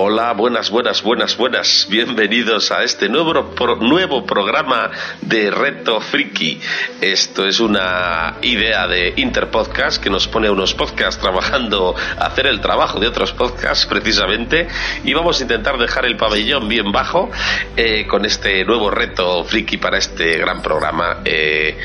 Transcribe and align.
Hola, 0.00 0.32
buenas, 0.32 0.70
buenas, 0.70 1.02
buenas, 1.02 1.36
buenas. 1.36 1.88
Bienvenidos 1.90 2.70
a 2.70 2.84
este 2.84 3.08
nuevo, 3.08 3.52
nuevo 3.80 4.24
programa 4.24 4.92
de 5.22 5.50
Reto 5.50 6.00
Friki. 6.00 6.60
Esto 7.00 7.44
es 7.44 7.58
una 7.58 8.36
idea 8.42 8.86
de 8.86 9.14
Interpodcast 9.16 10.00
que 10.00 10.08
nos 10.08 10.28
pone 10.28 10.48
unos 10.50 10.72
podcasts 10.72 11.20
trabajando, 11.20 11.96
hacer 12.16 12.46
el 12.46 12.60
trabajo 12.60 13.00
de 13.00 13.08
otros 13.08 13.32
podcasts 13.32 13.86
precisamente. 13.86 14.68
Y 15.02 15.14
vamos 15.14 15.40
a 15.40 15.42
intentar 15.42 15.76
dejar 15.78 16.06
el 16.06 16.16
pabellón 16.16 16.68
bien 16.68 16.92
bajo 16.92 17.28
eh, 17.76 18.06
con 18.06 18.24
este 18.24 18.64
nuevo 18.64 18.90
Reto 18.90 19.42
Friki 19.42 19.78
para 19.78 19.98
este 19.98 20.38
gran 20.38 20.62
programa. 20.62 21.22
Eh, 21.24 21.76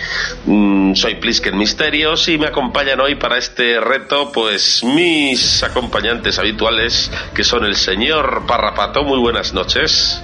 mm, 0.46 0.94
soy 0.94 1.16
Plisken 1.16 1.58
Misterios 1.58 2.28
y 2.28 2.38
me 2.38 2.46
acompañan 2.46 3.00
hoy 3.00 3.16
para 3.16 3.40
este 3.40 3.80
reto, 3.80 4.32
pues 4.32 4.84
mis 4.84 5.64
acompañantes 5.64 6.38
habituales 6.38 7.10
que 7.34 7.44
son 7.44 7.66
el 7.66 7.76
señor 7.76 8.03
Parrapato, 8.48 9.04
muy 9.04 9.20
buenas 9.20 9.54
noches. 9.54 10.22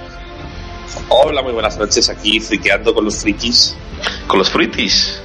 Hola, 1.08 1.42
muy 1.42 1.52
buenas 1.52 1.78
noches. 1.78 2.10
Aquí 2.10 2.38
friqueando 2.38 2.92
con 2.92 3.04
los 3.06 3.16
frikis. 3.16 3.74
¿Con 4.26 4.38
los 4.38 4.50
fritis? 4.50 5.22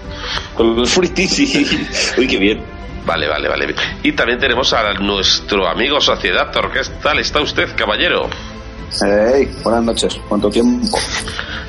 Con 0.56 0.76
los 0.76 0.90
fritis, 0.90 1.32
sí. 1.32 1.88
Uy, 2.18 2.28
qué 2.28 2.38
bien. 2.38 2.64
Vale, 3.06 3.28
vale, 3.28 3.50
vale. 3.50 3.76
Y 4.04 4.14
también 4.14 4.40
tenemos 4.40 4.72
a 4.74 4.94
nuestro 4.94 5.68
amigo 5.68 6.00
Sociedad 6.00 6.50
¿Qué 6.52 6.82
tal 7.04 7.20
está 7.20 7.42
usted, 7.42 7.76
caballero? 7.76 8.30
Hey, 9.02 9.54
buenas 9.62 9.84
noches. 9.84 10.18
¿Cuánto 10.30 10.50
tiempo? 10.50 10.98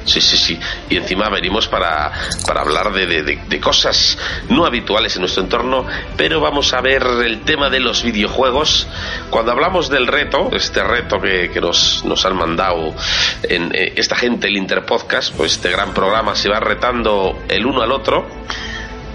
Sí, 0.07 0.21
sí, 0.21 0.37
sí. 0.37 0.59
Y 0.89 0.97
encima 0.97 1.29
venimos 1.29 1.67
para, 1.67 2.12
para 2.47 2.61
hablar 2.61 2.93
de, 2.93 3.07
de, 3.07 3.23
de, 3.23 3.61
cosas 3.61 4.17
no 4.49 4.65
habituales 4.65 5.17
en 5.17 5.23
nuestro 5.23 5.43
entorno, 5.43 5.85
pero 6.17 6.41
vamos 6.41 6.73
a 6.73 6.81
ver 6.81 7.03
el 7.25 7.43
tema 7.43 7.69
de 7.71 7.81
los 7.81 8.05
videojuegos. 8.05 8.87
Cuando 9.31 9.51
hablamos 9.51 9.91
del 9.91 10.07
reto, 10.07 10.51
este 10.53 10.83
reto 10.84 11.21
que, 11.21 11.51
que 11.51 11.61
nos, 11.61 12.05
nos 12.05 12.25
han 12.25 12.37
mandado 12.37 12.95
en 13.43 13.75
eh, 13.75 13.95
esta 13.97 14.15
gente, 14.15 14.47
el 14.47 14.57
Interpodcast, 14.57 15.34
pues 15.34 15.53
este 15.53 15.71
gran 15.71 15.93
programa 15.93 16.37
se 16.37 16.49
va 16.49 16.61
retando 16.61 17.43
el 17.49 17.67
uno 17.67 17.83
al 17.83 17.91
otro 17.91 18.27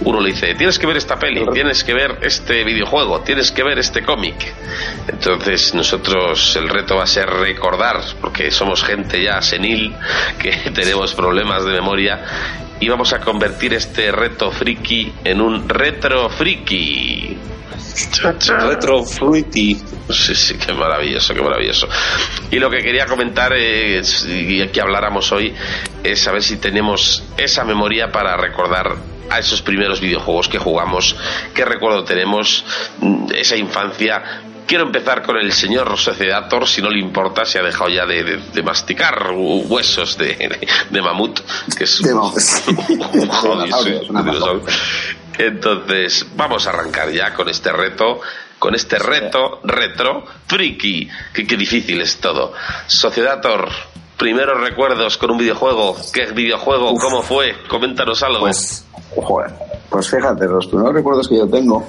uno 0.04 0.20
le 0.20 0.32
dice, 0.32 0.56
tienes 0.56 0.80
que 0.80 0.88
ver 0.88 0.98
esta 0.98 1.18
peli, 1.18 1.46
tienes 1.54 1.84
que 1.84 1.94
ver 1.94 2.20
este 2.22 2.64
videojuego, 2.64 3.22
tienes 3.22 3.52
que 3.52 3.64
ver 3.64 3.78
este 3.80 4.04
cómic. 4.04 4.36
Entonces 5.08 5.74
nosotros 5.74 6.56
el 6.56 6.70
reto 6.70 6.96
va 6.96 7.04
a 7.04 7.08
ser 7.08 7.30
recordar, 7.30 8.02
porque 8.20 8.50
somos 8.52 8.84
gente 8.84 9.22
ya 9.22 9.42
senil, 9.42 9.96
que 10.40 10.52
tenemos 10.74 11.14
problemas 11.14 11.66
de 11.66 11.72
memoria, 11.72 12.24
y 12.80 12.90
vamos 12.90 13.14
a 13.14 13.20
convertir 13.20 13.74
este 13.76 14.12
reto 14.12 14.52
friki 14.52 15.14
en 15.24 15.40
un 15.40 15.70
retro 15.70 16.30
friki. 16.30 17.38
Retro 18.48 19.04
fruity. 19.04 19.76
Sí, 20.10 20.34
sí, 20.34 20.56
qué 20.56 20.74
maravilloso, 20.74 21.34
qué 21.34 21.42
maravilloso. 21.42 21.88
Y 22.50 22.58
lo 22.58 22.72
que 22.72 22.80
quería 22.80 23.06
comentar 23.06 23.54
es, 23.54 24.26
y 24.28 24.66
que 24.70 24.82
habláramos 24.82 25.32
hoy 25.32 25.54
es 26.04 26.28
a 26.28 26.32
ver 26.32 26.42
si 26.42 26.58
tenemos 26.58 27.24
esa 27.38 27.64
memoria 27.64 28.12
para 28.12 28.36
recordar 28.36 29.11
a 29.32 29.40
esos 29.40 29.62
primeros 29.62 30.02
videojuegos 30.02 30.50
que 30.50 30.60
jugamos, 30.60 31.16
qué 31.54 31.66
recuerdo 31.66 32.04
tenemos, 32.04 32.64
esa 33.34 33.56
infancia. 33.56 34.42
Quiero 34.68 34.86
empezar 34.86 35.24
con 35.24 35.38
el 35.38 35.52
señor 35.52 35.98
Sociedator, 35.98 36.68
si 36.68 36.82
no 36.82 36.90
le 36.90 37.00
importa, 37.00 37.46
se 37.46 37.60
ha 37.60 37.64
dejado 37.64 37.90
ya 37.90 38.06
de, 38.06 38.24
de, 38.24 38.38
de 38.38 38.64
masticar 38.64 39.32
huesos 39.34 40.18
de, 40.18 40.60
mamut, 41.02 41.40
que 41.78 41.86
es 41.86 42.00
un, 42.02 42.10
un 43.20 44.68
Entonces, 45.38 46.26
vamos 46.36 46.68
a 46.68 46.70
arrancar 46.70 47.12
ya 47.12 47.34
con 47.34 47.50
este 47.50 47.72
reto 47.72 48.22
con 48.62 48.76
este 48.76 49.00
reto 49.00 49.60
retro 49.64 50.24
friki. 50.46 51.10
Que, 51.34 51.48
qué 51.48 51.58
difícil 51.58 52.00
es 52.00 52.18
todo. 52.18 52.54
Sociedator, 52.86 53.68
primeros 54.22 54.62
recuerdos 54.62 55.18
con 55.18 55.32
un 55.32 55.40
videojuego. 55.40 55.98
¿Qué 56.14 56.32
videojuego? 56.32 56.92
Uf. 56.92 57.02
¿Cómo 57.02 57.24
fue? 57.24 57.56
Coméntanos 57.68 58.22
algo. 58.22 58.42
Pues, 58.42 58.86
joder, 59.16 59.52
pues 59.90 60.12
fíjate, 60.12 60.46
los 60.46 60.68
primeros 60.68 60.94
recuerdos 60.94 61.28
que 61.28 61.38
yo 61.38 61.48
tengo 61.48 61.84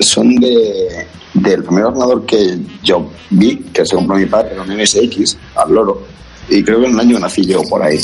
son 0.00 0.34
de 0.36 1.06
del 1.34 1.62
primer 1.62 1.84
ordenador 1.84 2.24
que 2.24 2.58
yo 2.82 3.10
vi, 3.28 3.56
que 3.72 3.84
se 3.84 3.96
compró 3.96 4.16
mi 4.16 4.24
padre, 4.24 4.52
era 4.52 4.62
un 4.62 4.68
MSX, 4.68 5.36
al 5.56 5.74
loro, 5.74 6.02
y 6.48 6.62
creo 6.62 6.80
que 6.80 6.86
en 6.86 6.92
el 6.94 7.00
año 7.00 7.18
nací 7.18 7.44
yo 7.44 7.60
por 7.68 7.82
ahí. 7.82 7.98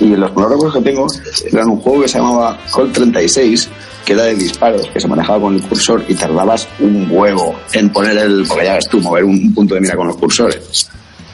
Y 0.00 0.06
los 0.16 0.30
primeros 0.30 0.52
recuerdos 0.52 0.74
que 0.74 0.90
tengo 0.90 1.06
eran 1.52 1.68
un 1.68 1.80
juego 1.80 2.02
que 2.02 2.08
se 2.08 2.18
llamaba 2.18 2.58
Colt 2.70 2.94
36, 2.94 3.68
que 4.06 4.12
era 4.14 4.22
de 4.22 4.36
disparos, 4.36 4.86
que 4.86 5.00
se 5.00 5.08
manejaba 5.08 5.40
con 5.40 5.54
el 5.54 5.62
cursor 5.68 6.02
y 6.08 6.14
tardabas 6.14 6.66
un 6.78 7.08
huevo 7.10 7.56
en 7.74 7.90
poner 7.90 8.16
el, 8.16 8.46
porque 8.46 8.64
ya 8.64 8.74
ves 8.74 8.88
tú, 8.88 9.00
mover 9.00 9.24
un 9.24 9.52
punto 9.52 9.74
de 9.74 9.80
mira 9.80 9.96
con 9.96 10.06
los 10.06 10.16
cursores. 10.16 10.88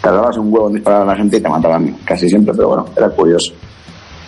Tardabas 0.05 0.37
un 0.37 0.53
huevo 0.53 0.69
en 0.69 0.75
disparar 0.75 1.01
a 1.01 1.05
la 1.07 1.17
gente 1.17 1.39
y 1.39 1.41
te 1.41 1.49
mataban 1.49 1.97
casi 2.05 2.29
siempre, 2.29 2.53
pero 2.55 2.69
bueno, 2.69 2.87
era 2.95 3.09
curioso. 3.09 3.55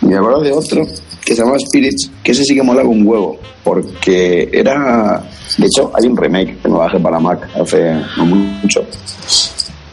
Y 0.01 0.07
me 0.07 0.17
acuerdo 0.17 0.41
de 0.41 0.51
otro 0.51 0.83
que 1.23 1.35
se 1.35 1.41
llamaba 1.41 1.59
Spirits, 1.59 2.09
que 2.23 2.31
ese 2.31 2.43
sí 2.43 2.55
que 2.55 2.63
molaba 2.63 2.89
un 2.89 3.05
huevo, 3.05 3.37
porque 3.63 4.49
era... 4.51 5.21
De 5.55 5.67
hecho, 5.67 5.91
hay 5.93 6.07
un 6.07 6.17
remake 6.17 6.59
que 6.63 6.67
me 6.67 6.79
bajé 6.79 6.99
para 6.99 7.19
Mac 7.19 7.47
hace 7.61 7.93
no 8.17 8.25
mucho. 8.25 8.83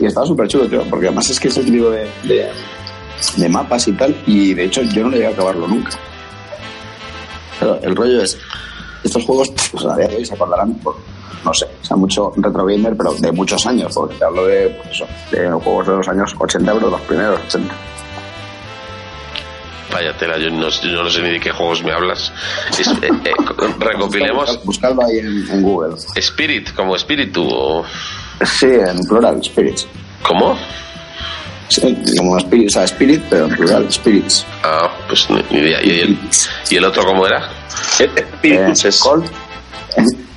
Y 0.00 0.06
estaba 0.06 0.26
súper 0.26 0.48
chulo, 0.48 0.66
tío, 0.68 0.82
porque 0.88 1.08
además 1.08 1.28
es 1.28 1.38
que 1.38 1.48
es 1.48 1.56
el 1.58 1.66
tipo 1.66 1.90
de, 1.90 2.08
de, 2.22 2.48
de, 3.36 3.48
mapas 3.50 3.86
y 3.86 3.92
tal, 3.92 4.16
y 4.26 4.54
de 4.54 4.64
hecho 4.64 4.80
yo 4.84 5.02
no 5.02 5.10
llegué 5.10 5.26
a 5.26 5.30
acabarlo 5.30 5.68
nunca. 5.68 5.90
Pero 7.60 7.78
el 7.82 7.94
rollo 7.94 8.22
es, 8.22 8.38
estos 9.02 9.22
juegos, 9.22 9.52
pues 9.70 9.84
a 9.84 9.96
día 9.96 10.08
de 10.08 10.16
hoy 10.16 10.24
se 10.24 10.32
acordarán 10.32 10.72
por, 10.76 10.96
no 11.44 11.52
sé, 11.52 11.66
o 11.66 11.84
sea, 11.84 11.96
mucho 11.96 12.32
retro 12.36 12.64
gamer, 12.64 12.96
pero 12.96 13.12
de 13.14 13.32
muchos 13.32 13.66
años, 13.66 13.92
porque 13.94 14.14
te 14.14 14.24
hablo 14.24 14.46
de, 14.46 14.68
pues 14.70 14.90
eso, 14.90 15.06
de 15.30 15.50
juegos 15.50 15.86
de 15.86 15.96
los 15.96 16.08
años 16.08 16.34
80, 16.38 16.72
pero 16.74 16.90
los 16.90 17.00
primeros 17.02 17.40
80. 17.48 17.74
Vaya 19.92 20.12
tela, 20.16 20.38
yo 20.38 20.50
no, 20.50 20.68
yo 20.68 21.02
no, 21.04 21.10
sé 21.10 21.22
ni 21.22 21.30
de 21.30 21.40
qué 21.40 21.52
juegos 21.52 21.84
me 21.84 21.92
hablas. 21.92 22.32
Es, 22.70 22.88
eh, 22.88 23.10
eh, 23.24 23.32
recopilemos. 23.78 24.58
Buscadlo 24.64 25.04
ahí 25.04 25.18
en, 25.18 25.48
en, 25.48 25.62
Google. 25.62 25.94
Spirit, 26.16 26.74
como 26.74 26.96
espíritu 26.96 27.46
o. 27.48 27.84
Sí, 28.44 28.66
en 28.66 29.06
plural, 29.06 29.40
Spirits. 29.44 29.86
¿Cómo? 30.22 30.58
Sí, 31.68 31.96
como 32.18 32.38
Spirit, 32.38 32.66
o 32.66 32.70
sea, 32.70 32.84
Spirit, 32.84 33.22
pero 33.30 33.44
en 33.46 33.54
plural, 33.54 33.92
Spirits. 33.92 34.44
Ah, 34.64 34.90
pues 35.06 35.28
ni, 35.30 35.58
idea. 35.58 35.80
¿Y 35.80 36.00
el, 36.00 36.18
¿Y 36.70 36.76
el 36.76 36.84
otro 36.84 37.04
cómo 37.04 37.24
era? 37.24 37.48
Spirits 37.68 38.84
eh, 38.84 38.88
es. 38.88 39.00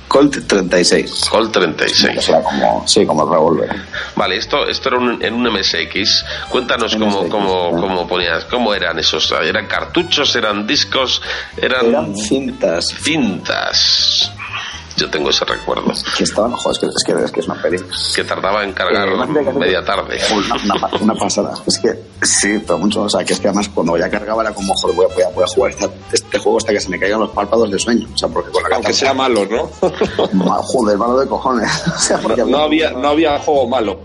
Colt, 0.08 0.34
Colt 0.34 0.46
36. 0.46 1.28
Colt 1.30 1.52
36. 1.52 2.18
O 2.18 2.20
sea, 2.22 2.42
como, 2.42 2.84
sí, 2.86 3.06
como 3.06 3.24
el 3.24 3.30
revólver. 3.30 3.76
Vale, 4.16 4.36
esto, 4.36 4.66
esto 4.66 4.88
era 4.88 4.98
un, 4.98 5.22
en 5.22 5.34
un 5.34 5.52
MSX. 5.52 6.24
Cuéntanos 6.48 6.96
MSX, 6.96 7.00
cómo, 7.00 7.28
cómo, 7.28 7.70
¿no? 7.72 7.80
cómo 7.80 8.08
ponías, 8.08 8.44
cómo 8.46 8.74
eran 8.74 8.98
esos. 8.98 9.32
¿Eran 9.32 9.66
cartuchos? 9.66 10.34
¿Eran 10.34 10.66
discos? 10.66 11.22
Eran, 11.56 11.86
eran 11.86 12.16
cintas. 12.16 12.94
Cintas. 13.02 14.32
Yo 14.98 15.08
tengo 15.08 15.30
ese 15.30 15.44
recuerdo. 15.44 15.92
Que 16.16 16.24
estaban, 16.24 16.50
joder, 16.52 16.72
es 16.72 16.80
que 16.80 16.86
es, 16.86 17.04
que, 17.04 17.24
es, 17.24 17.30
que 17.30 17.40
es 17.40 17.46
una 17.46 17.62
peli. 17.62 17.78
Que 18.16 18.24
tardaba 18.24 18.64
en 18.64 18.72
cargar 18.72 19.08
eh, 19.08 19.52
media 19.52 19.84
tarde. 19.84 20.18
Una, 20.32 20.56
una, 20.74 20.96
una, 21.00 21.14
pasada. 21.14 21.54
Es 21.66 21.78
que, 21.78 21.96
sí, 22.22 22.60
pero 22.66 22.78
mucho, 22.78 23.02
o 23.02 23.08
sea, 23.08 23.24
que 23.24 23.32
es 23.32 23.38
que 23.38 23.46
además 23.46 23.68
cuando 23.68 23.96
ya 23.96 24.10
cargaba 24.10 24.42
era 24.42 24.52
como, 24.52 24.74
joder, 24.74 24.96
voy 24.96 25.06
a, 25.06 25.14
voy 25.14 25.22
a, 25.22 25.28
voy 25.28 25.44
a 25.44 25.46
jugar 25.46 25.70
este, 25.70 25.88
este, 26.12 26.38
juego 26.38 26.58
hasta 26.58 26.72
que 26.72 26.80
se 26.80 26.88
me 26.88 26.98
caigan 26.98 27.20
los 27.20 27.30
párpados 27.30 27.70
de 27.70 27.78
sueño. 27.78 28.08
O 28.12 28.18
sea, 28.18 28.28
porque 28.28 28.50
con 28.50 28.62
la 28.62 28.76
Aunque 28.76 28.92
sea 28.92 29.14
malo, 29.14 29.46
¿no? 29.46 29.70
Mal, 30.32 30.60
joder, 30.62 30.98
malo 30.98 31.20
de 31.20 31.28
cojones. 31.28 31.70
O 31.96 32.00
sea, 32.00 32.18
porque 32.18 32.42
no, 32.42 32.48
no, 32.48 32.58
había, 32.58 32.90
no 32.90 33.08
había 33.08 33.38
juego 33.38 33.68
malo. 33.68 34.00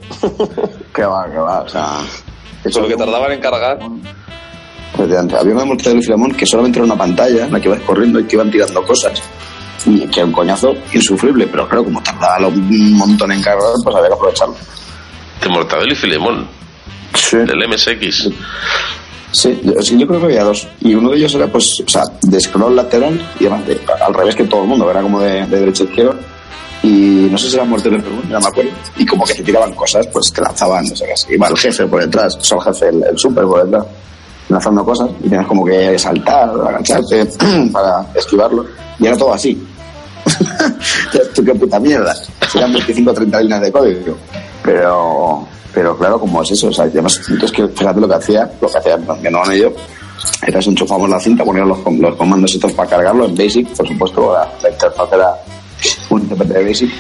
que 0.94 1.04
va, 1.04 1.30
que 1.30 1.38
va, 1.38 1.62
o 1.62 1.70
sea. 1.70 2.02
Eso 2.64 2.88
que 2.88 2.96
tardaban 2.96 3.32
en 3.32 3.40
cargar. 3.40 3.80
Había 4.98 5.54
una 5.54 5.66
multa 5.66 5.90
de 5.90 6.02
Filamón 6.02 6.34
que 6.34 6.46
solamente 6.46 6.80
era 6.80 6.86
una 6.86 6.98
pantalla 6.98 7.46
en 7.46 7.52
la 7.52 7.60
que 7.60 7.68
ibas 7.68 7.82
corriendo 7.82 8.20
y 8.20 8.26
que 8.26 8.36
iban 8.36 8.52
tirando 8.52 8.86
cosas 8.86 9.22
que 9.84 10.20
era 10.20 10.26
un 10.26 10.32
coñazo 10.32 10.74
insufrible, 10.94 11.48
pero 11.48 11.68
claro, 11.68 11.84
como 11.84 12.02
tardaba 12.02 12.48
un 12.48 12.94
montón 12.94 13.32
en 13.32 13.42
cargar, 13.42 13.74
pues 13.84 13.96
había 13.96 14.08
que 14.10 14.16
aprovecharlo. 14.16 14.56
De 15.42 15.50
Mortadelo 15.50 15.92
y 15.94 15.96
Filemón. 15.96 16.48
Sí. 17.16 17.38
Del 17.38 17.68
MSX. 17.68 18.30
Sí, 19.32 19.60
yo, 19.64 19.82
sí, 19.82 19.98
yo 19.98 20.08
creo 20.08 20.20
que 20.20 20.26
había 20.28 20.44
dos. 20.44 20.68
Y 20.82 20.94
uno 20.94 21.10
de 21.10 21.18
ellos 21.18 21.34
era, 21.34 21.48
pues, 21.48 21.80
o 21.86 21.90
sea, 21.90 22.04
de 22.22 22.40
scroll 22.40 22.76
lateral 22.76 23.20
y 23.40 23.48
además 23.48 23.68
de, 23.68 23.82
al 24.06 24.14
revés 24.14 24.36
que 24.36 24.44
todo 24.44 24.62
el 24.62 24.68
mundo, 24.68 24.90
era 24.90 25.02
como 25.02 25.20
de, 25.20 25.46
de 25.48 25.60
derecha 25.60 25.84
a 25.84 25.88
izquierda. 25.88 26.16
y 26.84 27.28
no 27.32 27.38
sé 27.38 27.50
si 27.50 27.56
era 27.56 27.66
muerte 27.66 27.90
de 27.90 27.98
Perú, 27.98 28.22
no 28.30 28.40
me 28.40 28.46
acuerdo, 28.46 28.72
y 28.96 29.06
como 29.06 29.26
que 29.26 29.34
te 29.34 29.44
tiraban 29.44 29.74
cosas, 29.74 30.06
pues 30.08 30.32
te 30.32 30.42
lanzaban, 30.42 30.86
no 30.86 30.96
sé 30.96 31.06
qué, 31.06 31.34
iba 31.34 31.48
el 31.48 31.58
jefe 31.58 31.88
por 31.88 32.02
detrás, 32.02 32.36
o 32.36 32.44
sea, 32.44 32.58
el 32.58 32.64
jefe, 32.66 32.90
el, 32.90 33.04
el 33.04 33.18
super 33.18 33.46
por 33.46 33.64
detrás, 33.64 33.86
lanzando 34.50 34.86
cosas, 34.86 35.10
y 35.24 35.30
tienes 35.30 35.48
como 35.48 35.66
que 35.66 35.98
saltar, 35.98 36.50
agacharte 36.50 37.26
para 37.72 38.06
esquivarlo, 38.14 38.66
y 39.00 39.08
era 39.08 39.18
todo 39.18 39.34
así. 39.34 39.60
Tú 41.36 41.44
qué 41.44 41.56
puta 41.56 41.80
mierda. 41.80 42.16
Eran 42.56 42.74
25 42.74 43.12
o 43.12 43.14
30 43.14 43.42
líneas 43.42 43.62
de 43.62 43.72
código. 43.72 44.18
Pero, 44.64 45.48
pero 45.74 45.98
claro, 45.98 46.20
como 46.20 46.42
es 46.42 46.52
eso, 46.52 46.68
o 46.68 46.74
sea, 46.74 46.86
además, 46.86 47.20
entonces 47.30 47.52
que 47.52 47.68
fíjate 47.68 48.00
lo 48.00 48.08
que 48.08 48.16
hacía, 48.16 48.50
lo 48.62 48.70
que 48.70 48.78
hacía 48.78 48.98
mi 48.98 49.28
hermano 49.28 49.54
y 49.54 49.62
yo, 49.62 49.74
era 50.46 50.60
enchufamos 50.60 51.10
la 51.10 51.20
cinta, 51.20 51.44
poníamos 51.44 51.84
los, 51.86 52.00
los 52.00 52.16
comandos 52.16 52.54
estos 52.54 52.72
para 52.74 52.90
cargarlo 52.90 53.26
en 53.26 53.36
Basic, 53.36 53.68
por 53.76 53.88
supuesto, 53.88 54.34
la, 54.34 54.50
la 54.62 54.70
interfaz 54.70 55.12
era 55.12 55.36
un 56.10 56.22
intérprete 56.22 56.54
de 56.54 56.66
Basic. 56.66 56.92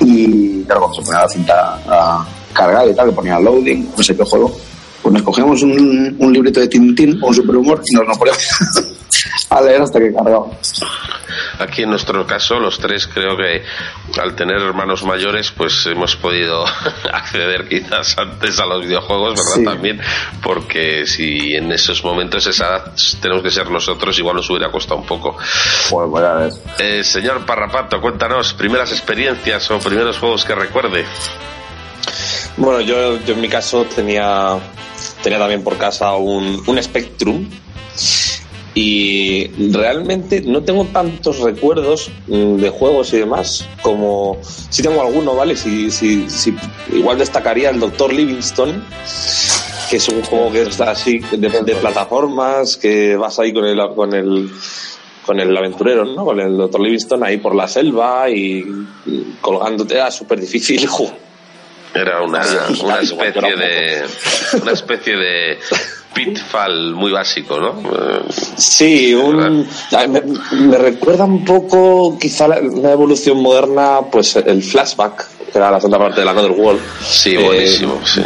Y 0.00 0.62
claro, 0.64 0.80
cuando 0.82 0.96
se 0.96 1.02
ponía 1.02 1.20
la 1.22 1.28
cinta 1.28 1.80
a 1.86 2.26
cargar 2.52 2.88
y 2.88 2.94
tal, 2.94 3.08
le 3.08 3.12
ponía 3.12 3.38
loading, 3.38 3.90
no 3.96 4.02
sé 4.02 4.16
qué 4.16 4.24
juego, 4.24 4.52
pues 5.02 5.12
nos 5.12 5.22
cogíamos 5.22 5.62
un, 5.62 6.16
un 6.18 6.32
librito 6.32 6.60
de 6.60 6.68
Tintín 6.68 7.18
con 7.20 7.34
super 7.34 7.56
humor 7.56 7.82
y 7.84 7.94
nos 7.94 8.06
lo 8.06 8.14
poníamos 8.14 8.42
a 9.50 9.60
leer 9.60 9.82
hasta 9.82 9.98
que 9.98 10.12
cargaba. 10.12 10.46
Aquí 11.58 11.82
en 11.82 11.90
nuestro 11.90 12.26
caso, 12.26 12.58
los 12.58 12.78
tres 12.78 13.06
creo 13.06 13.36
que 13.36 13.62
al 14.20 14.34
tener 14.34 14.60
hermanos 14.60 15.04
mayores, 15.04 15.50
pues 15.50 15.86
hemos 15.86 16.16
podido 16.16 16.64
acceder 17.12 17.68
quizás 17.68 18.16
antes 18.18 18.58
a 18.58 18.66
los 18.66 18.84
videojuegos, 18.84 19.34
¿verdad? 19.34 19.54
Sí. 19.54 19.64
También, 19.64 20.00
porque 20.42 21.06
si 21.06 21.54
en 21.54 21.70
esos 21.72 22.04
momentos 22.04 22.46
esa 22.46 22.66
edad 22.66 22.92
tenemos 23.20 23.42
que 23.42 23.50
ser 23.50 23.70
nosotros, 23.70 24.18
igual 24.18 24.36
nos 24.36 24.50
hubiera 24.50 24.70
costado 24.70 25.00
un 25.00 25.06
poco. 25.06 25.36
Pues 25.90 26.08
voy 26.08 26.22
a 26.22 26.32
ver. 26.34 26.52
Eh, 26.78 27.04
señor 27.04 27.44
Parrapato, 27.46 28.00
cuéntanos, 28.00 28.52
primeras 28.54 28.92
experiencias 28.92 29.70
o 29.70 29.78
primeros 29.78 30.18
juegos 30.18 30.44
que 30.44 30.54
recuerde. 30.54 31.04
Bueno, 32.56 32.80
yo, 32.80 33.18
yo 33.24 33.34
en 33.34 33.40
mi 33.40 33.48
caso 33.48 33.84
tenía, 33.84 34.58
tenía 35.22 35.38
también 35.38 35.62
por 35.64 35.76
casa 35.78 36.14
un, 36.16 36.62
un 36.66 36.82
Spectrum 36.82 37.48
y 38.74 39.48
realmente 39.70 40.40
no 40.42 40.62
tengo 40.62 40.84
tantos 40.86 41.40
recuerdos 41.40 42.10
mm, 42.26 42.56
de 42.56 42.70
juegos 42.70 43.12
y 43.12 43.18
demás 43.18 43.66
como 43.82 44.38
sí 44.42 44.82
tengo 44.82 45.02
alguno, 45.02 45.34
¿vale? 45.34 45.56
Si, 45.56 45.90
si, 45.90 46.28
si- 46.30 46.54
igual 46.92 47.18
destacaría 47.18 47.70
el 47.70 47.80
Doctor 47.80 48.12
Livingstone 48.12 48.80
que 49.90 49.96
es 49.96 50.08
un 50.08 50.22
juego 50.22 50.50
que 50.52 50.62
está 50.62 50.90
así 50.92 51.18
de, 51.32 51.36
de 51.50 51.74
plataformas 51.76 52.78
que 52.78 53.14
vas 53.16 53.38
ahí 53.38 53.52
con 53.52 53.66
el 53.66 53.78
con 53.94 54.14
el 54.14 54.50
con 55.26 55.38
el 55.38 55.54
aventurero, 55.56 56.04
¿no? 56.04 56.24
Con 56.24 56.40
el 56.40 56.56
Doctor 56.56 56.80
Livingstone 56.80 57.26
ahí 57.26 57.36
por 57.38 57.54
la 57.54 57.68
selva 57.68 58.28
y, 58.30 58.64
colgándote 59.40 59.94
era 59.94 60.10
súper 60.10 60.40
difícil 60.40 60.86
jugar 60.86 61.31
Era 61.94 62.22
una, 62.22 62.40
una 62.82 63.00
especie 63.00 63.56
de 63.56 64.06
una 64.62 64.72
especie 64.72 65.16
de 65.16 65.58
pitfall 66.14 66.94
muy 66.94 67.12
básico, 67.12 67.58
¿no? 67.60 67.80
Eh, 67.80 68.20
Sí, 68.56 69.14
un, 69.14 69.66
me, 70.08 70.22
me 70.60 70.78
recuerda 70.78 71.24
un 71.24 71.44
poco 71.44 72.16
quizá 72.18 72.48
la, 72.48 72.56
evolución 72.92 73.38
moderna, 73.40 74.00
pues 74.10 74.36
el 74.36 74.62
flashback, 74.62 75.26
que 75.52 75.58
era 75.58 75.70
la 75.70 75.80
segunda 75.80 75.98
parte 75.98 76.20
de 76.20 76.24
la 76.24 76.30
Another 76.32 76.52
World. 76.52 76.80
Sí, 77.02 77.34
Eh, 77.34 77.42
buenísimo, 77.44 78.00
sí. 78.04 78.22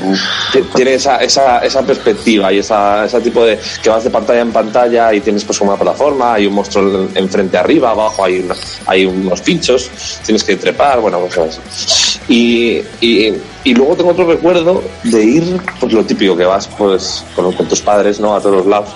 t- 0.52 0.64
Tiene 0.74 0.94
esa, 0.94 1.16
esa, 1.18 1.58
esa 1.60 1.82
perspectiva 1.82 2.52
y 2.52 2.58
esa, 2.58 3.04
ese 3.06 3.20
tipo 3.20 3.44
de 3.44 3.58
que 3.82 3.88
vas 3.88 4.04
de 4.04 4.10
pantalla 4.10 4.40
en 4.40 4.52
pantalla 4.52 5.12
y 5.14 5.20
tienes 5.20 5.44
pues 5.44 5.60
una 5.60 5.76
plataforma, 5.76 6.34
hay 6.34 6.46
un 6.46 6.54
monstruo 6.54 7.08
enfrente 7.14 7.56
arriba, 7.56 7.90
abajo 7.90 8.24
hay, 8.24 8.40
una- 8.40 8.54
hay 8.86 9.06
unos 9.06 9.40
pinchos, 9.40 9.90
tienes 10.24 10.44
que 10.44 10.56
trepar, 10.56 11.00
bueno, 11.00 11.20
cosas 11.20 11.58
así. 11.68 12.18
Y, 12.28 12.82
y, 13.00 13.32
y 13.64 13.74
luego 13.74 13.94
tengo 13.96 14.10
otro 14.10 14.26
recuerdo 14.26 14.82
de 15.04 15.24
ir, 15.24 15.60
pues 15.78 15.92
lo 15.92 16.04
típico 16.04 16.36
que 16.36 16.44
vas 16.44 16.66
pues 16.66 17.24
con, 17.36 17.52
con 17.52 17.66
tus 17.76 17.84
padres, 17.84 18.20
¿no? 18.20 18.34
A 18.34 18.40
todos 18.40 18.66
lados. 18.66 18.88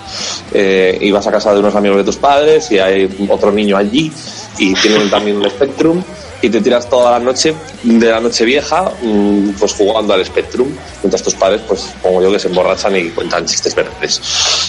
Eh, 0.52 0.98
y 1.00 1.10
vas 1.10 1.26
a 1.26 1.30
casa 1.30 1.52
de 1.52 1.60
unos 1.60 1.74
amigos 1.74 1.98
de 1.98 2.04
tus 2.04 2.16
padres 2.16 2.70
y 2.72 2.78
hay 2.78 3.08
otro 3.28 3.52
niño 3.52 3.76
allí 3.76 4.10
y 4.58 4.74
tienen 4.74 5.10
también 5.10 5.36
un 5.36 5.48
Spectrum 5.48 6.02
y 6.42 6.48
te 6.48 6.60
tiras 6.60 6.88
toda 6.88 7.12
la 7.12 7.18
noche 7.18 7.54
de 7.82 8.10
la 8.10 8.18
noche 8.18 8.44
vieja 8.46 8.90
mm, 9.02 9.50
pues 9.58 9.74
jugando 9.74 10.14
al 10.14 10.24
Spectrum 10.24 10.68
mientras 11.02 11.22
tus 11.22 11.34
padres 11.34 11.60
pues 11.68 11.90
como 12.02 12.22
yo 12.22 12.32
que 12.32 12.38
se 12.38 12.48
emborrachan 12.48 12.96
y 12.96 13.10
cuentan 13.10 13.44
chistes 13.44 13.74
verdes 13.74 14.20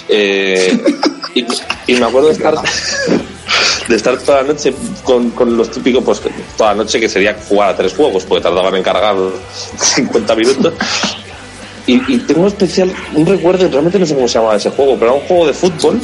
Eh, 0.09 0.77
y, 1.33 1.45
y 1.87 1.95
me 1.95 2.05
acuerdo 2.05 2.27
de 2.27 2.33
estar 2.33 2.55
de 3.87 3.95
estar 3.95 4.17
toda 4.19 4.41
la 4.41 4.49
noche 4.49 4.73
con, 5.03 5.31
con 5.31 5.55
los 5.55 5.71
típicos 5.71 6.03
pues 6.03 6.21
toda 6.57 6.71
la 6.71 6.83
noche 6.83 6.99
que 6.99 7.07
sería 7.07 7.37
jugar 7.47 7.69
a 7.69 7.75
tres 7.75 7.93
juegos 7.93 8.25
porque 8.25 8.43
tardaban 8.43 8.75
en 8.75 8.83
cargar 8.83 9.15
50 9.77 10.35
minutos 10.35 10.73
y, 11.93 12.17
tengo 12.19 12.47
especial 12.47 12.91
un 13.15 13.25
recuerdo 13.25 13.67
realmente 13.67 13.99
no 13.99 14.05
sé 14.05 14.15
cómo 14.15 14.27
se 14.27 14.35
llamaba 14.35 14.55
ese 14.55 14.69
juego 14.69 14.95
pero 14.95 15.11
era 15.11 15.21
un 15.21 15.27
juego 15.27 15.47
de 15.47 15.53
fútbol 15.53 16.01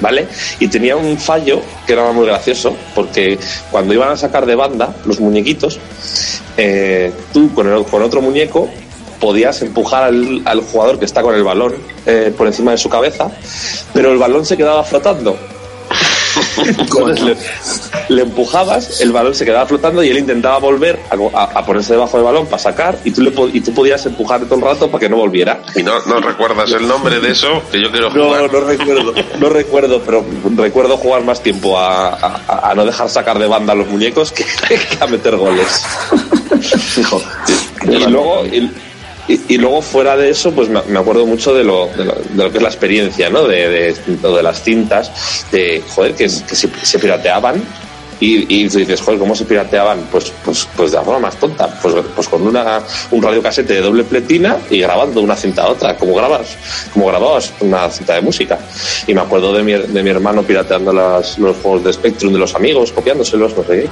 ¿vale? 0.00 0.26
Y 0.58 0.68
tenía 0.68 0.96
un 0.96 1.18
fallo 1.18 1.60
que 1.86 1.92
era 1.92 2.10
muy 2.12 2.26
gracioso, 2.26 2.74
porque 2.94 3.38
cuando 3.70 3.94
iban 3.94 4.10
a 4.10 4.16
sacar 4.16 4.46
de 4.46 4.54
banda 4.54 4.94
los 5.04 5.20
muñequitos, 5.20 5.78
eh, 6.56 7.12
tú 7.32 7.52
con, 7.52 7.84
con 7.84 8.02
otro 8.02 8.22
muñeco 8.22 8.68
podías 9.20 9.60
empujar 9.62 10.04
al, 10.04 10.42
al 10.44 10.60
jugador 10.62 10.98
que 10.98 11.04
está 11.04 11.22
con 11.22 11.34
el 11.34 11.44
balón 11.44 11.74
eh, 12.06 12.32
por 12.36 12.46
encima 12.46 12.72
de 12.72 12.78
su 12.78 12.88
cabeza, 12.88 13.30
pero 13.92 14.10
el 14.10 14.18
balón 14.18 14.46
se 14.46 14.56
quedaba 14.56 14.82
flotando. 14.82 15.36
Entonces 16.78 17.20
le, 17.24 17.36
le 18.16 18.22
empujabas, 18.22 19.00
el 19.00 19.12
balón 19.12 19.34
se 19.34 19.44
quedaba 19.44 19.66
flotando 19.66 20.02
y 20.02 20.08
él 20.08 20.18
intentaba 20.18 20.58
volver 20.58 20.98
a, 21.10 21.38
a- 21.38 21.44
a 21.60 21.64
ponerse 21.66 21.92
debajo 21.94 22.16
del 22.16 22.24
balón 22.24 22.46
para 22.46 22.58
sacar 22.58 22.98
y 23.04 23.10
tú, 23.10 23.22
le, 23.22 23.32
y 23.52 23.60
tú 23.60 23.72
podías 23.74 24.04
empujar 24.06 24.40
todo 24.44 24.56
el 24.56 24.62
rato 24.62 24.90
para 24.90 25.00
que 25.00 25.08
no 25.08 25.16
volviera. 25.16 25.62
¿Y 25.74 25.82
no, 25.82 25.98
no 26.06 26.20
recuerdas 26.20 26.70
el 26.72 26.86
nombre 26.86 27.20
de 27.20 27.32
eso? 27.32 27.62
Que 27.70 27.80
yo 27.82 27.90
quiero 27.90 28.10
No, 28.10 28.24
jugar. 28.26 28.52
no 28.52 28.60
recuerdo, 28.60 29.14
no 29.38 29.48
recuerdo, 29.48 30.02
pero 30.04 30.24
recuerdo 30.56 30.96
jugar 30.96 31.22
más 31.24 31.42
tiempo 31.42 31.78
a, 31.78 32.08
a- 32.14 32.70
a 32.70 32.74
no 32.74 32.84
dejar 32.84 33.08
sacar 33.08 33.38
de 33.38 33.46
banda 33.46 33.72
a 33.72 33.76
los 33.76 33.88
muñecos 33.88 34.32
que, 34.32 34.44
que 34.68 34.78
a 35.00 35.06
meter 35.06 35.36
goles. 35.36 35.84
Y 37.82 37.96
luego, 38.10 38.42
y- 39.48 39.58
luego 39.58 39.82
fuera 39.82 40.16
de 40.16 40.30
eso, 40.30 40.52
pues 40.52 40.68
me, 40.68 40.78
acuerdo 40.98 41.26
mucho 41.26 41.54
de 41.54 41.64
lo, 41.64 41.86
de 41.88 42.04
lo, 42.04 42.14
de 42.14 42.44
lo 42.44 42.50
que 42.50 42.58
es 42.58 42.62
la 42.62 42.68
experiencia, 42.68 43.30
¿no? 43.30 43.44
De, 43.46 43.68
de, 43.68 43.92
de 43.94 44.42
las 44.42 44.62
cintas, 44.62 45.46
de, 45.52 45.82
joder, 45.88 46.12
que, 46.14 46.24
que 46.24 46.28
se, 46.56 46.68
se 46.82 46.98
pirateaban. 46.98 47.62
Y, 48.22 48.44
y 48.54 48.68
tú 48.68 48.76
dices, 48.76 49.00
joder, 49.00 49.18
¿cómo 49.18 49.34
se 49.34 49.46
pirateaban? 49.46 50.06
Pues, 50.12 50.30
pues, 50.44 50.68
pues 50.76 50.90
de 50.90 50.98
la 50.98 51.02
forma 51.04 51.20
más 51.20 51.36
tonta. 51.36 51.68
Pues, 51.80 51.94
pues 52.14 52.28
con 52.28 52.46
una, 52.46 52.82
un 53.10 53.22
radiocasete 53.22 53.72
de 53.72 53.80
doble 53.80 54.04
pletina 54.04 54.58
y 54.68 54.80
grabando 54.80 55.22
una 55.22 55.34
cinta 55.36 55.62
a 55.62 55.70
otra, 55.70 55.96
como 55.96 56.14
grabas, 56.14 56.48
como 56.92 57.06
grababas 57.06 57.50
una 57.60 57.88
cinta 57.90 58.14
de 58.16 58.20
música. 58.20 58.58
Y 59.06 59.14
me 59.14 59.22
acuerdo 59.22 59.54
de 59.54 59.62
mi, 59.62 59.72
de 59.72 60.02
mi 60.02 60.10
hermano 60.10 60.42
pirateando 60.42 60.92
las, 60.92 61.38
los 61.38 61.56
juegos 61.56 61.84
de 61.84 61.94
Spectrum 61.94 62.34
de 62.34 62.38
los 62.40 62.54
amigos, 62.54 62.92
copiándoselos, 62.92 63.56
no 63.56 63.64
sé 63.64 63.82
qué. 63.82 63.88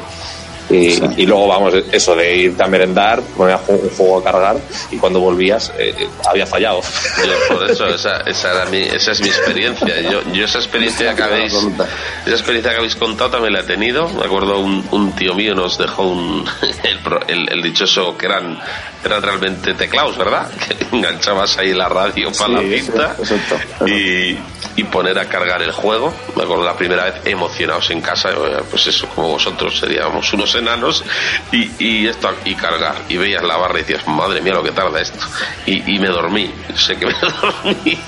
Y, 0.70 1.22
y 1.22 1.26
luego, 1.26 1.46
vamos, 1.46 1.74
eso 1.92 2.14
de 2.14 2.36
irte 2.36 2.62
a 2.62 2.66
merendar, 2.66 3.22
poner 3.36 3.58
un 3.68 3.90
juego 3.90 4.18
a 4.18 4.24
cargar 4.24 4.56
y 4.90 4.96
cuando 4.96 5.20
volvías 5.20 5.72
eh, 5.78 5.94
eh, 5.98 6.08
había 6.28 6.46
fallado. 6.46 6.80
Yo, 7.18 7.54
por 7.56 7.70
eso, 7.70 7.86
esa, 7.86 8.18
esa, 8.20 8.52
era 8.52 8.66
mi, 8.66 8.82
esa 8.82 9.12
es 9.12 9.20
mi 9.20 9.28
experiencia. 9.28 10.00
Yo, 10.02 10.20
yo 10.32 10.44
esa 10.44 10.58
experiencia 10.58 11.14
que 11.14 11.22
habéis, 11.22 11.54
esa 11.54 12.34
experiencia 12.34 12.72
que 12.72 12.78
habéis 12.78 12.96
contado 12.96 13.30
también 13.30 13.54
la 13.54 13.60
he 13.60 13.64
tenido. 13.64 14.08
Me 14.08 14.24
acuerdo 14.24 14.58
un, 14.58 14.86
un 14.90 15.12
tío 15.12 15.34
mío 15.34 15.54
nos 15.54 15.78
dejó 15.78 16.02
un, 16.02 16.44
el, 16.82 16.98
el, 17.28 17.52
el 17.52 17.62
dichoso 17.62 18.16
que 18.16 18.26
eran, 18.26 18.58
eran 19.04 19.22
realmente 19.22 19.74
teclados, 19.74 20.16
¿verdad? 20.16 20.50
Que 20.68 20.96
enganchabas 20.96 21.56
ahí 21.58 21.72
la 21.72 21.88
radio 21.88 22.30
para 22.32 22.54
la 22.54 22.60
cinta 22.60 23.16
exacto. 23.18 23.86
y, 23.86 24.36
y 24.76 24.84
poner 24.84 25.18
a 25.18 25.26
cargar 25.26 25.62
el 25.62 25.72
juego. 25.72 26.12
Me 26.36 26.42
acuerdo 26.42 26.64
la 26.64 26.76
primera 26.76 27.04
vez 27.04 27.14
emocionados 27.24 27.90
en 27.90 28.00
casa, 28.00 28.30
pues 28.70 28.86
eso, 28.86 29.08
como 29.14 29.30
vosotros, 29.30 29.78
seríamos 29.78 30.32
unos 30.32 30.54
enanos 30.58 31.04
y, 31.52 32.06
esto 32.06 32.30
y 32.44 32.54
cargar. 32.54 32.96
Y 33.08 33.16
veías 33.16 33.42
la 33.42 33.56
barra 33.56 33.78
y 33.78 33.82
decías, 33.82 34.06
madre 34.06 34.40
mía, 34.40 34.54
lo 34.54 34.62
que 34.62 34.72
tarda 34.72 35.00
esto. 35.00 35.24
Y, 35.66 35.94
y 35.94 35.98
me 35.98 36.08
dormí, 36.08 36.52
sé 36.74 36.96
que 36.96 37.06
me 37.06 37.12
dormí. 37.42 37.98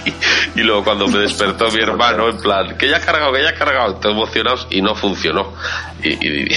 Y 0.54 0.60
luego 0.60 0.84
cuando 0.84 1.08
me 1.08 1.18
despertó 1.18 1.70
mi 1.70 1.80
hermano, 1.80 2.28
en 2.28 2.38
plan, 2.38 2.76
que 2.76 2.88
ya 2.88 2.96
ha 2.96 3.00
cargado, 3.00 3.32
que 3.32 3.42
ya 3.42 3.50
ha 3.50 3.54
cargado, 3.54 3.94
todos 3.96 4.14
emocionados 4.14 4.66
y 4.70 4.82
no 4.82 4.94
funcionó. 4.94 5.52
Y, 6.02 6.26
y- 6.26 6.48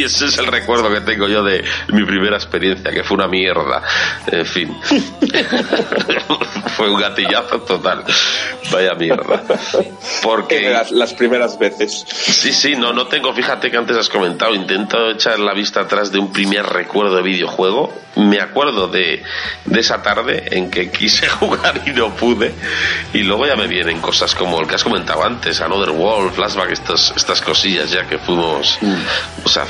y 0.00 0.04
ese 0.04 0.26
es 0.26 0.38
el 0.38 0.46
recuerdo 0.46 0.90
que 0.92 1.00
tengo 1.00 1.28
yo 1.28 1.42
de 1.42 1.64
mi 1.88 2.04
primera 2.04 2.36
experiencia, 2.36 2.90
que 2.90 3.02
fue 3.04 3.16
una 3.16 3.28
mierda. 3.28 3.82
En 4.30 4.46
fin. 4.46 4.76
fue 6.76 6.90
un 6.90 7.00
gatillazo 7.00 7.60
total. 7.60 8.04
Vaya 8.72 8.94
mierda. 8.94 9.42
Porque 10.22 10.70
las, 10.70 10.90
las 10.90 11.14
primeras 11.14 11.58
veces. 11.58 12.04
Sí, 12.08 12.52
sí, 12.52 12.74
no, 12.76 12.92
no 12.92 13.06
tengo, 13.06 13.32
fíjate 13.32 13.70
que 13.70 13.76
antes 13.76 13.96
has 13.96 14.08
comentado, 14.08 14.54
intento 14.54 15.10
echar 15.10 15.38
la 15.38 15.54
vista 15.54 15.80
atrás 15.82 16.10
de 16.12 16.18
un 16.18 16.32
primer 16.32 16.64
recuerdo 16.66 17.16
de 17.16 17.22
videojuego. 17.22 17.92
Me 18.16 18.40
acuerdo 18.40 18.88
de, 18.88 19.22
de 19.66 19.80
esa 19.80 20.02
tarde 20.02 20.44
en 20.50 20.70
que 20.70 20.90
quise 20.90 21.28
jugar 21.40 21.82
y 21.86 21.90
no 21.90 22.14
pude. 22.14 22.54
Y 23.12 23.18
luego 23.22 23.46
ya 23.46 23.56
me 23.56 23.66
vienen 23.66 24.00
cosas 24.00 24.34
como 24.34 24.60
el 24.60 24.66
que 24.66 24.74
has 24.76 24.84
comentado 24.84 25.22
antes, 25.22 25.60
Another 25.60 25.90
World, 25.90 26.32
Flashback, 26.34 26.70
estas, 26.70 27.12
estas 27.16 27.40
cosillas 27.42 27.90
ya 27.90 28.06
que 28.06 28.18
fuimos, 28.18 28.65
o 29.44 29.48
sea, 29.48 29.64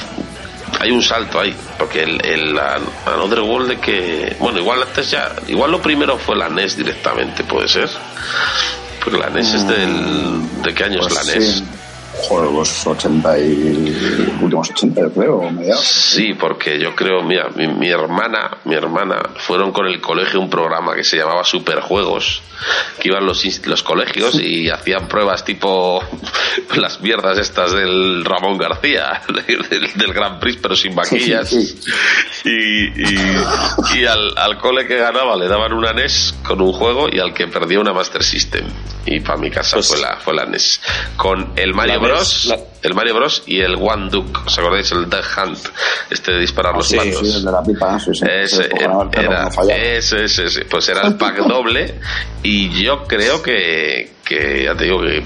hay 0.81 0.91
un 0.91 1.03
salto 1.03 1.41
ahí, 1.41 1.55
porque 1.79 2.03
el, 2.03 2.25
el 2.25 2.59
Another 3.07 3.41
World 3.41 3.69
de 3.69 3.79
que, 3.79 4.37
bueno, 4.39 4.59
igual 4.59 4.83
antes 4.83 5.11
ya, 5.11 5.33
igual 5.49 5.71
lo 5.71 5.81
primero 5.81 6.19
fue 6.19 6.37
la 6.37 6.49
NES 6.49 6.77
directamente, 6.77 7.45
puede 7.45 7.69
ser. 7.69 7.89
Porque 9.03 9.19
la 9.19 9.31
NES 9.31 9.55
es 9.55 9.69
del, 9.69 10.63
¿de 10.63 10.75
qué 10.75 10.85
año 10.85 11.01
es 11.01 11.07
Pues 11.07 11.27
la 11.27 11.35
NES? 11.35 11.45
sí. 11.59 11.65
Joder, 12.23 12.51
los 12.51 12.87
80 12.87 13.39
y 13.39 14.29
últimos 14.43 14.71
80, 14.71 15.01
yo 15.01 15.13
creo, 15.13 15.51
mediados. 15.51 15.85
Sí, 15.87 16.35
porque 16.35 16.79
yo 16.81 16.95
creo, 16.95 17.23
mira, 17.23 17.49
mi, 17.55 17.69
mi 17.69 17.89
hermana, 17.89 18.59
mi 18.65 18.75
hermana 18.75 19.21
fueron 19.37 19.71
con 19.73 19.87
el 19.87 20.01
colegio 20.01 20.41
un 20.41 20.51
programa 20.51 20.95
que 20.95 21.05
se 21.05 21.17
llamaba 21.19 21.45
Superjuegos, 21.45 22.43
que 22.99 23.09
iban 23.09 23.27
los, 23.27 23.45
los 23.67 23.83
colegios 23.83 24.41
y 24.41 24.71
hacían 24.71 25.09
pruebas 25.09 25.45
tipo 25.45 26.03
las 26.77 27.01
mierdas 27.01 27.39
estas 27.39 27.73
del 27.73 28.25
Ramón 28.25 28.57
García, 28.59 29.21
del, 29.47 29.93
del 29.95 30.13
Gran 30.13 30.41
Prix, 30.41 30.59
pero 30.61 30.75
sin 30.75 30.95
vaquillas. 30.95 31.49
Sí, 31.51 31.67
sí, 31.67 31.91
Y, 32.45 33.03
y, 33.15 33.99
y 34.01 34.05
al, 34.07 34.37
al 34.37 34.59
cole 34.59 34.87
que 34.87 34.97
ganaba 34.97 35.37
le 35.37 35.49
daban 35.49 35.73
una 35.73 35.93
NES 35.93 36.35
con 36.47 36.61
un 36.63 36.73
juego 36.73 37.09
y 37.13 37.19
al 37.21 37.35
que 37.35 37.47
perdía 37.47 37.79
una 37.79 37.93
Master 37.93 38.23
System. 38.25 38.67
Y 39.05 39.21
para 39.21 39.39
mi 39.39 39.51
casa 39.51 39.77
Pues- 39.77 39.89
fue, 39.89 40.01
la, 40.01 40.17
fue 40.17 40.35
la 40.35 40.47
NES. 40.47 40.81
Con 41.17 41.53
el 41.57 41.75
Mario 41.75 42.01
Bros. 42.09 42.45
la- 42.47 42.59
El 42.83 42.95
Mario 42.95 43.15
Bros. 43.15 43.43
y 43.47 43.61
el 43.61 43.75
One 43.77 44.09
Duke. 44.11 44.41
¿Os 44.47 44.59
acordáis? 44.59 44.91
El 44.93 45.09
Duck 45.11 45.25
Hunt. 45.43 45.59
Este 46.11 46.33
de 46.33 46.39
disparar 46.41 46.75
los 46.75 46.87
sí, 46.89 46.97
patos. 46.97 47.19
Sí, 47.21 47.33
el 47.37 47.45
de 47.45 47.51
la 47.53 47.63
pipa, 47.63 47.99
sí, 48.01 48.11
sí. 48.15 48.25
Ese, 48.29 48.69
era, 48.79 49.49
ese, 49.75 50.25
ese, 50.25 50.45
ese. 50.45 50.65
Pues 50.67 50.89
era 50.89 51.07
el 51.07 51.15
pack 51.17 51.37
doble 51.49 51.95
y 52.43 52.83
yo 52.83 53.05
creo 53.07 53.43
que, 53.43 54.13
que 54.25 54.65
ya 54.65 54.75
te 54.77 54.85
digo 54.85 55.01
que 55.01 55.25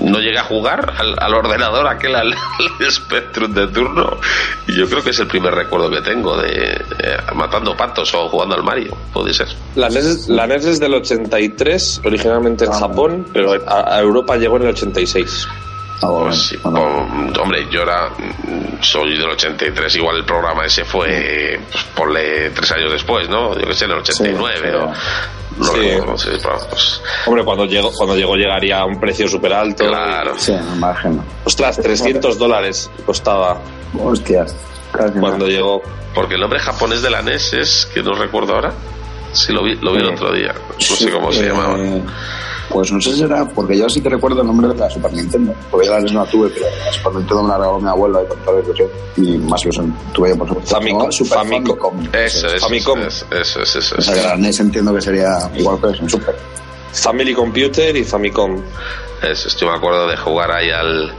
no 0.00 0.20
llegué 0.20 0.38
a 0.38 0.44
jugar 0.44 0.94
al, 0.98 1.16
al 1.18 1.34
ordenador 1.34 1.88
aquel 1.88 2.14
al, 2.14 2.32
al 2.80 2.90
Spectrum 2.92 3.52
de 3.52 3.66
turno 3.66 4.16
y 4.68 4.78
yo 4.78 4.88
creo 4.88 5.02
que 5.02 5.10
es 5.10 5.18
el 5.18 5.26
primer 5.26 5.52
recuerdo 5.52 5.90
que 5.90 6.00
tengo 6.00 6.36
de 6.36 6.74
eh, 7.00 7.16
matando 7.34 7.76
patos 7.76 8.14
o 8.14 8.28
jugando 8.28 8.54
al 8.54 8.62
Mario 8.62 8.96
puede 9.12 9.34
ser 9.34 9.48
La 9.74 9.88
NES, 9.88 10.04
es- 10.04 10.28
la 10.28 10.46
NES 10.46 10.64
es 10.64 10.80
del 10.80 10.94
83, 10.94 12.02
originalmente 12.04 12.66
en 12.66 12.70
Ah. 12.72 12.78
Japón, 12.78 13.26
pero 13.32 13.54
a, 13.66 13.96
a 13.96 14.00
Europa 14.00 14.36
llegó 14.36 14.56
en 14.58 14.62
el 14.62 14.68
86. 14.68 15.48
Ah, 16.00 16.06
bueno, 16.06 16.26
Pues 16.26 16.56
bueno. 16.62 16.80
pon- 17.08 17.40
hombre, 17.40 17.66
yo 17.70 17.82
era, 17.82 18.08
mm, 18.10 18.82
soy 18.82 19.18
del 19.18 19.28
83, 19.30 19.96
igual 19.96 20.16
el 20.18 20.24
programa 20.24 20.64
ese 20.64 20.84
fue, 20.84 21.58
pues, 21.72 21.84
ponle 21.94 22.50
tres 22.50 22.70
años 22.72 22.92
después, 22.92 23.28
¿no? 23.28 23.58
Yo 23.58 23.66
que 23.66 23.74
sé, 23.74 23.86
en 23.86 23.90
el 23.92 23.98
89 23.98 24.70
Sí, 24.70 24.76
o... 24.76 24.92
No 25.58 25.64
Sí. 25.72 25.80
recuerdo, 25.80 26.16
sí, 26.18 26.28
pero, 26.40 26.56
pues, 26.70 27.00
Hombre, 27.26 27.44
cuando 27.44 27.64
llegó, 27.64 27.90
cuando 27.92 28.14
llegó 28.14 28.36
llegaría 28.36 28.78
a 28.78 28.84
un 28.84 29.00
precio 29.00 29.26
súper 29.26 29.52
alto. 29.52 29.88
claro. 29.88 30.34
Sí, 30.38 30.52
imagino. 30.52 31.24
Ostras, 31.44 31.76
300 31.78 32.38
dólares 32.38 32.88
costaba 33.04 33.60
Hostias. 33.98 34.54
casi 34.92 35.18
cuando 35.18 35.46
nada. 35.46 35.48
llegó. 35.50 35.82
Porque 36.14 36.34
el 36.36 36.40
nombre 36.42 36.60
japonés 36.60 37.02
de 37.02 37.10
la 37.10 37.22
NES 37.22 37.54
es, 37.54 37.88
que 37.92 38.02
no 38.04 38.14
recuerdo 38.14 38.54
ahora, 38.54 38.72
sí 39.32 39.52
lo 39.52 39.64
vi, 39.64 39.74
lo 39.82 39.92
vi 39.92 39.98
el 39.98 40.10
otro 40.10 40.32
día, 40.32 40.54
no 40.54 40.80
sé 40.96 41.10
cómo 41.10 41.32
se 41.32 41.44
eh, 41.44 41.48
llamaba. 41.48 41.76
Pues 42.70 42.92
no 42.92 43.00
sé 43.00 43.14
si 43.14 43.22
era, 43.22 43.46
porque 43.48 43.78
yo 43.78 43.88
sí 43.88 44.00
que 44.00 44.08
recuerdo 44.10 44.42
el 44.42 44.46
nombre 44.46 44.68
de 44.68 44.74
la 44.74 44.90
Super 44.90 45.12
Nintendo. 45.12 45.54
Porque 45.70 45.86
yo 45.86 45.92
la 45.94 46.00
NES 46.00 46.12
no 46.12 46.24
la 46.24 46.30
tuve, 46.30 46.48
pero 46.50 46.66
la 46.84 46.92
Super 46.92 47.12
Nintendo 47.14 47.42
me 47.42 47.48
la 47.48 47.58
regaló 47.58 47.80
mi 47.80 47.88
abuela 47.88 48.22
y 48.22 48.26
por 48.26 48.36
tal 48.38 48.54
vez. 48.56 48.88
Y 49.16 49.38
más 49.38 49.62
ilusión 49.64 49.94
tuve 50.12 50.30
yo, 50.30 50.36
por 50.38 50.48
supuesto. 50.48 50.74
Famicom, 50.74 51.04
No, 51.06 51.12
Super 51.12 51.38
Famicom. 51.38 51.78
Famicom. 51.78 52.14
Eso, 52.14 52.46
eso, 52.46 52.66
Famicom. 52.66 52.98
eso, 53.00 53.26
eso, 53.30 53.62
eso, 53.62 53.78
eso, 53.78 53.94
O 53.98 54.02
sea, 54.02 54.14
que 54.14 54.22
la 54.22 54.36
NES 54.36 54.60
entiendo 54.60 54.94
que 54.94 55.00
sería 55.00 55.50
igual 55.56 55.80
que 55.80 55.90
es 55.90 56.00
en 56.00 56.10
Super. 56.10 56.36
Family 56.92 57.34
Computer 57.34 57.96
y 57.96 58.04
Famicom. 58.04 58.60
Eso, 59.22 59.48
yo 59.58 59.70
me 59.70 59.76
acuerdo 59.76 60.06
de 60.06 60.16
jugar 60.16 60.52
ahí 60.52 60.70
al, 60.70 61.12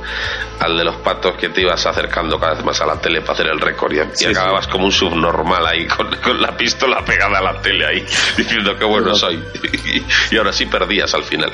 al 0.60 0.78
de 0.78 0.84
los 0.86 0.96
patos 0.98 1.36
que 1.38 1.50
te 1.50 1.62
ibas 1.62 1.86
acercando 1.86 2.40
cada 2.40 2.54
vez 2.56 2.64
más 2.64 2.80
a 2.82 2.86
la 2.86 2.96
tele 2.96 3.22
para 3.22 3.34
hacer 3.34 3.48
el 3.48 3.60
récord 3.60 3.92
y, 3.94 4.00
Sí, 4.14 4.26
acababas 4.26 4.68
como 4.68 4.86
un 4.86 4.92
subnormal 4.92 5.66
ahí 5.68 5.86
con, 5.88 6.10
con 6.24 6.42
la 6.42 6.56
pistola 6.56 7.04
pegada 7.04 7.40
a 7.40 7.42
la 7.42 7.62
tele 7.62 7.86
ahí 7.86 8.06
diciendo 8.38 8.78
que 8.78 8.86
bueno 8.86 9.14
soy. 9.16 9.44
Y, 10.32 10.38
ahora 10.38 10.54
sí 10.54 10.66
perdías 10.66 11.14
al 11.14 11.24
final. 11.26 11.52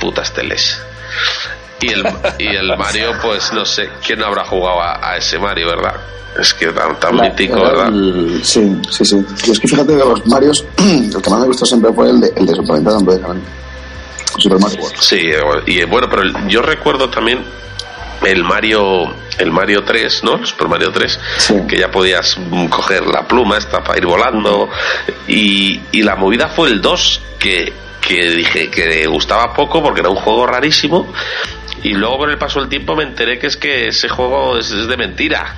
Putas 0.00 0.32
teles. 0.32 0.80
Y 1.80 1.88
el, 1.92 2.04
y 2.38 2.46
el 2.48 2.76
Mario 2.76 3.12
pues 3.22 3.52
no 3.52 3.64
sé 3.64 3.90
quién 4.04 4.22
habrá 4.22 4.44
jugado 4.44 4.80
a, 4.80 5.10
a 5.10 5.16
ese 5.16 5.38
Mario 5.38 5.68
verdad 5.68 5.94
es 6.38 6.52
que 6.52 6.66
tan, 6.72 6.98
tan 6.98 7.14
mítico 7.14 7.60
verdad 7.62 7.86
el- 7.88 8.40
Sí, 8.44 8.76
sí, 8.90 9.04
sí. 9.04 9.24
Y 9.46 9.50
es 9.52 9.60
que 9.60 9.68
fíjate 9.68 9.92
que 9.96 9.98
los 10.04 10.26
Marios, 10.26 10.64
el 10.78 11.22
que 11.22 11.30
más 11.30 11.40
me 11.40 11.46
gustó 11.46 11.64
siempre 11.64 11.92
fue 11.92 12.10
el 12.10 12.20
de, 12.20 12.32
el 12.36 12.44
de 12.46 12.54
Super 12.56 12.80
Nintendo. 12.80 13.36
Super 14.38 14.58
Mario 14.58 14.80
World. 14.82 14.96
Sí, 15.00 15.30
y 15.66 15.78
eh, 15.80 15.84
bueno, 15.86 16.08
pero 16.08 16.22
yo 16.48 16.62
recuerdo 16.62 17.10
también 17.10 17.44
el 18.24 18.44
Mario 18.44 19.14
el 19.38 19.50
Mario 19.50 19.82
3, 19.82 20.24
¿no? 20.24 20.36
El 20.36 20.46
Super 20.46 20.68
Mario 20.68 20.92
3, 20.92 21.20
Sí. 21.38 21.54
que 21.68 21.76
ya 21.78 21.90
podías 21.90 22.38
mm, 22.38 22.66
coger 22.66 23.06
la 23.06 23.26
pluma 23.26 23.58
esta 23.58 23.82
para 23.82 23.98
ir 23.98 24.06
volando 24.06 24.70
y, 25.26 25.80
y 25.92 26.02
la 26.02 26.14
movida 26.16 26.48
fue 26.48 26.68
el 26.68 26.80
2 26.80 27.20
que, 27.38 27.72
que 28.00 28.30
dije 28.30 28.70
que 28.70 29.06
gustaba 29.06 29.52
poco 29.52 29.82
porque 29.82 30.00
era 30.00 30.10
un 30.10 30.16
juego 30.16 30.46
rarísimo 30.46 31.12
y 31.82 31.94
luego 31.94 32.18
con 32.18 32.30
el 32.30 32.38
paso 32.38 32.60
del 32.60 32.68
tiempo 32.68 32.94
me 32.96 33.02
enteré 33.02 33.38
que 33.38 33.48
es 33.48 33.56
que 33.56 33.88
ese 33.88 34.08
juego 34.08 34.56
es, 34.56 34.70
es 34.70 34.86
de 34.86 34.96
mentira. 34.96 35.56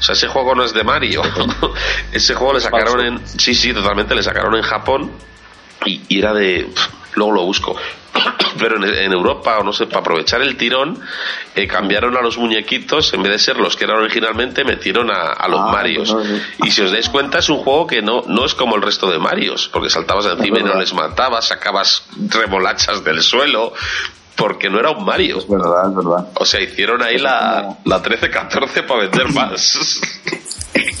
O 0.00 0.02
sea, 0.02 0.14
ese 0.14 0.26
juego 0.26 0.54
no 0.56 0.64
es 0.64 0.72
de 0.74 0.82
Mario. 0.82 1.22
ese 2.12 2.34
juego 2.34 2.54
le 2.54 2.60
sacaron 2.60 3.00
en... 3.00 3.20
Sí, 3.38 3.54
sí, 3.54 3.72
totalmente, 3.72 4.14
le 4.14 4.22
sacaron 4.24 4.56
en 4.56 4.62
Japón 4.62 5.12
y, 5.84 6.00
y 6.08 6.18
era 6.18 6.32
de 6.32 6.68
luego 7.18 7.32
lo 7.32 7.44
busco. 7.44 7.76
Pero 8.58 8.76
en, 8.76 8.84
en 8.84 9.12
Europa 9.12 9.58
o 9.58 9.62
no 9.62 9.72
sé 9.72 9.86
para 9.86 10.00
aprovechar 10.00 10.40
el 10.42 10.56
tirón 10.56 10.98
eh, 11.54 11.66
cambiaron 11.68 12.16
a 12.16 12.22
los 12.22 12.38
muñequitos 12.38 13.12
en 13.14 13.22
vez 13.22 13.32
de 13.32 13.38
ser 13.38 13.56
los 13.58 13.76
que 13.76 13.84
eran 13.84 13.98
originalmente 13.98 14.64
metieron 14.64 15.10
a, 15.10 15.32
a 15.32 15.48
los 15.48 15.60
Ah, 15.60 15.70
Marios. 15.72 16.12
pues 16.12 16.26
no, 16.28 16.36
sí. 16.36 16.42
y 16.64 16.70
si 16.70 16.82
os 16.82 16.90
dais 16.90 17.08
cuenta 17.08 17.38
es 17.38 17.48
un 17.50 17.58
juego 17.58 17.86
que 17.86 18.00
no 18.02 18.22
no 18.26 18.44
es 18.46 18.54
como 18.54 18.74
el 18.76 18.82
resto 18.82 19.10
de 19.10 19.18
Marios 19.18 19.68
porque 19.72 19.90
saltabas 19.90 20.26
encima 20.26 20.58
y 20.60 20.62
no 20.62 20.74
les 20.74 20.92
matabas 20.94 21.48
sacabas 21.48 22.04
remolachas 22.30 23.04
del 23.04 23.22
suelo 23.22 23.72
porque 24.36 24.70
no 24.70 24.78
era 24.78 24.90
un 24.92 25.04
Mario. 25.04 25.38
Es 25.38 25.48
verdad, 25.48 25.88
es 25.90 25.96
verdad. 25.96 26.28
o 26.34 26.44
sea 26.44 26.60
hicieron 26.60 27.02
ahí 27.02 27.18
la, 27.18 27.76
la 27.84 28.02
13-14 28.02 28.86
para 28.86 29.00
vender 29.02 29.32
más. 29.34 30.00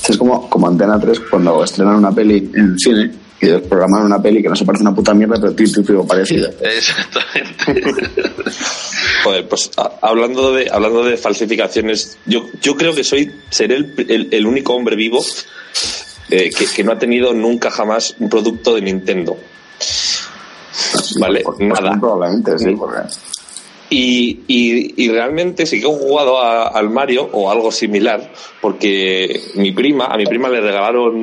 Es 0.08 0.16
como, 0.18 0.48
como 0.50 0.66
Antena 0.68 0.98
3 1.00 1.20
cuando 1.30 1.62
estrenan 1.64 1.96
una 1.96 2.10
peli 2.12 2.50
en 2.54 2.78
cine 2.78 3.10
y 3.40 3.46
ellos 3.46 3.62
programan 3.68 4.04
una 4.04 4.20
peli 4.20 4.42
que 4.42 4.48
no 4.48 4.56
se 4.56 4.64
parece 4.64 4.82
una 4.82 4.94
puta 4.94 5.14
mierda, 5.14 5.36
pero 5.40 5.54
tiene 5.54 5.72
título 5.72 6.04
parecido. 6.06 6.50
exactamente 6.60 7.82
Joder, 9.24 9.48
pues 9.48 9.70
a- 9.76 9.92
hablando 10.02 10.52
de 10.52 10.68
hablando 10.70 11.04
de 11.04 11.16
falsificaciones, 11.16 12.18
yo, 12.26 12.46
yo 12.62 12.76
creo 12.76 12.94
que 12.94 13.04
soy 13.04 13.32
seré 13.50 13.76
el, 13.76 13.94
el- 14.08 14.28
el 14.32 14.46
único 14.46 14.74
hombre 14.74 14.96
vivo 14.96 15.24
eh, 16.30 16.50
que, 16.56 16.66
que 16.66 16.84
no 16.84 16.92
ha 16.92 16.98
tenido 16.98 17.32
nunca 17.34 17.70
jamás 17.70 18.14
un 18.18 18.28
producto 18.28 18.74
de 18.74 18.82
Nintendo. 18.82 19.36
Vale, 21.20 21.40
Por- 21.40 21.56
por- 21.56 21.66
nada. 21.66 21.96
Probablemente, 21.98 22.58
sí, 22.58 22.70
porque... 22.76 22.98
Y, 23.90 24.40
y, 24.46 25.02
y 25.02 25.08
realmente 25.08 25.64
sí 25.64 25.80
que 25.80 25.86
he 25.86 25.90
jugado 25.90 26.42
a- 26.42 26.68
al 26.68 26.90
Mario 26.90 27.28
o 27.32 27.50
algo 27.50 27.72
similar, 27.72 28.30
porque 28.60 29.40
mi 29.54 29.72
prima, 29.72 30.06
a 30.06 30.16
mi 30.18 30.26
prima 30.26 30.48
le 30.50 30.60
regalaron 30.60 31.16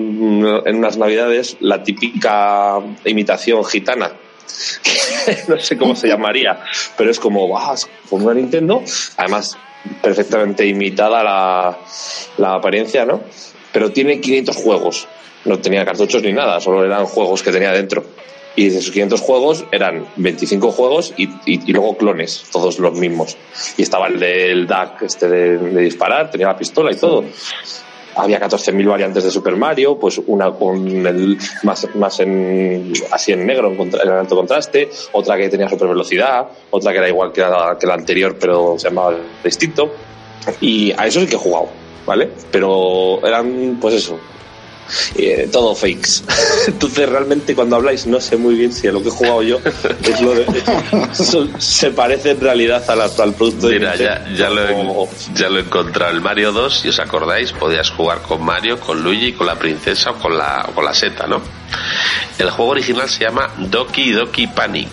en 0.65 0.75
unas 0.75 0.97
navidades 0.97 1.57
la 1.59 1.83
típica 1.83 2.79
imitación 3.05 3.63
gitana. 3.65 4.13
no 5.47 5.59
sé 5.59 5.77
cómo 5.77 5.95
se 5.95 6.07
llamaría, 6.07 6.59
pero 6.97 7.11
es 7.11 7.19
como, 7.19 7.47
vas 7.49 7.87
con 8.09 8.23
una 8.23 8.33
Nintendo, 8.33 8.81
además 9.17 9.57
perfectamente 10.01 10.65
imitada 10.65 11.23
la, 11.23 11.77
la 12.37 12.55
apariencia, 12.55 13.05
¿no? 13.05 13.21
Pero 13.71 13.91
tiene 13.91 14.19
500 14.21 14.55
juegos, 14.55 15.07
no 15.45 15.59
tenía 15.59 15.85
cartuchos 15.85 16.23
ni 16.23 16.31
nada, 16.33 16.59
solo 16.59 16.83
eran 16.83 17.05
juegos 17.05 17.43
que 17.43 17.51
tenía 17.51 17.71
dentro. 17.71 18.05
Y 18.57 18.69
de 18.69 18.77
esos 18.79 18.91
500 18.91 19.19
juegos 19.21 19.65
eran 19.71 20.05
25 20.15 20.71
juegos 20.71 21.13
y, 21.17 21.23
y- 21.45 21.61
y 21.65 21.73
luego 21.73 21.97
clones, 21.97 22.43
todos 22.51 22.79
los 22.79 22.93
mismos. 22.97 23.35
Y 23.77 23.81
estaba 23.81 24.07
el 24.07 24.19
del 24.19 24.65
DAC 24.67 25.01
este 25.03 25.27
de, 25.27 25.57
de 25.57 25.81
disparar, 25.81 26.31
tenía 26.31 26.47
la 26.47 26.57
pistola 26.57 26.91
y 26.91 26.95
todo. 26.95 27.25
Había 28.17 28.39
14.000 28.39 28.87
variantes 28.87 29.25
de 29.25 29.29
Super 29.31 29.57
Mario, 29.57 29.99
pues 29.99 30.21
una 30.27 30.49
con 30.51 30.87
el 31.05 31.37
más, 31.63 31.85
más 31.95 32.17
en, 32.21 32.93
así 33.11 33.33
en 33.33 33.45
negro, 33.45 33.67
en, 33.69 33.75
contra- 33.75 34.03
en 34.03 34.09
alto 34.09 34.37
contraste, 34.37 34.89
otra 35.11 35.35
que 35.35 35.49
tenía 35.49 35.67
super 35.67 35.89
velocidad, 35.89 36.47
otra 36.71 36.93
que 36.93 36.99
era 36.99 37.09
igual 37.09 37.33
que 37.33 37.41
la, 37.41 37.75
que 37.77 37.85
la 37.85 37.95
anterior, 37.95 38.37
pero 38.39 38.75
se 38.79 38.87
llamaba 38.87 39.17
distinto. 39.43 39.91
Y 40.61 40.93
a 40.93 41.05
eso 41.07 41.19
sí 41.19 41.27
que 41.27 41.35
he 41.35 41.39
jugado, 41.39 41.67
¿vale? 42.05 42.29
Pero 42.51 43.19
eran, 43.27 43.79
pues 43.81 43.95
eso, 43.95 44.17
eh, 45.15 45.49
todo 45.51 45.75
fakes. 45.75 46.21
Entonces 46.67 47.07
realmente 47.09 47.55
cuando 47.55 47.75
habláis 47.75 48.05
no 48.05 48.19
sé 48.21 48.37
muy 48.37 48.55
bien 48.55 48.71
si 48.73 48.87
a 48.87 48.91
lo 48.91 49.01
que 49.01 49.09
he 49.09 49.11
jugado 49.11 49.41
yo 49.43 49.59
es 50.03 50.21
lo 50.21 50.33
de, 50.33 50.45
se 51.59 51.91
parece 51.91 52.31
en 52.31 52.41
realidad 52.41 52.83
a 52.89 52.95
la- 52.95 53.05
al 53.17 53.33
producto 53.33 53.67
de 53.67 53.79
Mira, 53.79 53.95
ya, 53.95 54.15
Nintendo 54.19 54.37
ya, 54.37 54.49
lo 54.49 54.61
o- 55.01 55.09
he, 55.09 55.33
ya 55.37 55.49
lo 55.49 55.57
he 55.57 55.61
encontrado. 55.61 56.11
El 56.11 56.21
Mario 56.21 56.51
2, 56.51 56.79
si 56.81 56.89
os 56.89 56.99
acordáis, 56.99 57.51
podías 57.53 57.89
jugar 57.91 58.21
con 58.21 58.43
Mario, 58.43 58.79
con 58.79 59.01
Luigi, 59.01 59.33
con 59.33 59.47
la 59.47 59.55
princesa 59.55 60.11
o 60.11 60.15
con 60.15 60.37
la, 60.37 60.65
o 60.69 60.73
con 60.73 60.85
la 60.85 60.93
seta, 60.93 61.27
¿no? 61.27 61.41
El 62.37 62.49
juego 62.51 62.71
original 62.71 63.09
se 63.09 63.23
llama 63.23 63.49
Doki 63.57 64.11
Doki 64.11 64.47
Panic. 64.47 64.89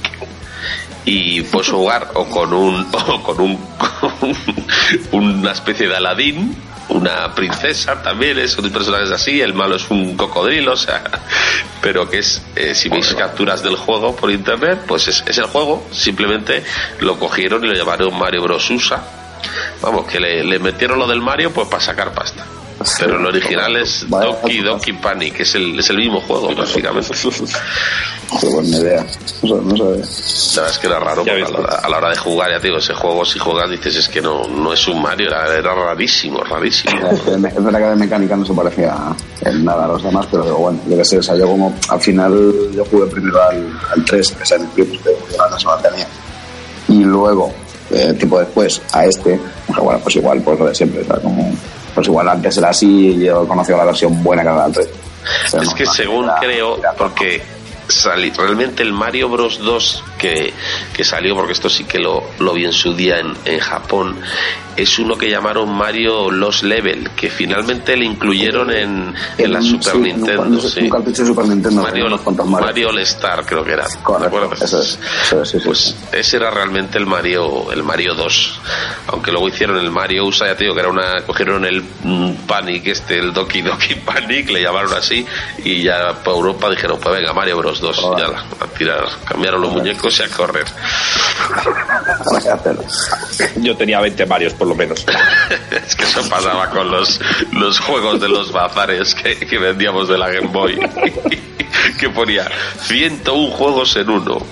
Y 1.05 1.41
puedes 1.43 1.69
jugar 1.71 2.11
o 2.15 2.27
con 2.27 2.53
un, 2.55 2.87
o 2.93 3.23
con 3.23 3.41
un, 3.41 3.57
con 5.11 5.23
una 5.25 5.53
especie 5.53 5.89
de 5.89 5.97
Aladín 5.97 6.55
una 6.89 7.35
princesa 7.35 8.03
también, 8.03 8.39
es 8.39 8.57
un 8.59 8.71
personaje 8.71 9.13
así, 9.13 9.41
el 9.41 9.55
malo 9.55 9.77
es 9.77 9.91
un 9.91 10.17
cocodrilo, 10.17 10.73
o 10.73 10.77
sea, 10.77 11.03
pero 11.81 12.09
que 12.09 12.19
es, 12.19 12.43
eh, 12.57 12.75
si 12.75 12.89
veis 12.89 13.15
capturas 13.15 13.63
del 13.63 13.77
juego 13.77 14.15
por 14.15 14.31
internet, 14.31 14.81
pues 14.87 15.09
es, 15.09 15.25
es, 15.27 15.39
el 15.39 15.47
juego, 15.47 15.87
simplemente 15.91 16.65
lo 17.01 17.19
cogieron 17.19 17.65
y 17.65 17.69
lo 17.69 17.75
llamaron 17.75 18.19
Mario 18.19 18.43
Bros. 18.43 18.71
USA. 18.71 19.03
Vamos, 19.81 20.07
que 20.07 20.21
le, 20.21 20.45
le 20.45 20.59
metieron 20.59 20.99
lo 20.99 21.07
del 21.07 21.21
Mario 21.21 21.53
pues 21.53 21.69
para 21.69 21.83
sacar 21.83 22.13
pasta. 22.13 22.47
Pero 22.99 23.19
el 23.19 23.27
original 23.27 23.77
es 23.77 24.07
Doki 24.09 24.61
Doki 24.61 24.93
Panic, 24.95 25.41
es 25.41 25.55
el, 25.55 25.79
es 25.79 25.91
el 25.91 25.99
mismo 25.99 26.21
juego, 26.21 26.55
básicamente. 26.55 27.11
Qué 28.41 28.47
buena 28.49 28.77
idea. 28.77 29.07
No, 29.43 29.57
no. 29.61 29.77
La 29.77 29.85
verdad 29.85 30.71
es 30.71 30.79
que 30.79 30.87
era 30.87 30.99
raro, 30.99 31.25
porque 31.25 31.43
a 31.43 31.49
la, 31.49 31.59
hora, 31.59 31.75
a 31.77 31.89
la, 31.89 31.97
hora, 31.99 32.11
de 32.11 32.17
jugar, 32.17 32.51
ya 32.51 32.59
te 32.59 32.69
digo, 32.69 32.79
ese 32.79 32.95
juego, 32.95 33.25
si 33.25 33.39
juegas, 33.39 33.71
dices, 33.71 33.97
es 33.97 34.09
que 34.09 34.21
no, 34.21 34.47
no 34.49 34.73
es 34.73 34.89
un 34.89 35.03
Mario, 35.03 35.29
era, 35.29 35.55
era 35.55 35.75
rarísimo, 35.75 36.43
rarísimo. 36.43 37.11
Es 37.13 37.65
verdad 37.65 37.79
que 37.79 37.87
de 37.87 37.97
mecánica 37.97 38.37
no 38.37 38.47
se 38.47 38.55
parecía 38.55 38.95
en 39.43 39.65
nada 39.65 39.85
a 39.85 39.89
los 39.89 40.03
demás, 40.03 40.27
pero 40.31 40.57
bueno, 40.57 40.81
yo 40.89 40.97
que 40.97 41.05
sé, 41.05 41.19
o 41.19 41.23
sea, 41.23 41.37
yo 41.37 41.47
como, 41.47 41.75
al 41.89 42.01
final, 42.01 42.71
yo 42.75 42.85
jugué 42.87 43.07
primero 43.07 43.43
al, 43.43 43.79
al 43.95 44.05
3, 44.05 44.33
que 44.33 44.43
es 44.43 44.51
el 44.53 44.67
clip 44.69 45.05
de 45.05 45.17
la 45.37 45.59
semana 45.59 45.83
tenía. 45.83 46.07
Y 46.89 47.05
luego, 47.05 47.53
eh, 47.91 48.15
tiempo 48.15 48.39
después, 48.39 48.81
a 48.93 49.05
este, 49.05 49.39
bueno, 49.69 50.01
pues 50.03 50.17
igual, 50.17 50.41
pues 50.43 50.59
lo 50.59 50.67
de 50.67 50.75
siempre, 50.75 51.03
o 51.03 51.05
sea, 51.05 51.17
como 51.17 51.53
pues 51.95 52.07
igual 52.07 52.29
antes 52.29 52.57
era 52.57 52.71
así 52.71 53.09
y 53.09 53.25
yo 53.27 53.47
conocía 53.47 53.77
la 53.77 53.85
versión 53.85 54.23
buena 54.23 54.43
que 54.43 54.49
era 54.49 54.69
3. 54.71 54.89
es 54.89 55.55
no, 55.55 55.75
que 55.75 55.87
según 55.87 56.25
era, 56.25 56.37
creo, 56.41 56.79
era, 56.79 56.93
porque 56.93 57.43
realmente 58.37 58.83
el 58.83 58.93
Mario 58.93 59.29
Bros 59.29 59.59
2 59.59 60.05
que, 60.23 60.55
que, 60.95 61.05
salió, 61.05 61.35
porque 61.35 61.53
esto 61.53 61.69
sí 61.69 61.85
que 61.85 61.99
lo, 61.99 62.23
lo 62.39 62.55
vi 62.55 62.65
en 62.65 62.73
su 62.73 62.95
día 62.95 63.19
en, 63.19 63.35
en, 63.45 63.59
Japón, 63.59 64.17
es 64.77 64.99
uno 64.99 65.17
que 65.17 65.29
llamaron 65.29 65.69
Mario 65.75 66.31
Lost 66.31 66.63
Level, 66.63 67.11
que 67.11 67.29
finalmente 67.29 67.97
le 67.97 68.05
incluyeron 68.05 68.71
en, 68.71 69.15
en 69.37 69.53
la 69.53 69.61
Super 69.61 69.93
sí, 69.93 69.99
Nintendo. 69.99 70.43
Un, 70.43 70.61
sí. 70.61 70.81
un 70.83 70.91
cartucho 70.91 71.23
de 71.23 71.29
Super 71.29 71.47
Nintendo. 71.47 71.83
Mario, 71.83 72.09
Mario. 72.09 72.45
Mario 72.47 72.89
All 72.91 72.99
Star 73.01 73.45
creo 73.45 73.65
que 73.65 73.73
era. 73.73 73.87
Correcto, 74.03 74.65
eso 74.65 74.81
es, 74.81 74.99
eso 75.25 75.43
es, 75.43 75.49
sí, 75.49 75.59
pues 75.65 75.97
ese 76.13 76.37
era 76.37 76.51
realmente 76.51 76.99
el 76.99 77.07
Mario, 77.07 77.73
el 77.73 77.83
Mario 77.83 78.15
2. 78.15 78.61
Aunque 79.09 79.33
luego 79.33 79.49
hicieron 79.49 79.77
el 79.79 79.91
Mario 79.91 80.27
USA, 80.27 80.47
ya 80.47 80.57
te 80.57 80.65
digo 80.65 80.75
que 80.75 80.81
era 80.81 80.91
una, 80.91 81.23
cogieron 81.27 81.65
el 81.65 81.83
mm, 81.83 82.47
Panic 82.47 82.87
este, 82.87 83.19
el 83.19 83.33
Doki 83.33 83.63
Doki 83.63 83.95
Panic, 84.07 84.51
le 84.51 84.63
llamaron 84.63 84.93
así, 84.95 85.27
y 85.65 85.83
ya 85.83 86.15
para 86.23 86.37
Europa 86.37 86.71
dijeron, 86.71 86.99
pues 87.01 87.17
venga, 87.17 87.33
Mario 87.33 87.59
Bros 87.59 87.81
2, 87.81 88.03
Oh, 88.03 88.19
ya 88.19 88.27
a 88.27 88.67
tirar, 88.77 89.07
cambiaron 89.25 89.61
los 89.61 89.73
muñecos 89.73 90.12
a 90.21 90.29
correr. 90.29 90.67
Yo 93.57 93.77
tenía 93.77 94.01
20 94.01 94.27
Marios 94.27 94.53
por 94.55 94.69
lo 94.69 94.75
menos. 94.75 95.05
es 95.71 95.97
que 95.97 96.05
eso 96.05 96.29
pasaba 96.29 96.71
con 96.71 96.91
los, 96.91 97.21
los 97.53 97.79
juegos 97.81 98.21
de 98.21 98.29
los 98.29 98.53
bazares 98.53 99.15
que, 99.15 99.39
que 99.39 99.59
vendíamos 99.59 100.09
de 100.09 100.19
la 100.19 100.31
Game 100.31 100.49
Boy. 100.49 100.79
que 101.99 102.11
ponía 102.11 102.51
101 102.83 103.57
juegos 103.57 103.97
en 103.97 104.11
uno. 104.11 104.47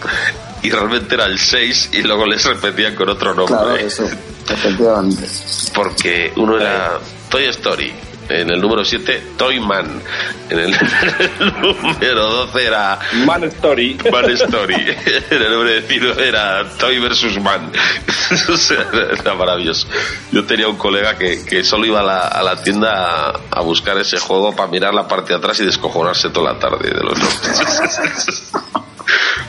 Y 0.62 0.70
realmente 0.70 1.14
era 1.14 1.26
el 1.26 1.38
6 1.38 1.90
y 1.92 2.02
luego 2.02 2.26
les 2.26 2.44
repetían 2.44 2.94
con 2.94 3.08
otro 3.08 3.34
nombre. 3.34 3.56
Claro, 3.56 3.76
eso, 3.76 4.04
efectivamente. 4.48 5.26
Porque 5.74 6.32
uno 6.36 6.58
era 6.58 6.98
Toy 7.30 7.46
Story, 7.46 7.92
en 8.30 8.50
el 8.50 8.60
número 8.60 8.84
7 8.84 9.22
Toy 9.36 9.60
Man 9.60 10.02
en 10.50 10.58
el, 10.58 10.70
número 11.60 12.28
12 12.28 12.66
era 12.66 12.98
Man 13.24 13.44
Story. 13.44 13.96
Man 14.10 14.30
Story. 14.30 14.96
En 15.30 15.42
el 15.42 15.52
número 15.52 15.80
19 15.80 16.28
era 16.28 16.68
Toy 16.78 16.98
versus 16.98 17.40
Man. 17.40 17.70
Era 19.20 19.34
maravilloso. 19.34 19.86
Yo 20.32 20.44
tenía 20.44 20.68
un 20.68 20.76
colega 20.76 21.16
que, 21.16 21.44
que 21.44 21.64
solo 21.64 21.86
iba 21.86 22.00
a 22.00 22.02
la, 22.02 22.20
a 22.28 22.42
la 22.42 22.62
tienda 22.62 22.90
a, 22.90 23.40
a, 23.50 23.60
buscar 23.60 23.98
ese 23.98 24.18
juego 24.18 24.54
para 24.54 24.68
mirar 24.68 24.94
la 24.94 25.06
parte 25.06 25.32
de 25.32 25.38
atrás 25.38 25.58
y 25.60 25.64
descojonarse 25.64 26.30
toda 26.30 26.52
la 26.52 26.58
tarde 26.58 26.90
de 26.90 27.02
los 27.02 27.18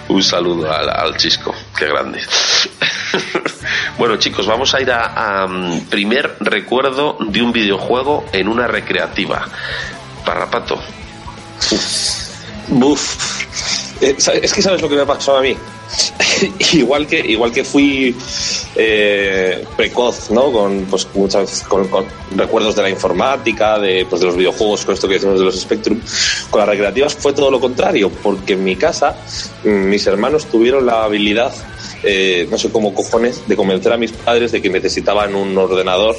un 0.08 0.24
saludo 0.24 0.72
al, 0.72 0.90
al 0.90 1.16
Chisco, 1.18 1.54
qué 1.78 1.86
grande. 1.86 2.22
Bueno 4.02 4.18
chicos, 4.18 4.48
vamos 4.48 4.74
a 4.74 4.82
ir 4.82 4.90
a, 4.90 5.44
a, 5.44 5.48
primer 5.88 6.38
recuerdo 6.40 7.18
de 7.20 7.40
un 7.40 7.52
videojuego 7.52 8.26
en 8.34 8.48
una 8.48 8.66
recreativa. 8.66 9.48
Parrapato. 10.26 10.80
Buf. 12.70 14.02
Eh, 14.02 14.16
es 14.18 14.54
que 14.54 14.62
sabes 14.64 14.82
lo 14.82 14.90
que 14.90 14.96
me 14.96 15.06
pasó 15.06 15.38
a 15.38 15.42
mí. 15.42 15.56
igual 16.74 17.06
que 17.06 17.20
igual 17.20 17.52
que 17.52 17.64
fui 17.64 18.16
eh, 18.76 19.64
precoz, 19.78 20.32
¿no? 20.32 20.52
Con 20.52 20.88
pues 20.90 21.08
muchas 21.14 21.62
con, 21.68 21.88
con, 21.88 22.06
recuerdos 22.36 22.76
de 22.76 22.82
la 22.82 22.90
informática, 22.90 23.78
de 23.78 24.08
pues 24.10 24.22
de 24.22 24.26
los 24.26 24.36
videojuegos, 24.36 24.84
con 24.84 24.96
esto 24.96 25.08
que 25.08 25.14
decimos 25.14 25.38
de 25.38 25.46
los 25.46 25.62
Spectrum, 25.62 26.02
con 26.50 26.60
las 26.62 26.70
recreativas 26.70 27.14
fue 27.14 27.34
todo 27.34 27.52
lo 27.52 27.60
contrario, 27.60 28.10
porque 28.10 28.54
en 28.54 28.64
mi 28.64 28.76
casa 28.78 29.16
mis 29.64 30.08
hermanos 30.08 30.48
tuvieron 30.48 30.88
la 30.88 31.04
habilidad 31.04 31.54
eh, 32.04 32.48
no 32.50 32.58
sé 32.58 32.72
cómo 32.72 32.94
cojones, 32.94 33.48
de 33.48 33.56
convencer 33.56 33.94
a 33.94 33.98
mis 33.98 34.12
padres 34.12 34.52
de 34.52 34.62
que 34.62 34.70
necesitaban 34.70 35.36
un 35.36 35.58
ordenador 35.58 36.16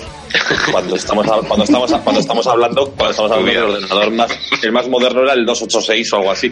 cuando 0.71 0.97
estamos 0.97 1.27
cuando 1.27 1.65
estamos 1.65 1.93
cuando 2.05 2.21
estamos 2.21 2.47
hablando 2.47 2.87
cuando 2.93 3.11
estamos 3.11 3.33
hablando 3.33 3.53
del 3.53 3.63
ordenador 3.63 4.11
más 4.13 4.31
el 4.63 4.73
más 4.73 4.89
moderno 4.89 5.23
era 5.23 5.33
el 5.33 5.45
286 5.45 6.13
o 6.13 6.17
algo 6.17 6.31
así. 6.31 6.51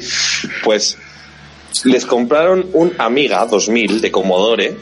Pues 0.64 0.96
les 1.84 2.04
compraron 2.04 2.66
un 2.72 2.92
Amiga 2.98 3.46
2000 3.46 4.00
de 4.00 4.10
Commodore, 4.10 4.76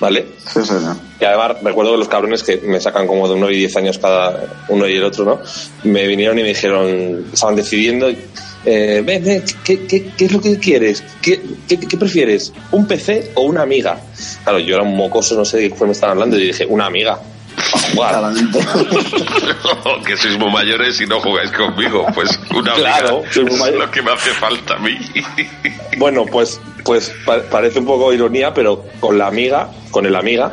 ¿vale? 0.00 0.26
Sí, 0.52 0.60
sí, 0.64 0.74
no. 0.74 0.98
Y 1.20 1.24
además 1.24 1.56
recuerdo 1.62 1.92
que 1.92 1.98
los 1.98 2.08
cabrones 2.08 2.42
que 2.42 2.58
me 2.58 2.80
sacan 2.80 3.06
como 3.06 3.28
de 3.28 3.34
uno 3.34 3.50
y 3.50 3.56
diez 3.56 3.76
años 3.76 3.98
cada 3.98 4.64
uno 4.68 4.86
y 4.86 4.96
el 4.96 5.04
otro, 5.04 5.24
¿no? 5.24 5.40
Me 5.84 6.06
vinieron 6.06 6.38
y 6.38 6.42
me 6.42 6.48
dijeron, 6.48 7.26
estaban 7.32 7.56
decidiendo, 7.56 8.08
eh, 8.66 9.00
ven, 9.04 9.24
ven, 9.24 9.44
¿qué, 9.62 9.86
qué, 9.86 10.10
¿qué, 10.16 10.24
es 10.24 10.32
lo 10.32 10.40
que 10.40 10.58
quieres? 10.58 11.04
¿Qué, 11.22 11.40
¿Qué, 11.68 11.78
qué, 11.78 11.96
prefieres? 11.96 12.52
¿Un 12.72 12.86
PC 12.88 13.30
o 13.34 13.42
una 13.42 13.62
amiga? 13.62 14.00
Claro, 14.42 14.58
yo 14.58 14.74
era 14.74 14.82
un 14.82 14.96
mocoso, 14.96 15.36
no 15.36 15.44
sé 15.44 15.58
de 15.58 15.70
qué 15.70 15.84
me 15.84 15.92
estaban 15.92 16.16
hablando, 16.16 16.36
y 16.36 16.48
dije, 16.48 16.66
una 16.66 16.86
amiga. 16.86 17.20
Jugar. 17.94 18.34
que 20.06 20.16
sois 20.16 20.36
muy 20.36 20.50
mayores 20.50 21.00
y 21.00 21.06
no 21.06 21.20
jugáis 21.20 21.50
conmigo, 21.52 22.06
pues 22.14 22.38
una 22.54 22.74
claro, 22.74 23.22
amiga 23.34 23.68
es 23.68 23.74
lo 23.74 23.90
que 23.90 24.02
me 24.02 24.12
hace 24.12 24.30
falta 24.30 24.74
a 24.74 24.78
mí. 24.78 24.98
bueno, 25.96 26.26
pues, 26.26 26.60
pues 26.84 27.14
parece 27.50 27.78
un 27.78 27.86
poco 27.86 28.12
ironía, 28.12 28.52
pero 28.52 28.84
con 29.00 29.16
la 29.16 29.28
amiga, 29.28 29.70
con 29.90 30.04
el 30.06 30.16
amiga, 30.16 30.52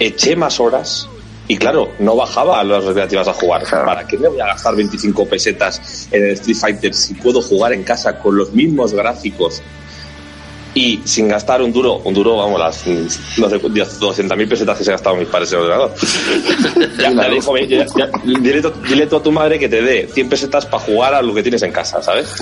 eché 0.00 0.34
más 0.34 0.58
horas 0.58 1.08
y 1.48 1.56
claro, 1.56 1.92
no 1.98 2.16
bajaba 2.16 2.60
a 2.60 2.64
las 2.64 2.84
recreativas 2.84 3.28
a 3.28 3.32
jugar. 3.32 3.64
Claro. 3.64 3.86
¿Para 3.86 4.06
qué 4.06 4.16
me 4.16 4.28
voy 4.28 4.40
a 4.40 4.46
gastar 4.46 4.76
25 4.76 5.26
pesetas 5.26 6.08
en 6.10 6.24
el 6.24 6.30
Street 6.32 6.56
Fighter 6.56 6.94
si 6.94 7.14
puedo 7.14 7.42
jugar 7.42 7.72
en 7.72 7.82
casa 7.82 8.18
con 8.18 8.36
los 8.36 8.52
mismos 8.52 8.92
gráficos 8.92 9.62
y 10.74 11.00
sin 11.04 11.28
gastar 11.28 11.60
un 11.60 11.72
duro, 11.72 11.96
un 12.04 12.14
duro, 12.14 12.36
vamos, 12.36 12.58
las 12.58 12.86
no 12.86 13.50
sé, 13.50 13.60
200.000 13.60 14.48
pesetas 14.48 14.78
que 14.78 14.84
se 14.84 14.90
ha 14.90 14.94
gastado 14.94 15.16
mis 15.16 15.28
padres 15.28 15.52
en 15.52 15.58
el 15.58 15.64
ordenador? 15.64 15.94
ya, 16.98 17.12
ya, 17.12 17.28
dijo, 17.28 17.58
ya, 17.58 17.86
ya, 17.96 18.10
dile, 18.24 18.62
dile 18.88 19.06
tú 19.06 19.16
a 19.16 19.22
tu 19.22 19.32
madre 19.32 19.58
que 19.58 19.68
te 19.68 19.82
dé 19.82 20.08
100 20.10 20.28
pesetas 20.30 20.64
para 20.64 20.82
jugar 20.82 21.14
a 21.14 21.20
lo 21.20 21.34
que 21.34 21.42
tienes 21.42 21.62
en 21.62 21.72
casa, 21.72 22.02
¿sabes? 22.02 22.32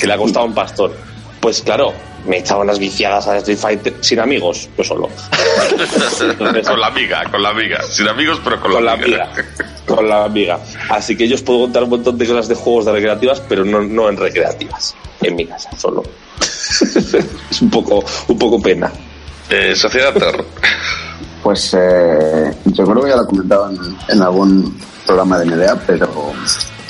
Que 0.00 0.06
le 0.06 0.14
ha 0.14 0.16
costado 0.16 0.46
un 0.46 0.54
pastor. 0.54 0.92
Pues 1.40 1.62
claro, 1.62 1.94
me 2.26 2.38
echaba 2.38 2.62
unas 2.62 2.78
viciadas 2.78 3.26
a 3.26 3.38
Street 3.38 3.58
Fighter 3.58 3.94
sin 4.00 4.20
amigos, 4.20 4.68
yo 4.76 4.84
solo. 4.84 5.08
Entonces, 5.70 6.36
con 6.68 6.80
la 6.80 6.88
amiga, 6.88 7.24
con 7.30 7.42
la 7.42 7.48
amiga. 7.48 7.82
Sin 7.82 8.08
amigos, 8.08 8.40
pero 8.44 8.60
con, 8.60 8.72
con 8.72 8.84
la, 8.84 8.92
amiga. 8.92 9.30
Con 9.86 10.08
la 10.08 10.24
amiga. 10.24 10.60
Así 10.88 11.16
que 11.16 11.26
yo 11.26 11.34
os 11.34 11.42
puedo 11.42 11.60
contar 11.60 11.82
un 11.82 11.90
montón 11.90 12.16
de 12.16 12.26
cosas 12.26 12.46
de 12.46 12.54
juegos 12.54 12.84
de 12.84 12.92
recreativas, 12.92 13.40
pero 13.48 13.64
no, 13.64 13.80
no 13.80 14.08
en 14.08 14.16
recreativas. 14.16 14.94
En 15.20 15.34
mi 15.34 15.46
casa, 15.46 15.70
solo. 15.76 16.02
es 17.50 17.62
un 17.62 17.70
poco, 17.70 18.04
un 18.28 18.38
poco 18.38 18.60
pena. 18.60 18.92
Eh, 19.48 19.74
Sociedad 19.74 20.12
Tor. 20.14 20.44
Pues 21.42 21.74
eh, 21.74 22.54
yo 22.66 22.84
creo 22.84 23.02
que 23.02 23.08
ya 23.08 23.16
lo 23.16 23.26
comentaba 23.26 23.70
en, 23.70 23.96
en 24.08 24.22
algún 24.22 24.78
programa 25.06 25.38
de 25.38 25.46
NDA, 25.46 25.74
pero, 25.86 26.32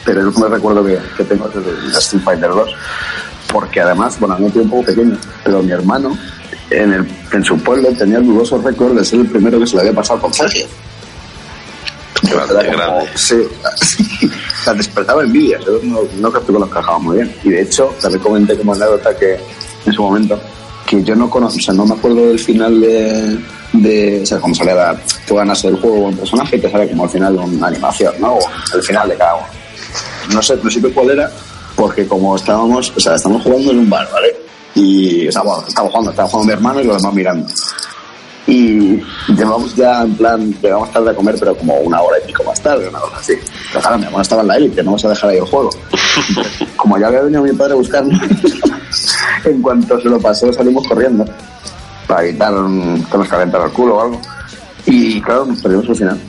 pero 0.05 0.31
yo 0.31 0.41
me 0.41 0.49
recuerdo 0.49 0.85
que, 0.85 0.99
que 1.17 1.25
tengo 1.25 1.49
desde 1.49 1.99
Street 1.99 2.23
Fighter 2.23 2.51
2 2.51 2.75
porque 3.53 3.81
además, 3.81 4.19
bueno, 4.19 4.39
no 4.39 4.47
tiene 4.49 4.63
un 4.63 4.71
poco 4.71 4.85
pequeño, 4.85 5.19
pero 5.45 5.63
mi 5.63 5.73
hermano 5.73 6.17
en, 6.71 6.93
el, 6.93 7.09
en 7.33 7.45
su 7.45 7.59
pueblo 7.59 7.89
tenía 7.97 8.19
el 8.19 8.27
dudoso 8.27 8.59
récord 8.59 8.97
de 8.97 9.05
ser 9.05 9.21
el 9.21 9.27
primero 9.27 9.59
que 9.59 9.67
se 9.67 9.75
le 9.75 9.81
había 9.83 9.95
pasado 9.95 10.21
con 10.21 10.33
Sergio. 10.33 10.67
Grande, 12.23 12.71
grande. 12.71 13.09
O 14.61 14.63
sea, 14.63 14.75
despertaba 14.75 15.23
envidia, 15.23 15.59
yo 15.61 15.81
no, 15.83 16.01
no 16.19 16.31
creo 16.31 16.47
que 16.47 16.53
lo 16.53 16.67
encajaba 16.67 16.99
muy 16.99 17.17
bien. 17.17 17.35
Y 17.45 17.49
de 17.49 17.63
hecho, 17.63 17.95
también 17.99 18.23
comenté 18.23 18.59
como 18.59 18.75
anécdota 18.75 19.17
que 19.17 19.41
en 19.87 19.93
su 19.95 20.03
momento, 20.03 20.39
que 20.87 21.03
yo 21.03 21.17
no 21.17 21.31
conozco, 21.31 21.57
o 21.59 21.63
sea, 21.63 21.73
no 21.73 21.87
me 21.87 21.95
acuerdo 21.95 22.27
del 22.27 22.39
final 22.39 22.79
de, 22.79 23.39
de 23.73 24.21
o 24.23 24.27
sea, 24.27 24.39
como 24.39 24.55
sale 24.55 24.75
la, 24.75 25.01
tú 25.27 25.37
ganas 25.37 25.65
el 25.65 25.77
juego 25.81 26.09
un 26.09 26.17
personaje 26.17 26.57
y 26.57 26.61
te 26.61 26.71
sale 26.71 26.91
como 26.91 27.05
al 27.05 27.11
final 27.11 27.33
de 27.33 27.43
una 27.43 27.69
animación, 27.69 28.15
¿no? 28.21 28.35
O 28.35 28.41
el 28.75 28.83
final 28.83 29.09
de 29.09 29.17
cada 29.17 29.37
uno. 29.37 29.47
No 30.35 30.43
sé, 30.43 30.59
no 30.63 30.71
sé 30.71 30.81
cuál 30.93 31.11
era, 31.11 31.33
porque 31.81 32.07
como 32.07 32.37
estábamos, 32.37 32.93
o 32.95 33.01
sea, 33.01 33.15
estamos 33.15 33.43
jugando 33.43 33.71
en 33.73 33.79
un 33.79 33.89
bar, 33.91 34.07
¿vale? 34.13 34.37
Y, 34.75 35.27
o 35.29 35.33
sea, 35.33 35.41
bueno, 35.41 35.65
estamos 35.67 35.91
jugando, 35.91 36.11
estaba 36.11 36.29
jugando 36.29 36.47
mi 36.49 36.53
hermano 36.53 36.81
y 36.81 36.85
los 36.85 36.99
demás 37.01 37.15
mirando. 37.15 37.49
Y 38.47 39.01
llevamos 39.29 39.75
ya 39.77 40.03
en 40.03 40.15
plan, 40.15 40.55
llegamos 40.61 40.91
tarde 40.93 41.11
a 41.11 41.15
comer, 41.15 41.37
pero 41.39 41.55
como 41.57 41.75
una 41.79 42.03
hora 42.03 42.19
y 42.23 42.27
pico 42.27 42.45
más 42.45 42.61
tarde, 42.61 42.87
una 42.89 42.99
cosa 43.01 43.17
así. 43.17 43.33
Pero 43.69 43.81
claro, 43.81 43.97
mi 43.99 44.05
hermano 44.05 44.23
estaba 44.23 44.43
en 44.43 44.49
la 44.49 44.57
élite, 44.57 44.83
no 44.83 44.91
vamos 44.91 45.05
a 45.07 45.09
dejar 45.09 45.31
ahí 45.31 45.39
el 45.39 45.45
juego. 45.47 45.71
como 46.77 46.99
ya 46.99 47.07
había 47.07 47.23
venido 47.23 47.43
mi 47.43 47.53
padre 47.53 47.73
a 47.73 47.77
buscarme, 47.77 48.21
en 49.45 49.63
cuanto 49.63 49.99
se 50.01 50.09
lo 50.11 50.19
pasó 50.21 50.53
salimos 50.53 50.87
corriendo 50.87 51.25
para 52.07 52.25
evitar 52.27 52.53
un- 52.55 53.07
que 53.11 53.17
nos 53.19 53.29
calentara 53.29 53.65
el 53.65 53.73
culo 53.73 53.97
o 53.97 54.01
algo. 54.03 54.21
Y 54.85 55.19
claro, 55.23 55.47
nos 55.47 55.63
perdimos 55.63 55.89
al 55.89 55.97
final. 55.97 56.21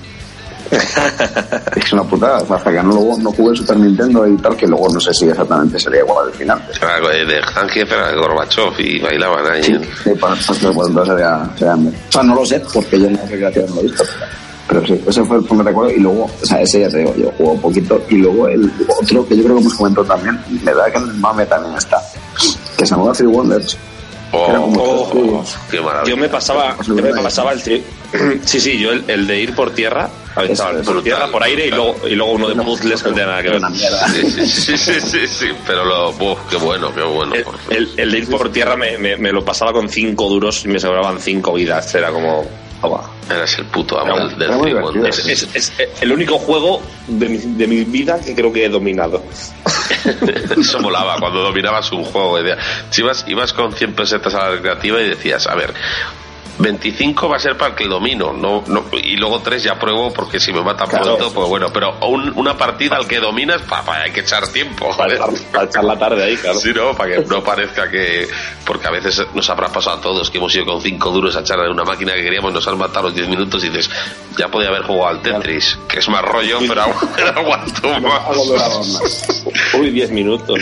es 1.75 1.93
una 1.93 2.03
putada, 2.03 2.38
hasta 2.38 2.71
que 2.71 2.77
no, 2.84 2.89
luego, 2.93 3.17
no 3.19 3.31
jugué 3.31 3.51
el 3.51 3.57
Super 3.57 3.77
Nintendo 3.77 4.27
y 4.27 4.38
tal, 4.38 4.55
que 4.55 4.67
luego 4.67 4.88
no 4.93 4.99
sé 4.99 5.13
si 5.13 5.27
exactamente 5.27 5.79
sería 5.79 5.99
igual 6.01 6.27
al 6.27 6.34
final. 6.34 6.62
Era 6.81 6.99
de 7.10 7.25
de 7.25 7.41
Zangief 7.53 7.91
era 7.91 8.10
de 8.12 8.15
Gorbachev 8.17 8.79
y 8.79 8.99
bailaban 8.99 9.51
ahí. 9.51 9.63
Sí, 9.63 9.75
sí, 10.03 10.12
pues, 10.19 10.45
pues, 10.47 10.60
pues, 10.60 10.88
entonces 10.88 11.07
sería, 11.15 11.49
sería 11.57 11.75
O 11.75 12.12
sea, 12.12 12.23
no 12.23 12.36
lo 12.36 12.45
sé, 12.45 12.62
porque 12.73 12.99
yo 12.99 13.07
en 13.07 13.13
la 13.15 13.25
recreación 13.25 13.65
no 13.69 13.75
lo 13.75 13.81
he 13.81 13.84
visto. 13.86 14.03
Pero 14.67 14.88
sí, 14.88 15.01
ese 15.05 15.23
fue 15.25 15.38
el 15.38 15.43
primer 15.43 15.65
recuerdo. 15.65 15.91
Y 15.91 15.99
luego, 15.99 16.25
o 16.41 16.45
sea, 16.45 16.62
ese 16.62 16.79
ya 16.81 16.89
te 16.89 16.99
digo, 16.99 17.13
yo 17.17 17.31
juego 17.38 17.57
poquito. 17.60 18.01
Y 18.10 18.15
luego 18.17 18.47
el 18.47 18.71
otro 18.88 19.27
que 19.27 19.36
yo 19.36 19.43
creo 19.43 19.55
que 19.55 19.62
hemos 19.62 19.73
comentado 19.73 20.07
también, 20.07 20.39
me 20.63 20.73
da 20.73 20.89
que 20.89 20.97
en 20.97 21.03
el 21.10 21.13
mame 21.15 21.45
también 21.45 21.75
está, 21.75 21.97
que 22.77 22.86
se 22.86 22.95
llama 22.95 23.12
Three 23.12 23.27
Wonders. 23.27 23.77
Oh, 24.34 25.12
oh, 25.13 25.43
qué 25.69 25.81
maravilla. 25.81 26.10
Yo 26.10 26.15
me 26.15 26.29
pasaba, 26.29 26.77
yo 26.88 26.95
me 26.95 27.13
pasaba 27.21 27.51
el 27.51 27.62
tri- 27.62 27.84
Sí, 28.45 28.62
sí, 28.62 28.79
yo 28.79 28.91
el, 28.93 29.03
el 29.10 29.27
de 29.27 29.41
ir 29.41 29.53
por 29.53 29.71
tierra, 29.71 30.10
aventaba 30.36 30.72
Eso, 30.80 30.94
por 30.94 31.04
tierra, 31.04 31.28
por 31.28 31.44
aire 31.44 31.67
y 31.67 31.70
luego, 31.72 31.96
y 32.08 32.15
luego 32.15 32.32
uno 32.34 32.50
de 32.50 32.56
puzzles 32.63 33.02
que 33.04 33.10
no 33.10 33.15
tenía 33.15 33.30
nada 33.32 33.44
que 33.44 33.50
ver. 33.50 33.62
Sí, 34.12 34.46
sí, 34.50 34.78
sí, 34.78 35.00
sí, 35.02 35.28
sí, 35.28 35.48
pero 35.67 35.84
lo, 35.86 36.10
uf, 36.10 36.39
qué 36.50 36.58
bueno, 36.58 36.94
qué 36.94 37.02
bueno. 37.04 37.34
El, 37.70 37.89
el- 37.98 38.12
de 38.12 38.17
ir 38.17 38.30
por 38.30 38.52
tierra 38.52 38.76
me, 38.76 38.98
me- 38.98 39.17
me 39.17 39.32
lo 39.32 39.44
pasaba 39.44 39.72
con 39.74 39.89
cinco 39.89 40.28
duros 40.30 40.63
y 40.65 40.67
me 40.70 40.80
sobraban 40.80 41.20
cinco 41.20 41.54
vidas. 41.54 41.94
Era 41.96 42.12
como. 42.12 42.46
toma. 42.82 43.02
Eres 43.30 43.58
el 43.60 43.65
puto 43.65 43.98
amo 44.00 44.17
del, 44.28 44.38
del. 44.38 45.06
Es, 45.06 45.20
es- 45.26 45.48
es 45.54 45.72
el 46.02 46.12
único 46.12 46.38
juego 46.38 46.82
de 47.08 47.30
mi, 47.30 47.38
de 47.38 47.67
mi 47.67 47.84
vida 47.86 48.20
que 48.20 48.34
creo 48.36 48.52
que 48.52 48.65
he 48.65 48.70
dominado. 48.70 49.24
Eso 50.60 50.80
molaba 50.80 51.17
cuando 51.20 51.41
dominabas 51.41 51.91
un 51.91 52.04
juego. 52.04 52.38
si 52.89 53.02
ibas, 53.02 53.24
ibas 53.28 53.54
con 53.54 53.72
100 53.74 53.94
pesetas 53.94 54.34
a 54.36 54.39
la 54.46 54.50
recreativa 54.52 55.00
y 55.02 55.10
decías, 55.10 55.48
a 55.48 55.56
ver, 55.56 55.74
25 56.62 57.28
va 57.30 57.38
a 57.38 57.39
ser 57.39 57.58
para 57.58 57.71
el 57.71 57.76
que 57.76 57.88
domino, 57.88 58.34
no, 58.34 58.63
no, 58.67 58.86
y 58.93 59.15
luego 59.17 59.39
3 59.41 59.63
ya 59.63 59.80
pruebo 59.80 60.13
porque 60.13 60.39
si 60.39 60.54
me 60.54 60.62
matan 60.62 60.88
Claro. 60.88 61.17
pronto, 61.17 61.34
pues 61.34 61.47
bueno, 61.50 61.67
pero 61.74 61.97
un- 62.08 62.32
una 62.38 62.56
partida 62.58 62.95
al 62.97 63.08
que 63.08 63.19
dominas, 63.19 63.62
pa, 63.63 63.84
hay 64.04 64.12
que 64.12 64.21
echar 64.21 64.47
tiempo. 64.50 64.95
Para 64.95 65.13
echar, 65.15 65.30
para 65.52 65.65
echar 65.65 65.84
la 65.84 65.97
tarde 65.97 66.24
ahí, 66.24 66.38
claro. 66.38 66.60
Sí, 66.62 66.71
¿no? 66.74 66.95
Para 66.95 67.12
que 67.15 67.26
no 67.26 67.43
parezca 67.43 67.89
que... 67.89 68.28
Porque 68.65 68.88
a 68.88 68.91
veces 68.91 69.21
nos 69.34 69.50
habrá 69.50 69.67
pasado 69.69 69.97
a 69.97 70.02
todos 70.02 70.30
que 70.30 70.38
hemos 70.38 70.54
ido 70.56 70.65
con 70.65 70.82
5 70.82 71.10
duros 71.12 71.36
a 71.36 71.41
echar 71.41 71.60
en 71.60 71.71
una 71.71 71.84
máquina 71.84 72.13
que 72.13 72.21
queríamos, 72.24 72.54
nos 72.54 72.67
han 72.67 72.78
matado 72.78 73.08
los 73.08 73.15
10 73.15 73.28
minutos 73.28 73.63
y 73.63 73.69
dices, 73.69 73.89
ya 74.38 74.47
podía 74.47 74.69
haber 74.69 74.84
jugado 74.84 75.08
al 75.17 75.21
Tetris, 75.21 75.78
que 75.88 76.00
es 76.00 76.08
más 76.10 76.21
rollo, 76.24 76.60
pero 76.67 76.84
aguanto 77.36 78.00
más. 78.02 79.28
Uy, 79.74 79.89
10 79.89 80.12
minutos. 80.12 80.60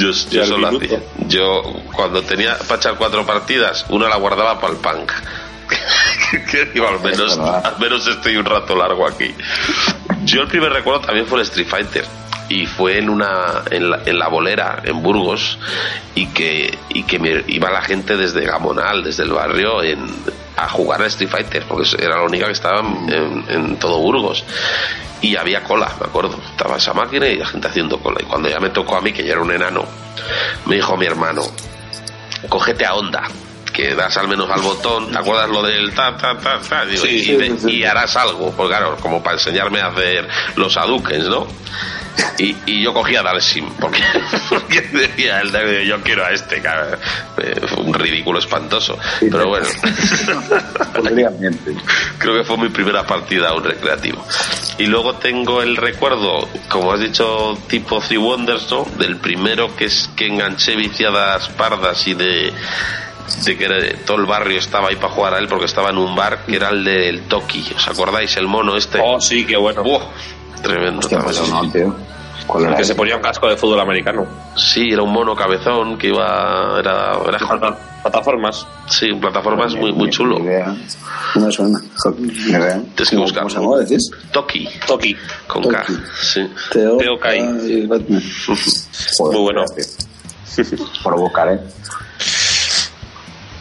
Yo, 0.00 0.10
yo 0.30 0.46
solo 0.46 0.68
hacía. 0.68 1.00
Yo, 1.28 1.62
cuando 1.92 2.22
tenía 2.22 2.56
para 2.58 2.76
echar 2.76 2.96
cuatro 2.96 3.26
partidas, 3.26 3.84
una 3.88 4.08
la 4.08 4.16
guardaba 4.16 4.60
para 4.60 4.72
el 4.72 4.78
punk. 4.78 5.12
digo, 6.74 6.88
al 6.88 7.00
menos, 7.00 7.38
al 7.38 7.78
menos 7.78 8.06
estoy 8.06 8.36
un 8.36 8.44
rato 8.44 8.74
largo 8.74 9.06
aquí. 9.06 9.34
Yo 10.24 10.42
el 10.42 10.48
primer 10.48 10.72
recuerdo 10.72 11.02
también 11.02 11.26
fue 11.26 11.38
el 11.38 11.42
Street 11.42 11.68
Fighter. 11.68 12.04
Y 12.48 12.66
fue 12.66 12.98
en 12.98 13.08
una 13.08 13.62
en 13.70 13.90
la, 13.90 14.02
en 14.04 14.18
la 14.18 14.26
bolera, 14.26 14.82
en 14.84 15.04
Burgos, 15.04 15.56
y 16.16 16.26
que, 16.26 16.76
y 16.88 17.04
que 17.04 17.20
me 17.20 17.44
iba 17.46 17.70
la 17.70 17.80
gente 17.80 18.16
desde 18.16 18.44
Gamonal, 18.44 19.04
desde 19.04 19.22
el 19.22 19.30
barrio, 19.30 19.84
en, 19.84 20.08
a 20.56 20.68
jugar 20.68 21.02
a 21.02 21.06
Street 21.06 21.30
Fighter, 21.30 21.64
porque 21.66 21.88
era 21.98 22.16
la 22.16 22.22
única 22.22 22.46
que 22.46 22.52
estaba 22.52 22.80
en, 22.80 23.44
en 23.48 23.76
todo 23.78 23.98
Burgos 23.98 24.44
y 25.22 25.36
había 25.36 25.62
cola, 25.64 25.90
me 26.00 26.06
acuerdo. 26.06 26.38
Estaba 26.50 26.76
esa 26.76 26.92
máquina 26.94 27.26
y 27.28 27.36
la 27.36 27.46
gente 27.46 27.68
haciendo 27.68 27.98
cola. 28.00 28.18
Y 28.20 28.24
cuando 28.24 28.48
ya 28.48 28.58
me 28.60 28.70
tocó 28.70 28.96
a 28.96 29.00
mí, 29.00 29.12
que 29.12 29.24
ya 29.24 29.32
era 29.32 29.42
un 29.42 29.52
enano, 29.52 29.84
me 30.66 30.76
dijo 30.76 30.96
mi 30.96 31.06
hermano, 31.06 31.42
cógete 32.48 32.84
a 32.86 32.94
onda, 32.94 33.22
que 33.72 33.94
das 33.94 34.16
al 34.16 34.28
menos 34.28 34.50
al 34.50 34.60
botón, 34.62 35.10
¿te 35.12 35.18
acuerdas 35.18 35.48
lo 35.48 35.62
del 35.62 35.92
ta, 35.94 36.16
ta, 36.16 36.36
ta, 36.38 36.58
ta? 36.60 36.84
Digo, 36.86 37.02
Sí, 37.04 37.16
y, 37.16 37.24
sí, 37.24 37.36
de- 37.36 37.46
sí, 37.50 37.58
sí. 37.60 37.70
y 37.76 37.84
harás 37.84 38.16
algo, 38.16 38.50
pues 38.52 38.68
claro, 38.68 38.96
como 39.00 39.22
para 39.22 39.34
enseñarme 39.36 39.80
a 39.80 39.88
hacer 39.88 40.28
los 40.56 40.76
adukens, 40.76 41.26
¿no? 41.28 41.46
Y, 42.38 42.56
y 42.66 42.82
yo 42.82 42.92
cogía 42.94 43.20
a 43.20 43.22
Dalsim, 43.22 43.68
porque, 43.78 44.02
porque 44.48 44.80
decía 44.80 45.40
el 45.40 45.52
de 45.52 45.86
yo 45.86 46.00
quiero 46.00 46.24
a 46.24 46.30
este, 46.30 46.60
cara. 46.60 46.98
Eh, 47.38 47.60
Fue 47.66 47.84
un 47.84 47.94
ridículo 47.94 48.38
espantoso. 48.38 48.98
Pero 49.20 49.48
bueno. 49.48 49.66
Creo 52.18 52.34
que 52.36 52.44
fue 52.44 52.58
mi 52.58 52.68
primera 52.68 53.06
partida 53.06 53.48
a 53.48 53.54
un 53.54 53.64
recreativo. 53.64 54.24
Y 54.78 54.86
luego 54.86 55.14
tengo 55.14 55.62
el 55.62 55.76
recuerdo, 55.76 56.48
como 56.68 56.92
has 56.92 57.00
dicho, 57.00 57.58
tipo 57.68 58.00
Three 58.00 58.16
Wonders, 58.18 58.70
¿no? 58.70 58.84
Del 58.98 59.16
primero 59.16 59.74
que 59.76 59.86
es 59.86 60.10
que 60.16 60.26
enganché 60.26 60.76
viciadas 60.76 61.48
pardas 61.50 62.06
y 62.06 62.14
de, 62.14 62.52
de 63.44 63.56
que 63.58 63.96
todo 64.06 64.18
el 64.18 64.26
barrio 64.26 64.58
estaba 64.58 64.88
ahí 64.88 64.96
para 64.96 65.12
jugar 65.12 65.34
a 65.34 65.38
él 65.38 65.48
porque 65.48 65.66
estaba 65.66 65.90
en 65.90 65.98
un 65.98 66.14
bar 66.14 66.44
que 66.46 66.56
era 66.56 66.70
el 66.70 66.84
del 66.84 67.22
Toki. 67.22 67.72
¿Os 67.76 67.88
acordáis? 67.88 68.36
El 68.36 68.46
mono 68.48 68.76
este. 68.76 68.98
Oh, 69.02 69.20
sí, 69.20 69.44
qué 69.44 69.56
bueno. 69.56 69.82
Buah, 69.82 70.04
tremendo. 70.62 70.98
Hostia, 71.00 71.18
pues 71.20 71.36
también. 71.36 71.62
no, 71.66 71.72
tío. 71.72 71.94
¿Cuál 72.46 72.64
era 72.64 72.74
Que 72.76 72.82
ese? 72.82 72.92
se 72.92 72.94
ponía 72.96 73.16
un 73.16 73.22
casco 73.22 73.48
de 73.48 73.56
fútbol 73.56 73.78
americano. 73.80 74.26
Sí, 74.56 74.88
era 74.92 75.02
un 75.02 75.12
mono 75.12 75.36
cabezón 75.36 75.96
que 75.98 76.08
iba. 76.08 76.76
Era. 76.80 77.12
era 77.28 77.38
Plata- 77.38 77.78
Plataformas. 78.02 78.66
sí, 78.88 79.12
plataformas 79.12 79.74
muy, 79.74 79.92
muy 79.92 80.08
chulo. 80.10 80.38
Ni 80.38 80.46
idea. 80.46 80.74
No 81.34 81.46
me 81.46 81.52
suena. 81.52 81.78
Ni 82.18 82.32
idea. 82.50 82.80
Tienes 82.94 83.10
que 83.10 83.16
¿Cómo- 83.16 83.22
buscarlo. 83.24 83.48
¿Cómo 83.48 83.50
se 83.50 83.56
llamaba, 83.56 83.78
decís? 83.80 84.10
Toki, 84.32 84.68
Toki. 84.86 85.16
con 85.46 85.62
K. 85.68 85.82
Toki. 85.84 85.98
Sí. 86.22 86.50
Teo, 86.72 86.96
Teo 86.96 87.18
Kai. 87.20 87.40
Joder, 87.86 89.34
Muy 89.36 89.42
bueno. 89.42 89.64
Por 91.04 91.16
buscar, 91.16 91.48
¿eh? 91.52 91.60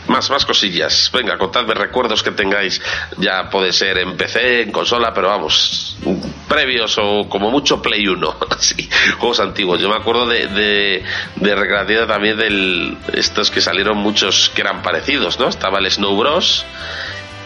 Más, 0.08 0.30
más 0.32 0.44
cosillas. 0.46 1.12
Venga, 1.14 1.38
contadme 1.38 1.74
recuerdos 1.76 2.24
que 2.24 2.32
tengáis. 2.32 2.82
Ya 3.18 3.48
puede 3.50 3.72
ser 3.72 4.00
en 4.00 4.18
PC, 4.18 4.62
en 4.64 4.72
consola, 4.72 5.14
pero 5.14 5.28
vamos, 5.28 5.89
previos 6.48 6.98
o 6.98 7.28
como 7.30 7.52
mucho 7.52 7.82
Play 7.82 8.08
1. 8.08 8.36
Así, 8.50 8.90
juegos 9.18 9.40
antiguos. 9.40 9.80
Yo 9.82 9.90
me 9.90 9.96
acuerdo 9.96 10.28
de, 10.28 10.48
de, 10.48 11.04
de 11.36 11.56
recreativa 11.56 12.08
también 12.08 12.38
del 12.38 12.98
estos 13.14 13.52
que 13.52 13.62
salieron 13.62 13.98
muchos 13.98 14.52
que 14.56 14.62
eran 14.62 14.82
parecidos, 14.82 15.40
¿no? 15.40 15.48
Estaba 15.48 15.80
el 15.80 15.90
Snow 15.90 16.16
Bros. 16.18 16.66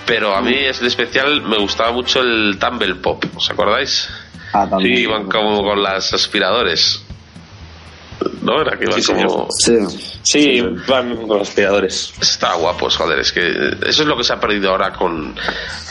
Pero 0.05 0.35
a 0.35 0.41
mí 0.41 0.53
es 0.53 0.81
de 0.81 0.87
especial, 0.87 1.41
me 1.43 1.57
gustaba 1.57 1.91
mucho 1.93 2.19
el 2.19 2.57
Tumble 2.59 2.95
Pop, 2.95 3.23
¿os 3.35 3.49
acordáis? 3.49 4.09
Ah, 4.51 4.67
Sí, 4.79 4.87
iban 4.87 5.25
como 5.25 5.63
con 5.63 5.81
las 5.81 6.13
aspiradores. 6.13 7.02
¿No? 8.41 8.62
Era 8.62 8.77
que 8.77 8.86
iban 8.86 9.01
Sí, 9.01 9.13
como. 9.13 9.47
señor. 9.59 9.91
Sí. 9.91 10.09
Sí, 10.25 10.62
van 10.88 11.15
con 11.17 11.38
los 11.39 11.49
aspiradores. 11.49 12.13
Está 12.21 12.53
guapos, 12.55 12.95
joder, 12.95 13.19
es 13.19 13.31
que 13.33 13.45
eso 13.86 14.03
es 14.03 14.07
lo 14.07 14.15
que 14.15 14.23
se 14.23 14.31
ha 14.31 14.39
perdido 14.39 14.69
ahora 14.71 14.93
con, 14.93 15.36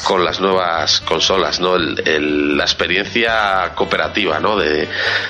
con 0.04 0.24
las 0.24 0.40
nuevas 0.40 1.02
consolas, 1.02 1.60
¿no? 1.60 1.76
El, 1.76 2.02
el- 2.08 2.56
la 2.56 2.64
experiencia 2.64 3.72
cooperativa, 3.74 4.40
¿no? 4.40 4.56
De, 4.56 4.88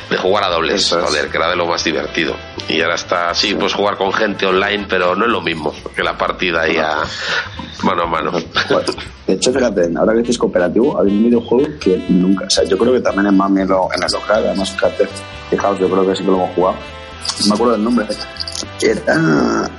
de 0.09 0.17
jugar 0.17 0.45
a 0.45 0.49
dobles, 0.51 0.93
es. 0.93 0.97
joder, 0.99 1.29
que 1.29 1.37
era 1.37 1.49
de 1.51 1.57
lo 1.57 1.67
más 1.67 1.83
divertido. 1.83 2.37
Y 2.69 2.81
ahora 2.81 2.95
está 2.95 3.31
así, 3.31 3.55
pues 3.55 3.73
jugar 3.75 3.97
con 3.97 4.13
gente 4.13 4.47
online, 4.47 4.87
pero 4.89 5.17
no 5.17 5.25
es 5.25 5.31
lo 5.33 5.41
mismo 5.41 5.75
que 5.97 6.03
la 6.05 6.17
partida 6.17 6.63
ahí 6.63 6.77
a 6.77 6.99
mano 7.83 8.05
a 8.05 8.07
mano. 8.07 8.31
Bueno, 8.33 8.87
de 9.27 9.35
hecho, 9.35 9.53
fíjate, 9.53 9.91
ahora 9.97 10.13
que 10.13 10.21
dices 10.21 10.39
cooperativo, 10.39 11.01
hay 11.01 11.09
un 11.09 11.25
videojuego 11.25 11.69
que 11.81 12.05
nunca, 12.09 12.45
o 12.47 12.51
sea, 12.51 12.63
yo 12.65 12.79
creo 12.79 12.93
que 12.93 13.01
también 13.01 13.27
en 13.27 13.37
Mami 13.37 13.65
lo, 13.65 13.89
en 13.93 14.03
el 14.03 14.13
local, 14.13 14.45
además, 14.47 14.71
fíjate, 14.71 15.09
fijaos, 15.51 15.79
yo 15.81 15.89
creo 15.89 16.07
que 16.07 16.15
sí 16.15 16.23
que 16.23 16.31
lo 16.31 16.37
hemos 16.37 16.55
jugado. 16.55 16.77
No 17.41 17.47
me 17.49 17.55
acuerdo 17.55 17.73
del 17.73 17.85
nombre. 17.85 18.07
Era, 18.81 19.71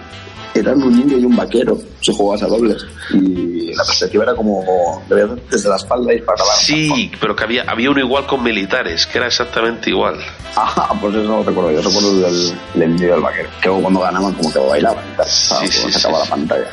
eran 0.55 0.83
un 0.83 0.95
niño 0.95 1.17
y 1.17 1.25
un 1.25 1.35
vaquero, 1.35 1.77
si 2.01 2.13
jugabas 2.15 2.43
a 2.43 2.47
dobles. 2.47 2.85
Y 3.13 3.73
la 3.75 3.83
perspectiva 3.85 4.23
era 4.23 4.35
como, 4.35 5.01
desde 5.49 5.69
la 5.69 5.75
espalda 5.77 6.13
y 6.13 6.21
para 6.21 6.41
abajo. 6.43 6.59
Sí, 6.61 7.11
pero 7.19 7.35
que 7.35 7.43
había, 7.43 7.63
había 7.63 7.89
uno 7.89 7.99
igual 7.99 8.25
con 8.27 8.43
militares, 8.43 9.05
que 9.07 9.17
era 9.17 9.27
exactamente 9.27 9.89
igual. 9.89 10.19
Ah, 10.55 10.93
pues 11.01 11.15
eso 11.15 11.23
no 11.23 11.37
lo 11.37 11.43
recuerdo. 11.43 11.71
Yo 11.71 11.81
recuerdo 11.81 12.11
el 12.11 12.21
del, 12.21 12.53
del 12.75 12.95
niño 12.95 13.05
y 13.07 13.09
del 13.11 13.21
vaquero. 13.21 13.49
Que 13.61 13.67
luego 13.67 13.81
cuando 13.81 13.99
ganaban 14.01 14.33
como 14.33 14.53
que 14.53 14.59
bailaban 14.59 15.03
y 15.13 15.17
tal. 15.17 15.25
Sí, 15.27 15.67
sí, 15.67 15.91
se 15.91 15.97
acababa 15.99 16.23
sí. 16.25 16.29
la 16.29 16.35
pantalla. 16.35 16.65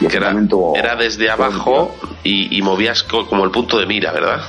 Y 0.00 0.06
era, 0.06 0.26
también 0.26 0.48
tuvo- 0.48 0.76
era 0.76 0.94
desde 0.96 1.30
abajo 1.30 1.94
y, 2.22 2.56
y 2.56 2.62
movías 2.62 3.02
co- 3.02 3.26
como 3.26 3.44
el 3.44 3.50
punto 3.50 3.78
de 3.78 3.86
mira, 3.86 4.12
¿verdad? 4.12 4.40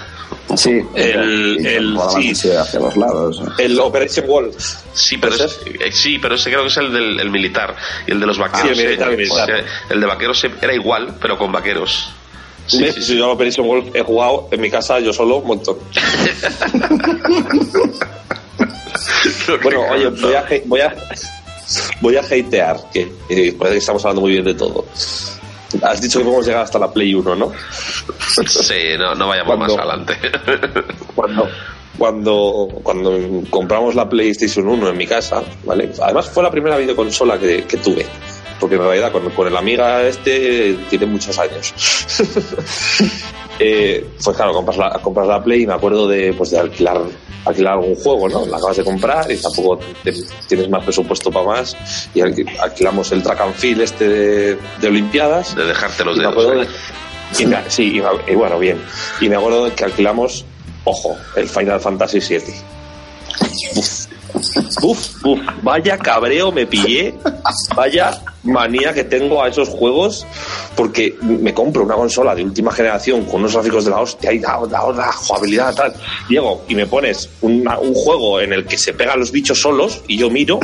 Sí, 0.56 0.82
El- 0.96 1.66
el- 1.66 1.94
volaban 1.94 2.22
sí. 2.36 2.50
hacia 2.52 2.80
los 2.80 2.96
lados. 2.96 3.42
El 3.58 3.80
Operation 3.80 4.26
Wall. 4.30 4.52
Sí, 4.94 5.18
pero 5.18 5.34
¿Puede 5.36 5.46
es- 5.50 5.60
eh, 5.82 5.92
sí, 5.92 6.18
pero 6.20 6.36
ese 6.36 6.50
creo 6.50 6.62
que 6.62 6.68
es 6.70 6.78
el 6.78 6.94
del 6.94 7.20
el 7.20 7.30
militar 7.30 7.76
y 8.08 8.12
el 8.12 8.20
de 8.20 8.26
los 8.26 8.38
vaqueros. 8.38 8.72
Ah, 8.72 8.74
sí, 8.76 8.82
el 8.82 8.88
militar, 8.88 9.10
eh, 9.10 9.12
el 9.12 9.18
militar. 9.18 9.44
o 9.44 9.46
sea, 9.48 9.66
el 9.90 10.00
de 10.00 10.06
vaqueros 10.06 10.44
eh, 10.46 10.52
era 10.62 10.74
igual, 10.74 11.16
pero 11.22 11.38
con 11.38 11.52
vaqueros. 11.52 12.10
Sí, 12.68 12.82
¿Ves? 12.82 12.96
sí, 12.96 13.04
Si 13.04 13.18
yo 13.18 13.26
el 13.26 13.32
Operation 13.32 13.68
Wall 13.68 13.92
he 13.94 14.02
jugado 14.02 14.48
en 14.52 14.62
mi 14.62 14.72
casa 14.72 15.00
yo 15.00 15.12
solo 15.14 15.38
un 15.38 15.48
montón. 15.48 15.78
Bueno, 19.62 19.82
oye, 19.92 20.08
voy 20.10 20.34
a, 20.34 20.46
voy 20.66 20.82
a, 20.82 20.96
voy 22.02 22.16
a 22.18 22.22
hatear, 22.22 22.78
que 22.94 23.12
eh, 23.30 23.56
parece 23.58 23.74
que 23.76 23.80
estamos 23.80 24.04
hablando 24.06 24.22
muy 24.22 24.32
bien 24.32 24.44
de 24.46 24.54
todo. 24.54 24.86
has 25.82 26.02
dicho 26.02 26.20
que 26.20 26.26
podemos 26.26 26.46
llegar 26.46 26.62
hasta 26.64 26.80
la 26.80 26.92
Play 26.92 27.14
1, 27.14 27.36
¿no? 27.36 27.52
Sí, 28.48 28.98
no, 28.98 29.16
no 29.16 29.28
vayamos 29.28 29.58
más 29.58 29.72
adelante. 29.78 30.18
Cuando, 31.16 31.48
cuando, 31.98 32.68
cuando 32.84 33.12
compramos 33.50 33.96
la 33.96 34.08
PlayStation 34.10 34.68
1 34.68 34.90
en 34.90 34.98
mi 34.98 35.08
casa, 35.08 35.42
¿vale? 35.66 35.92
Además 36.02 36.30
fue 36.30 36.44
la 36.44 36.52
primera 36.52 36.78
videoconsola 36.78 37.38
que, 37.40 37.64
que 37.64 37.78
tuve. 37.78 38.06
Porque 38.60 38.76
en 38.76 38.82
realidad 38.84 39.12
con, 39.12 39.30
con 39.32 39.48
el 39.48 39.58
Amiga 39.58 40.02
este 40.04 40.78
tiene 40.90 41.06
muchos 41.08 41.38
años. 41.40 41.74
eh, 43.60 44.06
pues 44.24 44.36
claro, 44.36 44.54
compras 44.54 44.78
la, 44.78 44.92
compras 45.02 45.28
la 45.28 45.44
Play 45.44 45.64
y 45.64 45.68
me 45.68 45.74
acuerdo 45.74 46.08
de, 46.08 46.34
pues 46.34 46.52
de 46.52 46.60
alquilar, 46.60 47.02
alquilar 47.46 47.74
algún 47.74 47.96
juego, 47.96 48.30
¿no? 48.30 48.46
La 48.46 48.58
acabas 48.58 48.78
de 48.78 48.84
comprar 48.84 49.30
y 49.32 49.38
tampoco 49.38 49.80
te- 50.04 50.14
tienes 50.48 50.70
más 50.70 50.84
presupuesto 50.84 51.32
para 51.32 51.46
más. 51.46 51.76
Y 52.14 52.20
alqui- 52.22 52.50
alquilamos 52.60 53.12
el 53.12 53.24
track 53.24 53.42
and 53.42 53.56
field 53.56 53.82
este 53.82 54.08
de, 54.08 54.58
de 54.80 54.88
Olimpiadas. 54.88 55.56
De 55.56 55.66
dejarte 55.66 56.04
los 56.06 56.18
me 56.18 56.24
dedos. 56.24 56.34
acuerdo 56.46 56.64
¿eh? 56.64 56.68
Sí, 57.68 58.02
y, 58.28 58.34
bueno, 58.36 58.60
bien. 58.60 58.82
Y 59.22 59.30
me 59.30 59.36
acuerdo 59.36 59.74
que 59.76 59.84
alquilamos, 59.84 60.46
ojo, 60.84 61.18
el 61.36 61.48
Final 61.48 61.80
Fantasy 61.80 62.20
VII. 62.20 62.54
Uf, 64.82 65.24
uf, 65.24 65.40
vaya 65.64 65.98
cabreo 65.98 66.52
me 66.52 66.68
pillé, 66.68 67.16
vaya 67.76 68.22
manía 68.44 68.94
que 68.94 69.06
tengo 69.06 69.42
a 69.42 69.48
esos 69.48 69.70
juegos, 69.70 70.26
porque 70.76 71.16
me 71.22 71.54
compro 71.54 71.84
una 71.84 71.96
consola 71.96 72.36
de 72.36 72.44
última 72.44 72.72
generación 72.72 73.26
con 73.26 73.40
unos 73.40 73.54
gráficos 73.54 73.86
de 73.86 73.92
la 73.92 74.02
hostia 74.02 74.34
y 74.34 74.40
la, 74.40 74.60
la, 74.70 74.92
la 74.92 75.12
jugabilidad 75.14 75.74
tal. 75.74 75.94
Llego 76.30 76.64
y 76.68 76.76
me 76.76 76.86
pones 76.86 77.30
un 77.42 77.66
juego 77.94 78.42
en 78.42 78.54
el 78.54 78.66
que 78.66 78.78
se 78.78 78.94
pegan 78.94 79.20
los 79.20 79.32
bichos 79.32 79.62
solos 79.62 80.02
y 80.08 80.18
yo 80.18 80.30
miro 80.30 80.60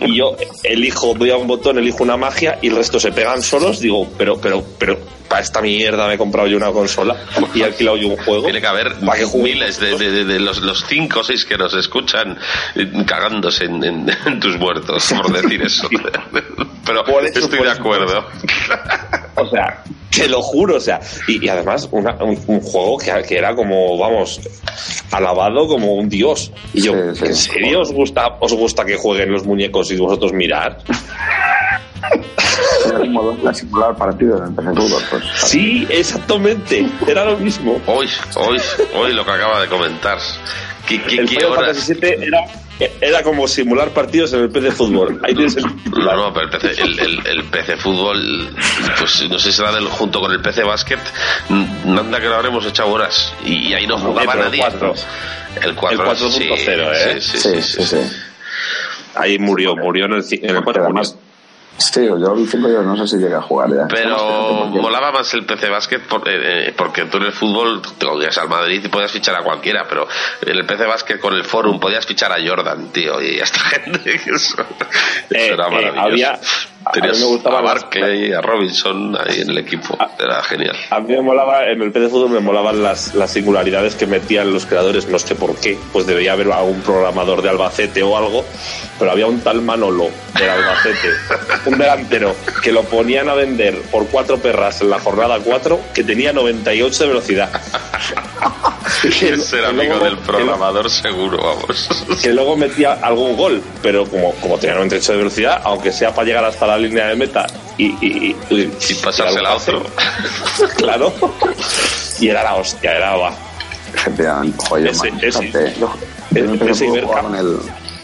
y 0.00 0.16
yo 0.16 0.36
elijo, 0.62 1.14
doy 1.14 1.30
a 1.30 1.36
un 1.36 1.46
botón, 1.46 1.78
elijo 1.78 2.02
una 2.02 2.16
magia 2.16 2.58
y 2.62 2.68
el 2.68 2.76
resto 2.76 2.98
se 3.00 3.12
pegan 3.12 3.42
solos, 3.42 3.80
digo, 3.80 4.08
pero, 4.16 4.40
pero, 4.40 4.64
pero, 4.78 4.98
para 5.28 5.42
esta 5.42 5.60
mierda 5.60 6.06
me 6.08 6.14
he 6.14 6.18
comprado 6.18 6.48
yo 6.48 6.56
una 6.56 6.70
consola 6.72 7.14
y 7.54 7.60
he 7.60 7.64
alquilado 7.64 7.98
yo 7.98 8.08
un 8.08 8.16
juego. 8.16 8.44
Tiene 8.44 8.60
que 8.62 8.66
haber 8.66 8.94
miles 9.42 9.78
de, 9.78 9.98
de- 9.98 10.10
de- 10.10 10.24
de 10.24 10.40
los, 10.40 10.62
los 10.62 10.84
cinco 10.88 11.20
o 11.20 11.24
seis 11.24 11.44
que 11.44 11.58
nos 11.58 11.74
escuchan 11.74 12.38
eh, 12.74 12.90
cagándose 13.06 13.64
en, 13.66 13.84
en- 13.84 14.06
en 14.26 14.40
tus 14.40 14.56
muertos 14.58 15.12
por 15.12 15.30
decir 15.42 15.60
eso. 15.62 15.88
Pero 16.86 17.04
estoy 17.26 17.62
de 17.62 17.70
acuerdo. 17.70 18.26
O 19.40 19.48
sea, 19.50 19.84
te 20.10 20.28
lo 20.28 20.40
juro, 20.42 20.76
o 20.76 20.80
sea, 20.80 21.00
y, 21.26 21.44
y 21.44 21.48
además 21.48 21.88
una- 21.90 22.16
un, 22.22 22.38
un 22.46 22.60
juego 22.60 22.98
que, 22.98 23.12
que 23.28 23.38
era 23.38 23.54
como, 23.54 23.96
vamos, 23.98 24.40
alabado 25.10 25.66
como 25.68 25.94
un 25.94 26.08
dios. 26.08 26.50
Y 26.74 26.82
yo, 26.82 26.92
Sí, 27.14 27.20
sí. 27.20 27.24
¿en 27.26 27.34
serio 27.36 27.80
os 27.82 27.92
gusta, 27.92 28.36
os 28.40 28.52
gusta 28.54 28.84
que 28.84 28.96
jueguen 28.96 29.32
los 29.32 29.44
muñecos 29.44 29.90
y 29.90 29.96
vosotros 29.96 30.32
mirar? 30.32 30.78
Era 32.86 32.98
como 32.98 33.22
dos 33.22 33.36
para 33.38 33.54
simular 33.54 33.96
partidos 33.96 34.40
en 34.48 34.54
PC 34.54 34.68
Fútbol, 34.70 35.02
pues. 35.10 35.22
Sí, 35.36 35.86
exactamente, 35.90 36.86
era 37.06 37.24
lo 37.24 37.36
mismo. 37.38 37.80
Hoy, 37.86 38.08
hoy, 38.36 38.58
hoy 38.94 39.12
lo 39.12 39.24
que 39.24 39.30
acaba 39.30 39.60
de 39.60 39.68
comentar. 39.68 40.18
¿Qué, 40.86 41.02
qué, 41.02 41.16
El 41.16 41.28
qué 41.28 41.36
Final 41.36 41.52
horas? 41.52 41.76
Fantasy 41.78 41.94
VII 41.94 42.26
era, 42.28 42.44
era 43.00 43.22
como 43.22 43.48
simular 43.48 43.90
partidos 43.90 44.32
en 44.32 44.40
el 44.42 44.50
PC 44.50 44.70
Fútbol. 44.72 45.20
Ahí 45.24 45.34
tienes 45.34 45.56
el 45.56 45.64
No, 45.64 45.72
titular. 45.74 46.16
no, 46.16 46.32
pero 46.32 46.46
el 46.46 46.50
PC, 46.50 46.82
el, 46.82 46.98
el- 46.98 47.26
el 47.26 47.44
PC 47.44 47.76
Fútbol, 47.76 48.50
pues 48.98 49.28
no 49.28 49.38
sé 49.38 49.50
si 49.50 49.56
será 49.56 49.72
del, 49.72 49.86
junto 49.86 50.20
con 50.20 50.30
el 50.32 50.40
PC 50.40 50.62
Básquet, 50.62 51.00
mm, 51.48 51.98
anda 51.98 52.20
que 52.20 52.26
lo 52.26 52.36
habremos 52.36 52.64
echado 52.66 52.90
horas. 52.90 53.32
Y, 53.44 53.72
ahí 53.74 53.86
no 53.86 53.98
jugaba 53.98 54.32
el 54.34 54.38
nadie. 54.40 54.60
4. 54.60 54.94
El 55.62 55.74
4, 55.74 56.02
El 56.02 56.08
4.0, 56.08 56.30
sí, 56.30 56.42
¿eh? 56.70 57.20
Sí, 57.20 57.38
sí, 57.38 57.62
sí. 57.62 57.62
sí, 57.62 57.82
sí. 57.86 57.96
Ahí 59.14 59.38
murió, 59.38 59.74
murió 59.74 60.04
en 60.06 60.12
el, 60.14 60.24
en 60.30 60.56
el 60.56 60.62
4. 60.62 60.72
Pero 60.72 60.84
además, 60.84 61.16
sí, 61.78 62.04
yo 62.06 62.34
el 62.34 62.48
5 62.48 62.68
yo 62.68 62.82
no 62.82 62.96
sé 62.96 63.06
si 63.06 63.22
llegué 63.22 63.34
a 63.36 63.40
jugar 63.42 63.70
ya. 63.70 63.86
Pero 63.88 64.16
Además, 64.16 64.72
que- 64.74 64.80
molaba 64.80 65.12
más 65.12 65.32
el 65.34 65.46
PC 65.46 65.68
Basket 65.70 66.00
por- 66.00 66.28
eh, 66.28 66.68
eh, 66.68 66.74
porque 66.76 67.04
tú 67.06 67.16
en 67.18 67.24
el 67.24 67.32
fútbol 67.32 67.80
te 67.98 68.04
podías 68.06 68.36
al 68.38 68.48
Madrid 68.48 68.82
y 68.84 68.88
podías 68.88 69.10
fichar 69.12 69.34
a 69.36 69.42
cualquiera, 69.42 69.86
pero 69.88 70.06
en 70.42 70.56
el 70.56 70.66
PC 70.66 70.84
Basket 70.86 71.18
con 71.18 71.34
el 71.34 71.44
Forum 71.44 71.78
podías 71.80 72.04
fichar 72.06 72.32
a 72.32 72.36
Jordan, 72.46 72.88
tío, 72.92 73.20
y 73.22 73.40
a 73.40 73.44
esta 73.44 73.58
gente. 73.70 74.00
que 74.02 74.30
Eso, 74.30 74.60
Eh, 74.60 74.66
eso 75.30 75.54
era 75.54 75.66
eh, 75.68 75.70
maravilloso. 75.70 76.00
había- 76.00 76.40
a 76.88 76.92
Tenías 76.92 77.16
mí 77.16 77.22
me 77.22 77.28
gustaban 77.28 77.60
a 77.60 77.74
las- 77.74 77.82
Barkley, 77.82 78.32
a 78.32 78.40
Robinson 78.40 79.16
ahí 79.16 79.40
en 79.42 79.50
el 79.50 79.58
equipo. 79.58 79.96
Ah. 80.00 80.10
Era 80.18 80.42
genial. 80.42 80.76
A 80.90 81.00
mí 81.00 81.12
me 81.14 81.22
molaba, 81.22 81.66
en 81.68 81.80
el 81.82 81.92
PC 81.92 82.08
Fútbol 82.08 82.30
me 82.30 82.40
molaban 82.40 82.82
las, 82.82 83.14
las 83.14 83.30
singularidades 83.30 83.94
que 83.94 84.06
metían 84.06 84.52
los 84.52 84.66
creadores, 84.66 85.06
no 85.08 85.18
sé 85.18 85.34
por 85.34 85.54
qué, 85.56 85.78
pues 85.92 86.06
debería 86.06 86.32
haber 86.32 86.50
algún 86.52 86.80
programador 86.80 87.42
de 87.42 87.50
Albacete 87.50 88.02
o 88.02 88.16
algo, 88.16 88.44
pero 88.98 89.12
había 89.12 89.26
un 89.26 89.40
tal 89.40 89.62
Manolo 89.62 90.10
del 90.38 90.48
Albacete, 90.50 91.08
un 91.66 91.78
delantero, 91.78 92.34
que 92.62 92.72
lo 92.72 92.82
ponían 92.84 93.28
a 93.28 93.34
vender 93.34 93.80
por 93.90 94.06
cuatro 94.08 94.38
perras 94.38 94.80
en 94.80 94.90
la 94.90 94.98
jornada 94.98 95.38
4, 95.42 95.80
que 95.94 96.02
tenía 96.04 96.32
98 96.32 97.02
de 97.04 97.08
velocidad. 97.08 97.50
Que- 99.02 99.08
Es 99.28 99.44
ser 99.44 99.60
que 99.60 99.66
amigo 99.66 99.82
luego- 99.94 100.04
del 100.04 100.16
que 100.16 100.22
programador 100.24 100.90
seguro, 100.90 101.38
vamos. 101.38 101.88
que 102.22 102.32
luego 102.32 102.56
metía 102.56 102.94
algún 102.94 103.36
gol, 103.36 103.62
pero 103.82 104.06
como, 104.06 104.32
como 104.36 104.58
tenía 104.58 104.76
98 104.76 105.12
de 105.12 105.18
velocidad, 105.18 105.60
aunque 105.64 105.92
sea 105.92 106.12
para 106.14 106.26
llegar 106.26 106.44
hasta 106.44 106.66
la 106.66 106.77
línea 106.78 107.06
de 107.08 107.16
meta 107.16 107.46
y, 107.76 107.86
y, 107.86 108.36
y, 108.50 108.54
y- 108.54 108.72
Y 108.90 108.94
pasársela 108.94 109.50
a 109.50 109.56
otro. 109.56 109.82
claro, 110.76 111.12
y 112.20 112.28
era 112.28 112.42
la 112.44 112.54
hostia, 112.56 112.92
era 112.96 113.16
va. 113.16 113.32
Efectivamente, 113.94 114.56
joder, 114.68 114.86
Ese- 114.88 115.10
man, 115.10 115.20
ese- 115.24 115.38
fíjate, 115.42 115.74
yo, 115.80 115.92
yo 116.30 116.44
en 116.44 116.50
el 116.50 116.58
PC 116.58 116.70
ese 116.70 116.84
Fútbol 116.86 116.98
Iberca. 116.98 117.08
jugaba 117.08 117.22
con 117.28 117.34
el, 117.36 117.58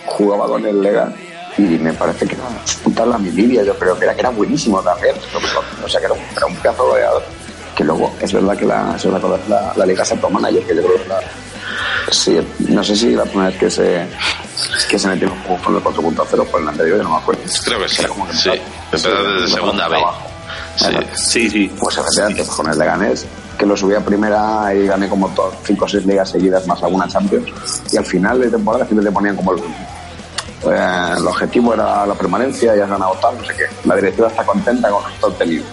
jugaba 0.07 0.47
con 0.47 0.67
el 0.67 0.83
Lega 0.83 1.13
y 1.59 1.63
me 1.63 1.93
parece 1.93 2.27
que 2.27 2.35
era 2.35 2.45
un 2.85 2.95
tal 2.95 3.13
Amilivia, 3.13 3.63
yo 3.63 3.79
creo 3.79 3.97
que 3.99 4.05
era, 4.05 4.15
que 4.15 4.21
era 4.21 4.31
buenísimo 4.31 4.83
también, 4.83 5.15
o 5.85 5.89
sea 5.89 6.01
que 6.01 6.07
era 6.07 6.15
un, 6.15 6.21
era 6.37 6.47
un 6.47 6.57
pedazo 6.57 6.85
de 6.85 6.89
goleador. 6.91 7.23
Que 7.77 7.83
luego, 7.85 8.15
es 8.21 8.33
verdad 8.33 8.57
que 8.57 8.65
la, 8.67 8.95
es 8.97 9.05
verdad 9.05 9.21
que 9.21 9.51
la, 9.51 9.73
la 9.77 9.87
Liga 9.87 10.05
Santo 10.05 10.31
Manager, 10.31 10.63
que 10.63 10.77
yo 10.77 10.83
creo 10.83 10.97
que 10.97 11.03
es 11.03 11.09
la, 11.09 11.21
sí, 12.11 12.39
no 12.69 12.83
sé 12.85 12.97
si 12.97 13.11
la 13.15 13.25
primera 13.25 13.49
vez 13.51 13.59
que 13.59 13.71
se, 13.71 14.07
que 14.89 14.99
se 14.99 15.09
metió 15.09 15.27
en 15.29 15.33
un 15.35 15.41
juego 15.41 15.63
con 15.63 15.77
el 15.77 15.83
4.0 15.83 16.47
fue 16.51 16.61
el 16.61 16.69
anterior, 16.69 16.97
yo 16.99 17.03
no 17.05 17.11
me 17.11 17.17
acuerdo. 17.17 17.43
Creo 17.65 17.79
que 17.81 17.89
sí. 17.89 17.97
Era 18.01 18.09
como 18.09 18.27
que 18.27 18.35
Sí. 18.35 18.51
empezó- 18.87 19.09
desde 19.41 19.55
segunda 19.55 19.87
trabajo. 19.89 20.23
Sí. 20.77 20.87
Sí, 21.15 21.51
sí. 21.51 21.73
Pues 21.79 21.97
efectivamente, 21.99 22.45
con 22.47 22.69
el 22.71 22.79
Leganés, 22.79 23.27
que 23.59 23.67
lo 23.67 23.77
subí 23.77 23.95
a 23.95 24.01
primera 24.01 24.75
y 24.75 24.87
gané 24.87 25.09
como 25.09 25.33
5 25.65 25.85
o 25.85 25.89
6 25.89 26.05
ligas 26.07 26.31
seguidas 26.31 26.67
más 26.67 26.83
alguna 26.83 27.07
Champions. 27.09 27.83
Y 27.93 27.97
al 27.97 28.05
final 28.05 28.41
de 28.41 28.51
temporada 28.51 28.85
siempre 28.85 29.07
te 29.07 29.13
ponían 29.13 29.37
como 29.37 29.53
el, 29.55 29.61
eh, 29.61 31.15
el 31.17 31.27
objetivo 31.27 31.75
era 31.75 32.05
la 32.07 32.15
permanencia 32.15 32.75
y 32.77 32.81
has 32.81 32.89
ganado 32.89 33.13
tal, 33.21 33.37
no 33.39 33.45
sé 33.45 33.55
qué. 33.55 33.65
La 33.89 33.95
directiva 33.97 34.29
está 34.29 34.45
contenta 34.45 34.89
con 34.91 35.13
está 35.13 35.27
obtenido. 35.29 35.65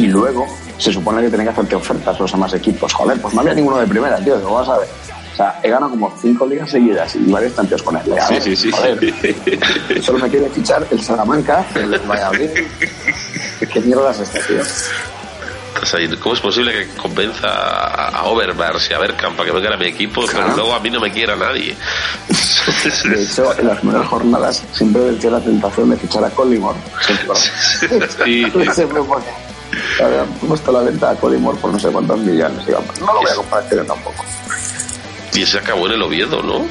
Y 0.00 0.06
luego 0.06 0.46
se 0.78 0.92
supone 0.92 1.20
que 1.20 1.28
tienen 1.28 1.46
que 1.46 1.52
hacerte 1.52 1.74
ofertas 1.74 2.18
los 2.18 2.32
demás 2.32 2.54
equipos. 2.54 2.92
Joder, 2.94 3.20
pues 3.20 3.34
no 3.34 3.42
había 3.42 3.52
ninguno 3.52 3.78
de 3.78 3.86
primera, 3.86 4.16
tío, 4.16 4.38
digo, 4.38 4.54
vas 4.54 4.68
a 4.68 4.78
ver. 4.78 4.88
O 5.32 5.36
sea, 5.36 5.60
he 5.62 5.68
ganado 5.68 5.90
como 5.90 6.10
5 6.18 6.46
ligas 6.46 6.70
seguidas 6.70 7.14
y 7.16 7.30
varios 7.30 7.54
tantos 7.54 7.82
con 7.82 7.94
Leganés. 7.94 8.42
Sí, 8.42 8.56
sí, 8.56 8.70
sí. 8.70 8.70
Joder, 8.72 10.02
solo 10.02 10.18
me 10.18 10.30
quiere 10.30 10.48
fichar 10.48 10.86
el 10.90 11.02
Salamanca, 11.02 11.66
el 11.74 11.98
Valladolid. 11.98 12.48
¿Qué 13.72 13.80
mierda 13.80 14.10
es 14.10 14.20
esta, 14.20 14.40
tío? 14.46 14.62
Ahí. 15.94 16.08
¿Cómo 16.18 16.34
es 16.34 16.40
posible 16.40 16.72
que 16.72 16.86
convenza 16.96 17.48
a 17.48 18.00
a 18.20 18.24
Overmars 18.24 18.90
y 18.90 18.94
a 18.94 18.98
Bergkamp 18.98 19.36
para 19.36 19.48
que 19.48 19.54
vengan 19.54 19.72
a 19.74 19.76
mi 19.76 19.86
equipo, 19.86 20.22
pero 20.26 20.54
luego 20.54 20.74
a 20.74 20.80
mí 20.80 20.90
no 20.90 21.00
me 21.00 21.10
quiera 21.10 21.36
nadie? 21.36 21.74
De 23.04 23.22
hecho, 23.22 23.58
en 23.58 23.66
las 23.66 23.78
primeras 23.78 24.06
jornadas 24.06 24.62
siempre 24.72 25.02
venció 25.02 25.30
la 25.30 25.40
tentación 25.40 25.90
de 25.90 25.96
fichar 25.96 26.24
a 26.24 26.30
Collymore. 26.30 26.78
Siempre 28.74 29.00
porque 29.02 29.30
habían 30.02 30.26
puesto 30.46 30.72
la 30.72 30.80
venta 30.80 31.10
a 31.10 31.14
Collymore 31.16 31.58
por 31.58 31.72
no 31.72 31.78
sé 31.78 31.88
cuántos 31.88 32.18
millones. 32.18 32.62
Y 32.68 32.72
vamos, 32.72 33.00
no 33.00 33.06
lo 33.14 33.20
voy 33.20 33.30
a 33.30 33.34
comprar 33.34 33.68
año 33.68 33.84
tampoco. 33.84 34.24
Y 35.34 35.46
se 35.46 35.58
acabó 35.58 35.86
en 35.86 35.92
el 35.92 36.02
Oviedo, 36.02 36.42
¿no? 36.42 36.66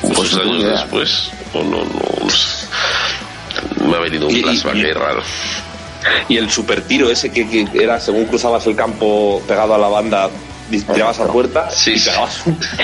Pues 0.00 0.16
Muchos 0.16 0.32
no 0.34 0.40
tengo 0.42 0.54
años 0.54 0.80
después. 0.80 1.30
O 1.52 1.62
no, 1.64 1.78
no. 1.84 2.00
Me 3.88 3.96
ha 3.96 4.00
venido 4.00 4.26
un 4.28 4.36
y- 4.36 4.42
flashback 4.42 4.76
y- 4.76 4.84
ahí 4.84 4.92
raro. 4.92 5.22
Y 6.28 6.38
el 6.38 6.50
super 6.50 6.80
tiro 6.82 7.10
ese 7.10 7.30
que, 7.30 7.46
que 7.48 7.68
era 7.74 8.00
según 8.00 8.24
cruzabas 8.26 8.66
el 8.66 8.74
campo 8.74 9.42
pegado 9.46 9.74
a 9.74 9.78
la 9.78 9.88
banda, 9.88 10.30
tirabas 10.94 11.20
a 11.20 11.26
puerta 11.26 11.68
Sí, 11.70 11.92
y 11.92 11.98
sí. 11.98 12.08
pegabas 12.08 12.46
un. 12.46 12.58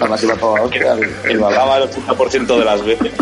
Además 0.00 0.22
iba 0.22 0.34
el 1.78 1.90
80% 1.90 2.58
de 2.58 2.64
las 2.64 2.84
veces. 2.84 3.12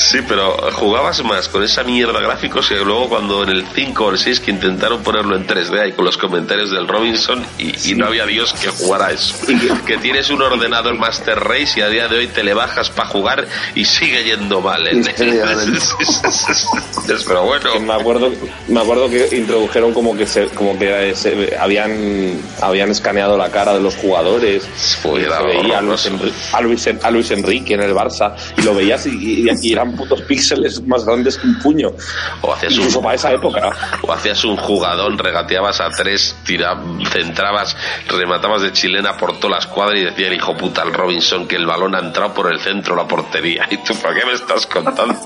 Sí, 0.00 0.18
pero 0.26 0.56
jugabas 0.72 1.22
más 1.24 1.48
con 1.48 1.62
esa 1.62 1.82
mierda 1.84 2.18
gráficos 2.20 2.68
que 2.68 2.76
luego 2.76 3.08
cuando 3.10 3.42
en 3.42 3.50
el 3.50 3.66
5 3.74 4.04
o 4.04 4.10
el 4.10 4.18
6 4.18 4.40
que 4.40 4.50
intentaron 4.50 5.02
ponerlo 5.02 5.36
en 5.36 5.46
3D 5.46 5.78
ahí 5.78 5.92
con 5.92 6.06
los 6.06 6.16
comentarios 6.16 6.70
del 6.70 6.88
Robinson 6.88 7.44
y, 7.58 7.90
y 7.90 7.94
no 7.94 8.06
había 8.06 8.24
Dios 8.24 8.54
que 8.54 8.68
jugara 8.68 9.10
eso. 9.12 9.34
Que 9.86 9.98
tienes 9.98 10.30
un 10.30 10.40
ordenador 10.42 10.96
Master 10.98 11.38
Race 11.38 11.78
y 11.78 11.82
a 11.82 11.88
día 11.88 12.08
de 12.08 12.16
hoy 12.18 12.26
te 12.28 12.42
le 12.42 12.54
bajas 12.54 12.88
para 12.90 13.08
jugar 13.08 13.46
y 13.74 13.84
sigue 13.84 14.24
yendo 14.24 14.60
mal. 14.60 14.86
¿eh? 14.86 14.92
Pero 17.26 17.44
bueno. 17.44 17.80
Me 17.80 17.92
acuerdo 17.94 18.30
me 18.68 18.80
acuerdo 18.80 19.10
que 19.10 19.28
introdujeron 19.36 19.92
como 19.92 20.16
que 20.16 20.26
se, 20.26 20.46
como 20.48 20.78
que 20.78 21.14
se- 21.14 21.56
habían 21.58 22.40
habían 22.62 22.90
escaneado 22.90 23.36
la 23.36 23.50
cara 23.50 23.74
de 23.74 23.80
los 23.80 23.96
jugadores 23.96 24.64
Uy, 25.04 25.22
se 25.22 25.42
veía 25.44 25.78
a 25.78 25.82
Luis, 25.82 26.06
horroroso. 26.06 26.10
Enri- 26.10 26.32
a, 26.52 26.60
Luis, 26.60 26.88
a 27.02 27.10
Luis 27.10 27.30
Enrique 27.32 27.74
en 27.74 27.82
el 27.82 27.94
Barça 27.94 28.34
y 28.56 28.62
lo 28.62 28.74
veías 28.74 29.06
y, 29.06 29.10
y- 29.10 29.46
y 29.62 29.72
eran 29.72 29.89
putos 29.96 30.22
píxeles 30.22 30.80
más 30.86 31.04
grandes 31.04 31.38
que 31.38 31.46
un 31.46 31.58
puño. 31.58 31.92
O 32.42 32.52
hacías 32.52 32.72
Incluso 32.72 32.98
un, 32.98 33.04
para 33.04 33.14
esa 33.16 33.32
época. 33.32 33.70
o 34.02 34.12
hacías 34.12 34.44
un 34.44 34.56
jugadón, 34.56 35.18
regateabas 35.18 35.80
a 35.80 35.90
tres, 35.90 36.36
tira, 36.44 36.80
centrabas, 37.10 37.76
rematabas 38.08 38.62
de 38.62 38.72
chilena 38.72 39.16
por 39.16 39.38
toda 39.38 39.54
la 39.54 39.58
escuadra 39.58 39.98
y 39.98 40.04
decía 40.04 40.28
el 40.28 40.34
hijo 40.34 40.56
puta 40.56 40.82
al 40.82 40.92
Robinson 40.92 41.46
que 41.46 41.56
el 41.56 41.66
balón 41.66 41.94
ha 41.94 42.00
entrado 42.00 42.34
por 42.34 42.52
el 42.52 42.60
centro 42.60 42.96
la 42.96 43.06
portería. 43.06 43.66
¿Y 43.70 43.78
tú 43.78 43.94
por 43.96 44.14
qué 44.14 44.24
me 44.26 44.32
estás 44.32 44.66
contando? 44.66 45.18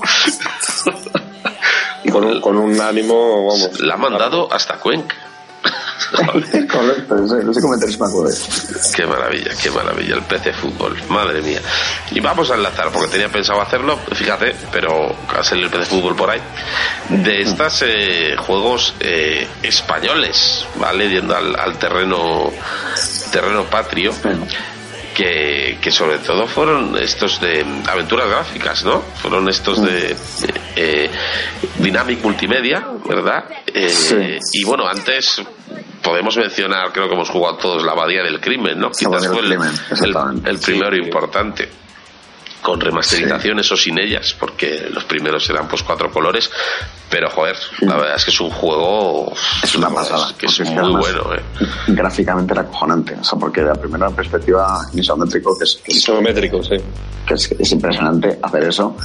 Y 2.03 2.09
con 2.09 2.23
un, 2.25 2.41
con 2.41 2.57
un 2.57 2.79
ánimo, 2.79 3.47
vamos. 3.47 3.79
La 3.81 3.95
ha 3.95 3.97
mandado 3.97 4.51
hasta 4.53 4.75
Cuenca. 4.77 5.15
Correcto, 6.71 7.15
ese, 7.49 7.61
comentario 7.61 7.97
me 7.99 8.07
acuerdo. 8.07 8.35
Qué 8.95 9.05
maravilla, 9.05 9.51
qué 9.61 9.71
maravilla, 9.71 10.15
el 10.15 10.23
PC 10.23 10.53
Fútbol, 10.53 10.95
madre 11.09 11.41
mía. 11.41 11.61
Y 12.11 12.19
vamos 12.19 12.49
a 12.51 12.55
enlazar, 12.55 12.89
porque 12.91 13.11
tenía 13.11 13.29
pensado 13.29 13.61
hacerlo, 13.61 13.97
fíjate, 14.13 14.55
pero 14.71 15.15
salir 15.41 15.65
el 15.65 15.71
PC 15.71 15.85
Fútbol 15.85 16.15
por 16.15 16.29
ahí, 16.29 16.41
de 17.09 17.41
estos 17.41 17.83
juegos 18.45 18.93
eh, 18.99 19.47
españoles, 19.63 20.65
¿vale? 20.75 21.09
Yendo 21.09 21.35
al, 21.35 21.55
al 21.57 21.77
terreno, 21.77 22.51
terreno 23.31 23.63
patrio. 23.65 24.13
Que, 25.15 25.77
que 25.81 25.91
sobre 25.91 26.17
todo 26.19 26.45
fueron 26.45 26.97
estos 26.97 27.39
de 27.39 27.65
aventuras 27.87 28.27
gráficas, 28.27 28.83
¿no? 28.83 29.01
Fueron 29.01 29.47
estos 29.47 29.81
de 29.81 30.13
eh, 30.75 31.09
Dynamic 31.79 32.21
Multimedia, 32.21 32.85
¿verdad? 33.07 33.45
Eh, 33.65 33.89
Sí. 33.89 34.37
Y 34.51 34.63
bueno, 34.65 34.85
antes 34.87 35.41
podemos 36.01 36.35
mencionar, 36.35 36.91
creo 36.91 37.07
que 37.07 37.13
hemos 37.13 37.29
jugado 37.29 37.55
todos 37.57 37.83
la 37.83 37.93
Abadía 37.93 38.23
del 38.23 38.41
Crimen, 38.41 38.77
¿no? 38.77 38.91
Quizás 38.91 39.27
fue 39.27 39.39
el, 39.39 39.47
Crimen, 39.47 39.69
el- 39.69 39.91
exactamente. 39.91 40.49
el 40.49 40.59
primero 40.59 40.97
importante 40.97 41.69
con 42.61 42.81
remasterizaciones 42.81 43.71
o 43.71 43.77
sin 43.77 43.97
ellas, 43.99 44.35
porque 44.37 44.87
los 44.91 45.03
primeros 45.05 45.47
eran 45.49 45.67
pues 45.67 45.81
cuatro 45.83 46.11
colores, 46.11 46.51
pero 47.09 47.29
joder, 47.29 47.55
la 47.81 47.95
verdad 47.95 48.15
es 48.15 48.25
que 48.25 48.31
es 48.31 48.39
un 48.41 48.49
juego 48.49 49.31
Es 49.63 49.75
una 49.75 49.89
pasada. 49.89 50.27
que 50.37 50.47
es 50.47 50.59
muy 50.61 50.69
además 50.77 51.01
bueno, 51.01 51.33
¿eh? 51.35 51.41
Gráficamente 51.87 52.53
era 52.53 52.61
acojonante. 52.63 53.15
O 53.19 53.23
sea, 53.23 53.37
porque 53.39 53.61
de 53.61 53.67
la 53.67 53.75
primera 53.75 54.09
perspectiva 54.09 54.79
isométrico, 54.93 55.57
que 55.57 55.63
es, 55.65 55.75
que 55.83 55.91
es, 55.91 55.97
Isométrico, 55.99 56.63
sí. 56.63 56.75
que 57.27 57.33
es, 57.35 57.51
es 57.51 57.71
impresionante 57.71 58.39
hacer 58.41 58.63
eso. 58.63 58.95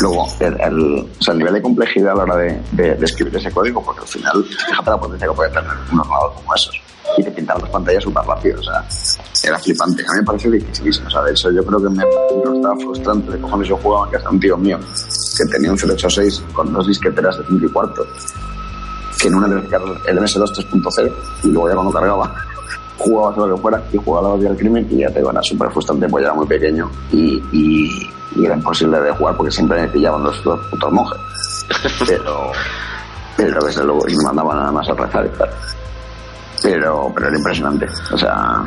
Luego, 0.00 0.26
el, 0.40 0.60
el- 0.60 1.08
o 1.18 1.22
sea, 1.22 1.32
el 1.32 1.38
nivel 1.38 1.54
de 1.54 1.62
complejidad 1.62 2.12
a 2.12 2.16
la 2.16 2.22
hora 2.22 2.36
de, 2.36 2.60
de- 2.72 2.94
de 2.94 3.04
escribir 3.04 3.36
ese 3.36 3.50
código, 3.52 3.82
porque 3.82 4.00
al 4.00 4.08
final, 4.08 4.44
fíjate 4.44 4.90
la 4.90 4.98
potencia 5.00 5.28
que 5.28 5.34
puede 5.34 5.50
tener 5.50 5.70
un 5.92 6.00
ordenador 6.00 6.34
como 6.34 6.54
esos. 6.54 6.80
Y 7.18 7.22
te 7.22 7.30
pintar 7.32 7.60
las 7.60 7.68
pantallas 7.68 8.02
súper 8.04 8.22
rápido. 8.24 8.58
O 8.60 8.62
sea, 8.62 8.82
era 9.44 9.58
flipante. 9.58 10.02
A 10.02 10.12
mí 10.14 10.20
me 10.20 10.24
pareció 10.24 10.50
dificilísimo. 10.50 11.08
O 11.08 11.10
sea, 11.10 11.20
de 11.22 11.32
hecho, 11.32 11.50
yo 11.50 11.62
creo 11.64 11.82
que 11.82 11.88
me 11.90 12.02
estaba 12.54 12.74
frustrante 12.76 13.32
de 13.32 13.40
cojones 13.40 13.68
yo 13.68 13.76
jugaba 13.76 14.08
que 14.08 14.16
hasta 14.16 14.30
un 14.30 14.40
tío 14.40 14.56
mío 14.56 14.78
que 15.36 15.44
tenía 15.50 15.70
un 15.72 15.78
086 15.78 16.42
con 16.52 16.72
dos 16.72 16.86
disqueteras 16.86 17.38
de 17.38 17.44
5 17.48 17.66
y 17.66 17.68
cuarto 17.68 18.06
que 19.20 19.28
en 19.28 19.34
una 19.36 19.48
cargaba 19.68 19.96
el 20.06 20.18
MS2 20.18 20.68
3.0 20.70 21.12
y 21.44 21.48
luego 21.48 21.68
ya 21.68 21.74
cuando 21.74 21.92
cargaba 21.92 22.34
jugaba 22.98 23.34
todo 23.34 23.46
lo 23.48 23.56
que 23.56 23.62
fuera 23.62 23.82
y 23.92 23.96
jugaba 23.96 24.28
la 24.28 24.34
batalla 24.34 24.48
del 24.50 24.58
crimen 24.58 24.86
y 24.90 24.98
ya 24.98 25.10
te 25.10 25.20
iba, 25.20 25.30
era 25.32 25.42
súper 25.42 25.70
frustrante 25.70 26.08
pues 26.08 26.22
ya 26.22 26.28
era 26.28 26.34
muy 26.34 26.46
pequeño 26.46 26.90
y, 27.12 27.42
y, 27.52 28.10
y 28.36 28.44
era 28.46 28.56
imposible 28.56 29.00
de 29.00 29.10
jugar 29.12 29.36
porque 29.36 29.52
siempre 29.52 29.80
me 29.82 29.88
pillaban 29.88 30.22
los, 30.24 30.44
los 30.44 30.58
putos 30.68 30.92
monjes. 30.92 31.18
Pero 32.06 32.52
pero 33.36 33.64
desde 33.64 33.82
luego 33.84 34.00
y 34.08 34.14
me 34.16 34.24
mandaban 34.24 34.56
nada 34.58 34.70
más 34.72 34.88
a 34.88 34.92
rezar 34.94 35.24
y 35.26 35.38
tal. 35.38 35.48
Pero 36.62 37.10
pero 37.14 37.28
era 37.28 37.36
impresionante 37.38 37.86
o 38.12 38.18
sea 38.18 38.62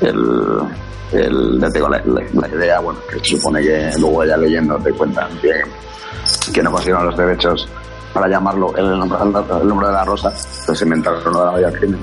el 0.00 0.60
el, 1.12 1.58
ya 1.60 1.68
te 1.68 1.78
digo, 1.78 1.88
la, 1.88 1.98
la- 2.04 2.22
la 2.34 2.48
idea, 2.48 2.80
bueno, 2.80 2.98
que 3.10 3.18
se 3.20 3.36
supone 3.36 3.62
que 3.62 3.90
luego 3.98 4.24
ya 4.26 4.36
leyendo 4.36 4.76
te 4.78 4.92
cuentan 4.92 5.28
que, 5.40 5.50
que 6.52 6.62
no 6.62 6.70
consiguieron 6.70 7.06
los 7.06 7.16
derechos 7.16 7.68
para 8.12 8.28
llamarlo 8.28 8.74
el 8.76 8.98
nombre, 8.98 9.18
el 9.20 9.68
nombre 9.68 9.86
de 9.86 9.92
la 9.92 10.04
rosa, 10.04 10.32
pues 10.66 10.78
se 10.78 10.84
inventaron 10.84 11.32
lo 11.32 11.54
de 11.54 11.62
la 11.62 11.72
crimen. 11.72 12.02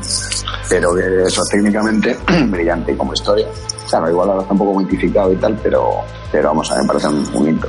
Pero 0.70 0.98
eso 0.98 1.42
técnicamente 1.52 2.18
brillante 2.48 2.96
como 2.96 3.14
historia. 3.14 3.48
Claro, 3.90 4.10
igual 4.10 4.30
ahora 4.30 4.42
está 4.42 4.54
un 4.54 4.60
poco 4.60 4.80
mitificado 4.80 5.32
y 5.32 5.36
tal, 5.36 5.60
pero, 5.62 6.02
pero 6.32 6.50
vamos 6.50 6.72
a 6.72 6.76
ver, 6.76 6.84
me 6.84 6.88
parece 6.88 7.08
un, 7.08 7.50
hito. 7.50 7.68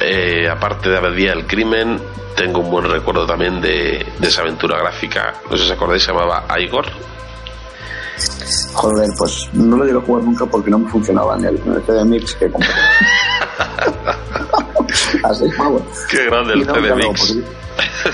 Eh, 0.00 0.48
aparte 0.48 0.88
de 0.88 0.96
Abadía 0.96 1.30
del 1.30 1.46
Crimen, 1.46 2.00
tengo 2.36 2.60
un 2.60 2.70
buen 2.70 2.88
recuerdo 2.88 3.26
también 3.26 3.60
de, 3.60 4.06
de 4.18 4.28
esa 4.28 4.42
aventura 4.42 4.78
gráfica, 4.78 5.34
no 5.50 5.56
sé 5.56 5.64
si 5.64 5.70
os 5.70 5.76
acordáis, 5.76 6.02
se 6.02 6.12
llamaba 6.12 6.46
Igor. 6.60 6.86
Joder, 8.72 9.08
pues 9.18 9.50
no 9.52 9.76
lo 9.76 9.84
llegué 9.84 9.98
a 9.98 10.02
jugar 10.02 10.24
nunca 10.24 10.46
porque 10.46 10.70
no 10.70 10.78
me 10.78 10.88
funcionaba 10.88 11.36
en 11.36 11.46
el, 11.46 11.56
en 11.66 11.72
el 11.72 11.82
CD 11.84 12.04
Mix 12.04 12.34
que 12.34 12.50
compré. 12.50 12.68
a 15.24 15.34
seis 15.34 15.52
pavos. 15.56 15.82
Qué 16.10 16.24
grande 16.26 16.54
el 16.54 16.64
claro, 16.66 16.96
Mix. 16.96 17.34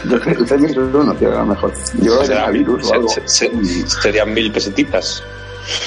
Yo 0.04 0.16
el 0.16 0.46
CD 0.46 0.58
Mix 0.58 0.76
no 0.76 1.14
tío, 1.14 1.28
era 1.32 1.44
mejor. 1.44 1.72
Yo 2.00 2.16
creo 2.18 2.20
que 2.20 2.32
era 2.32 2.50
virus 2.50 2.90
o 2.90 2.94
algo. 2.94 3.08
se- 3.08 3.26
se- 3.28 3.86
serían 4.02 4.32
mil 4.32 4.50
pesetitas. 4.52 5.22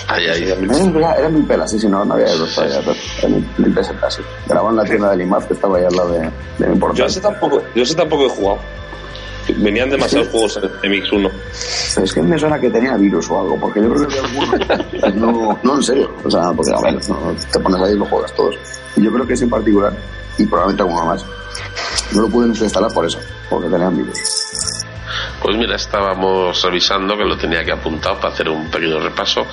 Ay, 0.07 0.25
ay. 0.27 0.55
Mil 0.59 0.71
Eh, 0.71 0.91
Era, 0.97 1.13
era 1.15 1.29
mil 1.29 1.45
pelas, 1.45 1.69
sí, 1.69 1.79
sí, 1.79 1.87
no, 1.87 2.03
no 2.03 2.15
había 2.15 2.31
euros 2.33 2.53
todavía, 2.55 2.79
pero 2.79 2.95
era 3.19 3.27
mil, 3.29 3.47
mil 3.57 3.73
pesetas, 3.73 4.15
sí. 4.15 4.21
Grababa 4.47 4.71
en 4.71 4.75
la 4.77 4.83
tienda 4.85 5.11
de 5.11 5.17
Limaz 5.17 5.45
que 5.45 5.53
estaba 5.53 5.77
ahí 5.77 5.85
al 5.85 5.95
lado 5.95 6.09
de, 6.13 6.19
de 6.57 6.67
mi 6.67 6.73
Yo 6.73 6.79
portal. 6.79 7.05
ese 7.07 7.19
tampoco, 7.21 7.61
yo 7.75 7.83
ese 7.83 7.93
tampoco 7.95 8.25
he 8.25 8.29
jugado. 8.29 8.59
Venían 9.57 9.89
demasiados 9.89 10.27
juegos 10.29 10.59
en 10.83 10.91
MX 10.91 11.11
1. 11.13 11.29
Pero 11.95 12.05
es 12.05 12.13
que 12.13 12.21
me 12.21 12.37
suena 12.37 12.59
que 12.59 12.69
tenía 12.69 12.97
virus 12.97 13.29
o 13.29 13.39
algo, 13.39 13.57
porque 13.59 13.81
yo 13.81 13.93
creo 13.93 14.07
que 14.07 14.17
había 14.19 14.27
alguno. 15.05 15.31
no, 15.31 15.59
no, 15.63 15.75
en 15.75 15.83
serio. 15.83 16.11
O 16.25 16.29
sea, 16.29 16.51
porque 16.51 16.71
a 16.73 16.81
ver, 16.81 16.95
no, 17.07 17.33
te 17.51 17.59
pones 17.59 17.81
ahí 17.81 17.93
y 17.93 17.97
lo 17.97 18.05
juegas 18.07 18.33
todos. 18.33 18.55
Yo 18.97 19.11
creo 19.11 19.27
que 19.27 19.33
ese 19.33 19.45
en 19.45 19.49
particular, 19.49 19.93
y 20.37 20.45
probablemente 20.45 20.83
alguno 20.83 21.05
más, 21.05 21.25
no 22.13 22.21
lo 22.21 22.29
pude 22.29 22.47
instalar 22.47 22.91
por 22.91 23.05
eso, 23.05 23.19
porque 23.49 23.69
tenían 23.69 23.95
virus. 23.95 24.17
Pues 25.41 25.55
mira, 25.55 25.75
estábamos 25.75 26.61
revisando 26.63 27.15
que 27.15 27.23
lo 27.23 27.37
tenía 27.37 27.63
que 27.63 27.71
apuntado 27.71 28.19
para 28.19 28.33
hacer 28.33 28.49
un 28.49 28.69
pequeño 28.69 28.99
repaso. 28.99 29.45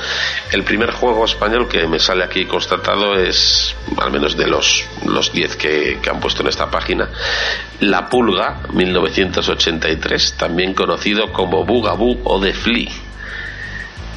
El 0.50 0.64
primer 0.64 0.90
juego 0.90 1.24
español 1.24 1.68
que 1.68 1.86
me 1.86 1.98
sale 1.98 2.24
aquí 2.24 2.46
constatado 2.46 3.16
es, 3.16 3.76
al 3.98 4.10
menos 4.10 4.36
de 4.36 4.46
los 4.46 4.84
los 5.04 5.30
10 5.32 5.56
que, 5.56 5.98
que 6.02 6.10
han 6.10 6.20
puesto 6.20 6.42
en 6.42 6.48
esta 6.48 6.70
página, 6.70 7.10
La 7.80 8.08
Pulga, 8.08 8.62
1983, 8.72 10.34
también 10.38 10.74
conocido 10.74 11.32
como 11.32 11.64
Bugaboo 11.64 12.20
o 12.24 12.40
The 12.40 12.54
Flea. 12.54 12.90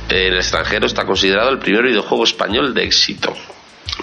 En 0.10 0.34
el 0.34 0.38
extranjero 0.38 0.86
está 0.86 1.06
considerado 1.06 1.50
el 1.50 1.60
primer 1.60 1.84
videojuego 1.84 2.24
español 2.24 2.74
de 2.74 2.86
éxito. 2.86 3.36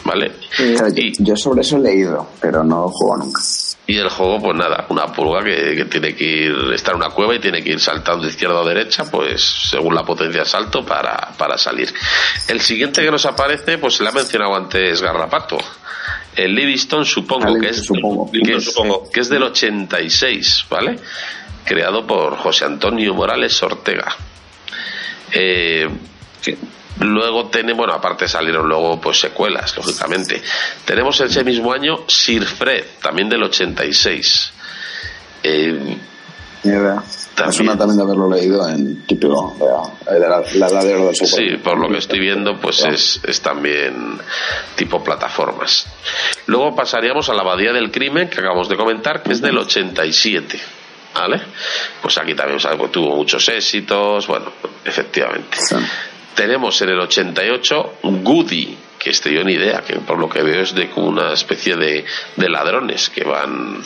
¿Vale? 0.04 0.32
Claro, 0.56 0.88
Y- 0.96 1.12
yo 1.18 1.36
sobre 1.36 1.62
eso 1.62 1.76
he 1.76 1.80
leído, 1.80 2.28
pero 2.40 2.62
no 2.64 2.88
juego 2.88 3.16
nunca. 3.24 3.40
y 3.86 3.96
el 3.98 4.08
juego, 4.08 4.40
pues 4.40 4.56
nada, 4.56 4.86
una 4.88 5.06
pulga 5.12 5.42
que, 5.44 5.76
que 5.76 5.84
tiene 5.86 6.14
que 6.14 6.24
ir, 6.24 6.54
está 6.74 6.90
en 6.92 6.98
una 6.98 7.10
cueva 7.10 7.34
y 7.34 7.38
tiene 7.38 7.62
que 7.62 7.70
ir 7.72 7.80
saltando 7.80 8.24
de 8.24 8.30
izquierda 8.30 8.60
o 8.60 8.66
derecha, 8.66 9.10
pues 9.10 9.42
según 9.70 9.94
la 9.94 10.02
potencia 10.04 10.40
de 10.40 10.46
salto 10.48 10.84
para, 10.84 11.32
para 11.36 11.56
salir. 11.58 11.92
El 12.48 12.60
siguiente 12.60 13.02
que 13.02 13.10
nos 13.10 13.24
aparece, 13.26 13.78
pues 13.78 13.94
se 13.94 14.02
le 14.02 14.08
ha 14.08 14.12
mencionado 14.12 14.54
antes 14.56 15.00
Garrapato. 15.02 15.58
El 16.36 16.54
Livingstone 16.54 17.04
supongo 17.04 17.58
que 17.60 17.68
es, 17.68 17.84
supongo. 17.84 18.30
que 18.32 18.56
es, 18.56 18.64
Supongo. 18.64 19.10
que 19.10 19.20
es 19.20 19.28
del 19.28 19.42
86, 19.44 20.66
¿vale? 20.68 20.98
Creado 21.64 22.06
por 22.06 22.36
José 22.36 22.64
Antonio 22.64 23.14
Morales 23.14 23.62
Ortega. 23.62 24.14
Eh, 25.32 25.88
Luego 27.00 27.46
tenemos, 27.46 27.78
bueno, 27.78 27.92
aparte 27.94 28.28
salieron 28.28 28.68
luego 28.68 29.00
pues 29.00 29.18
secuelas, 29.20 29.76
lógicamente. 29.76 30.40
Tenemos 30.84 31.20
ese 31.20 31.42
mismo 31.42 31.72
año 31.72 32.04
Sir 32.06 32.44
Fred, 32.46 32.84
también 33.02 33.28
del 33.28 33.42
86. 33.42 34.52
Eh, 35.42 35.96
Ni 36.62 36.70
idea. 36.70 36.94
Me 36.94 37.36
También. 37.42 37.52
suena 37.52 37.76
también 37.76 37.96
de 37.96 38.02
haberlo 38.04 38.30
leído 38.30 38.68
en 38.68 39.04
típico 39.06 39.56
de 40.08 40.20
la, 40.20 40.28
la, 40.68 40.84
de 40.84 41.14
software. 41.16 41.50
sí, 41.50 41.56
por 41.56 41.78
lo 41.80 41.88
que 41.88 41.98
estoy 41.98 42.20
viendo, 42.20 42.60
pues 42.60 42.84
es, 42.84 43.20
es 43.24 43.40
también 43.40 44.18
tipo 44.76 45.02
plataformas. 45.02 45.84
Luego 46.46 46.76
pasaríamos 46.76 47.28
a 47.28 47.34
la 47.34 47.40
Abadía 47.42 47.72
del 47.72 47.90
Crimen, 47.90 48.28
que 48.30 48.38
acabamos 48.38 48.68
de 48.68 48.76
comentar, 48.76 49.24
que 49.24 49.32
es 49.32 49.40
del 49.40 49.58
87. 49.58 50.60
¿Vale? 51.12 51.40
Pues 52.02 52.18
aquí 52.18 52.34
también 52.34 52.58
¿sabes? 52.60 52.78
Pues 52.78 52.92
tuvo 52.92 53.16
muchos 53.16 53.48
éxitos, 53.48 54.26
bueno, 54.28 54.52
efectivamente. 54.84 55.56
Sí. 55.60 55.74
Tenemos 56.34 56.80
en 56.82 56.88
el 56.90 57.00
88 57.00 57.98
Goody, 58.02 58.76
que 58.98 59.10
estoy 59.10 59.34
yo 59.34 59.44
ni 59.44 59.52
idea, 59.52 59.82
que 59.82 59.96
por 59.96 60.18
lo 60.18 60.28
que 60.28 60.42
veo 60.42 60.62
es 60.62 60.74
de 60.74 60.90
como 60.90 61.08
una 61.08 61.32
especie 61.32 61.76
de, 61.76 62.04
de 62.36 62.48
ladrones 62.48 63.10
que 63.10 63.24
van. 63.24 63.82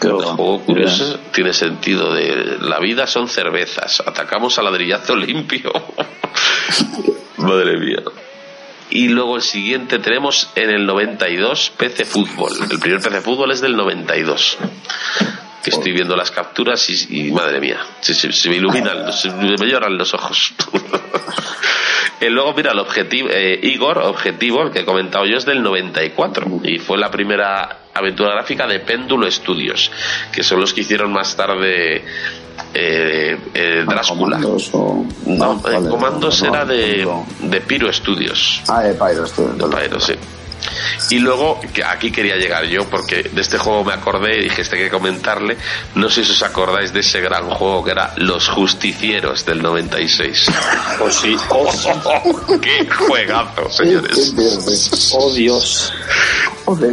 Juego 0.00 0.60
curioso 0.60 1.18
tiene 1.32 1.52
sentido 1.52 2.12
de 2.12 2.58
la 2.60 2.78
vida 2.78 3.06
son 3.06 3.26
cervezas, 3.26 4.02
atacamos 4.04 4.58
a 4.58 4.62
ladrillazo 4.62 5.16
limpio. 5.16 5.72
Madre 7.38 7.78
mía. 7.78 8.02
Y 8.90 9.08
luego 9.08 9.36
el 9.36 9.42
siguiente 9.42 9.98
tenemos 9.98 10.50
en 10.54 10.70
el 10.70 10.86
92 10.86 11.72
PC 11.76 12.04
Fútbol. 12.04 12.52
El 12.70 12.78
primer 12.78 13.00
PC 13.00 13.20
Fútbol 13.22 13.50
es 13.50 13.60
del 13.60 13.76
92. 13.76 14.58
Que 15.64 15.70
estoy 15.70 15.92
viendo 15.92 16.14
las 16.14 16.30
capturas 16.30 16.88
y, 16.90 17.26
y 17.28 17.32
madre 17.32 17.58
mía, 17.60 17.78
se, 18.00 18.12
se- 18.14 18.32
se 18.32 18.48
me 18.50 18.56
iluminan, 18.56 19.10
se 19.20 19.30
me 19.30 19.56
lloran 19.66 19.96
los 19.98 20.12
ojos. 20.14 20.52
Eh, 22.20 22.30
luego, 22.30 22.54
mira, 22.54 22.72
el 22.72 22.78
objetivo, 22.78 23.28
eh, 23.30 23.58
Igor, 23.62 23.98
objetivo, 23.98 24.62
el 24.62 24.70
que 24.70 24.80
he 24.80 24.84
comentado 24.84 25.26
yo, 25.26 25.36
es 25.36 25.44
del 25.44 25.62
94 25.62 26.60
y 26.62 26.78
fue 26.78 26.96
la 26.96 27.10
primera 27.10 27.80
aventura 27.92 28.30
gráfica 28.32 28.66
de 28.66 28.78
Péndulo 28.80 29.28
Studios, 29.30 29.90
que 30.32 30.42
son 30.42 30.60
los 30.60 30.72
que 30.72 30.82
hicieron 30.82 31.12
más 31.12 31.34
tarde 31.36 32.04
eh, 32.72 33.38
eh, 33.52 33.84
Drácula. 33.86 34.36
Comandos 34.38 34.70
o- 34.72 35.04
No, 35.26 35.60
Ah, 35.64 35.68
eh, 35.70 35.72
vale, 35.74 35.88
Comandos 35.90 36.42
no, 36.42 36.48
era 36.50 36.64
de, 36.64 37.06
de 37.40 37.60
Pyro 37.62 37.92
Studios. 37.92 38.62
Ah, 38.68 38.82
de 38.82 38.94
Pyro 38.94 39.26
Studios. 39.26 39.58
De 39.70 39.76
Pyro, 39.76 40.00
sí. 40.00 40.14
Y 41.10 41.18
luego, 41.18 41.60
que 41.72 41.84
aquí 41.84 42.10
quería 42.10 42.36
llegar 42.36 42.64
yo, 42.64 42.84
porque 42.88 43.22
de 43.24 43.40
este 43.40 43.58
juego 43.58 43.84
me 43.84 43.92
acordé 43.92 44.38
y 44.38 44.44
dije, 44.44 44.62
este 44.62 44.76
hay 44.76 44.84
que 44.84 44.90
comentarle. 44.90 45.56
No 45.94 46.08
sé 46.10 46.24
si 46.24 46.32
os 46.32 46.42
acordáis 46.42 46.92
de 46.92 47.00
ese 47.00 47.20
gran 47.20 47.48
juego 47.50 47.84
que 47.84 47.90
era 47.92 48.12
Los 48.16 48.48
Justicieros 48.48 49.44
del 49.44 49.62
96. 49.62 50.46
Oh, 51.00 51.10
sí. 51.10 51.36
Oh. 51.50 52.60
¡Qué 52.60 52.88
juegazo, 52.90 53.70
señores! 53.70 54.34
Oh, 55.14 55.30
Dios. 55.32 55.92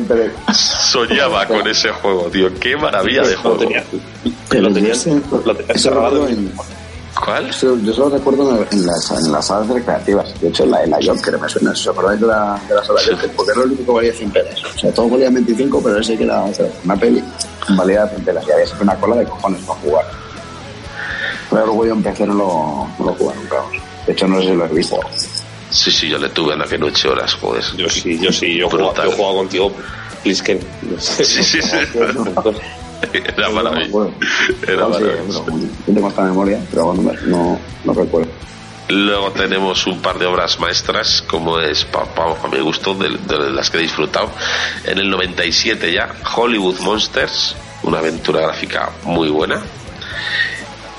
Pero, 0.07 0.31
Soñaba 0.53 1.45
con 1.47 1.67
ese 1.67 1.89
juego, 1.89 2.29
tío. 2.31 2.53
¡Qué 2.59 2.75
maravilla 2.75 3.23
de 3.23 3.33
Lo 3.35 3.39
juego! 3.41 3.57
lo 4.51 4.73
tenía, 4.73 4.91
ese- 4.93 5.21
lo 5.45 5.53
en- 6.27 6.27
en- 6.27 6.51
¿Cuál? 7.19 7.51
Yo 7.51 7.93
solo 7.93 8.17
recuerdo 8.17 8.65
en, 8.71 8.85
las, 8.85 9.11
en 9.11 9.31
las 9.31 9.45
salas 9.45 9.67
recreativas. 9.67 10.39
De 10.39 10.47
hecho, 10.47 10.63
en 10.63 10.71
la, 10.71 10.83
en 10.83 10.91
la 10.91 10.99
Joker 11.03 11.37
me 11.37 11.49
suena. 11.49 11.71
¿Os 11.71 11.87
acordáis 11.87 12.21
de 12.21 12.27
la, 12.27 12.59
de 12.67 12.75
la 12.75 12.83
sala 12.83 13.01
Joker? 13.05 13.31
Porque 13.35 13.51
era 13.51 13.61
lo 13.61 13.67
único 13.67 13.85
que 13.85 13.91
valía 13.91 14.13
100 14.13 14.31
pelas. 14.31 14.63
O 14.63 14.79
sea, 14.79 14.93
todo 14.93 15.09
valía 15.09 15.29
25, 15.29 15.83
pero 15.83 15.99
ese 15.99 16.17
que 16.17 16.23
era 16.23 16.41
o 16.41 16.53
sea, 16.53 16.65
una 16.85 16.95
peli 16.95 17.23
valía 17.69 18.07
100 18.07 18.23
pelas. 18.23 18.47
Y 18.47 18.51
había 18.51 18.65
siempre 18.65 18.83
una 18.83 18.95
cola 18.95 19.15
de 19.17 19.25
cojones 19.25 19.61
para 19.65 19.79
jugar. 19.79 20.05
Pero 21.49 21.65
luego 21.65 21.85
yo 21.85 21.93
empecé 21.93 22.25
no 22.25 22.33
lo, 22.33 22.87
no 22.97 23.05
lo 23.05 23.13
jugué 23.13 23.35
nunca. 23.35 23.57
De 24.07 24.13
hecho, 24.13 24.27
no 24.27 24.39
sé 24.39 24.47
si 24.47 24.55
lo 24.55 24.65
he 24.65 24.69
visto. 24.69 24.99
Sí, 25.69 25.91
sí, 25.91 26.09
yo 26.09 26.17
le 26.17 26.29
tuve 26.29 26.53
en 26.53 26.61
aquella 26.61 26.85
noche 26.85 27.07
horas, 27.07 27.33
joder. 27.35 27.63
Yo 27.77 27.89
sí, 27.89 28.17
yo 28.19 28.31
sí, 28.31 28.57
yo 28.57 28.69
jugaba, 28.69 29.05
yo 29.05 29.11
jugaba 29.11 29.33
contigo, 29.35 29.71
Plisken. 30.23 30.59
Sí, 30.97 31.25
sí, 31.25 31.43
sí. 31.43 31.59
Era 33.13 33.49
maravilloso. 33.49 33.87
acuerdo. 33.87 34.13
Era 34.67 34.87
yo 35.87 35.93
tengo 35.93 36.07
esta 36.07 36.23
memoria, 36.23 36.61
pero 36.69 36.93
no, 36.93 37.59
no, 37.85 37.93
recuerdo. 37.93 38.31
Luego 38.89 39.31
tenemos 39.31 39.87
un 39.87 40.01
par 40.01 40.19
de 40.19 40.25
obras 40.25 40.59
maestras, 40.59 41.23
como 41.27 41.59
es, 41.59 41.87
a 41.93 42.47
mi 42.47 42.59
gusto, 42.59 42.93
de, 42.93 43.09
de 43.09 43.51
las 43.51 43.69
que 43.69 43.77
he 43.77 43.81
disfrutado. 43.81 44.31
En 44.85 44.97
el 44.97 45.09
97 45.09 45.93
ya, 45.93 46.09
Hollywood 46.35 46.79
Monsters, 46.79 47.55
una 47.83 47.99
aventura 47.99 48.41
gráfica 48.41 48.89
muy 49.03 49.29
buena. 49.29 49.61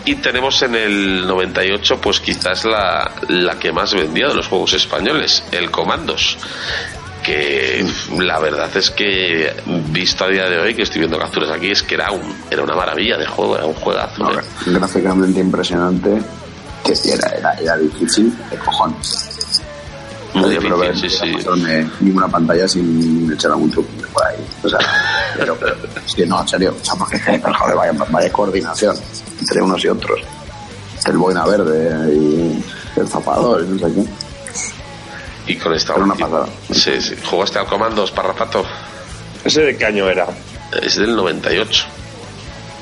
Y 0.04 0.16
tenemos 0.16 0.60
en 0.62 0.74
el 0.74 1.26
98, 1.26 2.00
pues 2.00 2.18
quizás 2.18 2.64
la, 2.64 3.12
la 3.28 3.58
que 3.58 3.70
más 3.70 3.94
vendía 3.94 4.28
de 4.28 4.34
los 4.34 4.48
juegos 4.48 4.72
españoles, 4.72 5.44
el 5.52 5.70
Comandos. 5.70 6.38
Que 7.22 7.86
la 8.18 8.40
verdad 8.40 8.68
es 8.76 8.90
que, 8.90 9.54
visto 9.90 10.24
a 10.24 10.28
día 10.28 10.48
de 10.48 10.58
hoy, 10.58 10.74
que 10.74 10.82
estoy 10.82 11.00
viendo 11.00 11.18
capturas 11.18 11.50
aquí, 11.50 11.70
es 11.70 11.82
que 11.82 11.94
era, 11.94 12.10
un, 12.10 12.34
era 12.50 12.62
una 12.62 12.74
maravilla 12.74 13.16
de 13.16 13.26
juego, 13.26 13.56
era 13.56 13.66
un 13.66 13.74
juegazo. 13.74 14.24
No, 14.24 14.32
¿eh? 14.32 14.42
gráficamente 14.66 15.38
impresionante. 15.38 16.20
Que 16.84 16.92
era, 17.12 17.28
era, 17.28 17.52
era 17.54 17.76
difícil 17.76 18.34
de 18.50 18.56
cojones. 18.58 19.32
Muy 20.34 20.50
difícil, 20.50 21.10
sí, 21.10 21.10
sí. 21.10 21.60
de 21.60 21.86
ninguna 22.00 22.26
pantalla 22.26 22.66
sin 22.66 23.30
echar 23.32 23.50
algún 23.50 23.70
por 23.70 24.26
ahí. 24.26 24.36
O 24.62 24.68
sea, 24.68 24.78
pero, 25.36 25.56
pero 25.56 25.76
es 26.06 26.14
que 26.14 26.26
no, 26.26 26.40
en 26.40 26.48
serio. 26.48 26.74
O 26.80 26.84
sea, 26.84 26.94
porque 26.94 27.18
joder, 27.58 27.76
vaya, 27.76 27.92
vaya 28.10 28.32
coordinación 28.32 28.96
entre 29.38 29.62
unos 29.62 29.84
y 29.84 29.88
otros. 29.88 30.20
El 31.06 31.18
boina 31.18 31.44
verde 31.44 32.14
y 32.14 32.64
el 32.98 33.08
zapador 33.08 33.62
y 33.62 33.68
no 33.68 33.78
sé 33.78 33.94
qué. 33.94 34.31
Y 35.46 35.56
con 35.56 35.74
esta 35.74 35.94
Era 35.94 36.02
una 36.04 36.12
última. 36.12 36.28
pasada. 36.40 36.48
Sí, 36.70 37.00
sí. 37.00 37.14
¿Jugaste 37.28 37.58
al 37.58 37.66
Comandos, 37.66 38.10
Parrapato? 38.12 38.64
¿Ese 39.44 39.62
de 39.62 39.76
qué 39.76 39.84
año 39.86 40.08
era? 40.08 40.26
Es 40.82 40.96
del 40.96 41.14
98. 41.16 41.84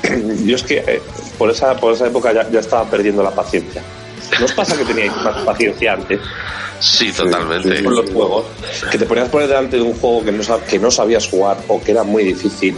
Yo 0.45 0.55
es 0.55 0.63
que 0.63 0.77
eh, 0.77 1.01
por 1.37 1.49
esa, 1.49 1.75
por 1.75 1.93
esa 1.93 2.07
época 2.07 2.31
ya, 2.33 2.49
ya 2.49 2.59
estaba 2.59 2.85
perdiendo 2.89 3.23
la 3.23 3.31
paciencia. 3.31 3.81
¿No 4.39 4.45
os 4.45 4.53
pasa 4.53 4.77
que 4.77 4.85
teníais 4.85 5.15
más 5.23 5.43
paciencia 5.43 5.93
antes 5.93 6.19
Sí, 6.79 7.11
totalmente. 7.11 7.83
con 7.83 7.95
los 7.95 8.09
juegos? 8.09 8.45
Que 8.89 8.97
te 8.97 9.05
ponías 9.05 9.27
por 9.29 9.41
delante 9.41 9.75
de 9.77 9.81
un 9.83 9.93
juego 9.93 10.23
que 10.23 10.31
no, 10.31 10.65
que 10.65 10.79
no 10.79 10.89
sabías 10.89 11.27
jugar 11.27 11.57
o 11.67 11.81
que 11.81 11.91
era 11.91 12.03
muy 12.03 12.23
difícil 12.23 12.75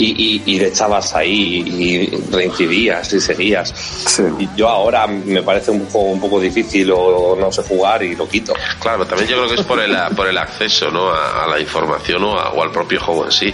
y, 0.00 0.42
y, 0.46 0.54
y 0.54 0.58
le 0.58 0.68
echabas 0.68 1.14
ahí 1.14 1.62
y 1.66 2.06
reincidías 2.32 3.12
y 3.12 3.20
seguías. 3.20 3.68
Sí. 3.70 4.22
Y 4.38 4.48
yo 4.56 4.68
ahora 4.68 5.06
me 5.06 5.42
parece 5.42 5.70
un 5.70 5.86
juego 5.88 6.08
un 6.08 6.20
poco 6.20 6.40
difícil 6.40 6.90
o 6.94 7.36
no 7.38 7.52
sé 7.52 7.62
jugar 7.62 8.02
y 8.02 8.16
lo 8.16 8.28
quito. 8.28 8.52
Claro, 8.80 9.06
también 9.06 9.28
yo 9.28 9.36
creo 9.36 9.48
que 9.48 9.60
es 9.60 9.66
por 9.66 9.80
el, 9.80 9.96
por 10.16 10.26
el 10.26 10.38
acceso 10.38 10.90
¿no? 10.90 11.10
a, 11.10 11.44
a 11.44 11.46
la 11.48 11.60
información 11.60 12.24
o, 12.24 12.38
a- 12.38 12.50
o 12.50 12.62
al 12.62 12.70
propio 12.72 13.00
juego 13.00 13.26
en 13.26 13.32
sí. 13.32 13.52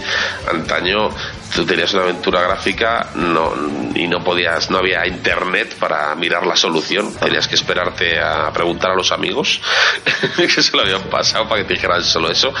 Antaño 0.51 1.09
tú 1.55 1.65
tenías 1.65 1.93
una 1.93 2.03
aventura 2.03 2.41
gráfica 2.41 3.09
no, 3.15 3.53
y 3.95 4.07
no 4.07 4.23
podías, 4.23 4.69
no 4.69 4.77
había 4.79 5.05
internet 5.07 5.75
para 5.79 6.13
mirar 6.15 6.45
la 6.45 6.55
solución. 6.55 7.13
Tenías 7.15 7.47
que 7.47 7.55
esperarte 7.55 8.19
a 8.19 8.51
preguntar 8.51 8.91
a 8.91 8.95
los 8.95 9.11
amigos 9.11 9.61
que 10.37 10.49
se 10.49 10.75
lo 10.75 10.83
habían 10.83 11.03
pasado 11.03 11.47
para 11.47 11.61
que 11.61 11.67
te 11.67 11.73
dijeran 11.75 12.03
solo 12.03 12.29
eso. 12.31 12.53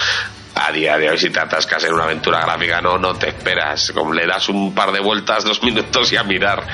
A 0.59 0.71
día 0.71 0.97
de 0.97 1.09
hoy, 1.09 1.17
si 1.19 1.29
te 1.29 1.39
atascas 1.39 1.83
en 1.83 1.93
una 1.93 2.05
aventura 2.05 2.41
gráfica, 2.41 2.81
no, 2.81 2.97
no 2.97 3.13
te 3.15 3.29
esperas. 3.29 3.91
Como 3.91 4.13
le 4.13 4.25
das 4.25 4.49
un 4.49 4.73
par 4.73 4.91
de 4.91 4.99
vueltas, 4.99 5.43
dos 5.43 5.61
minutos 5.61 6.11
y 6.11 6.15
a 6.17 6.23
mirar. 6.23 6.65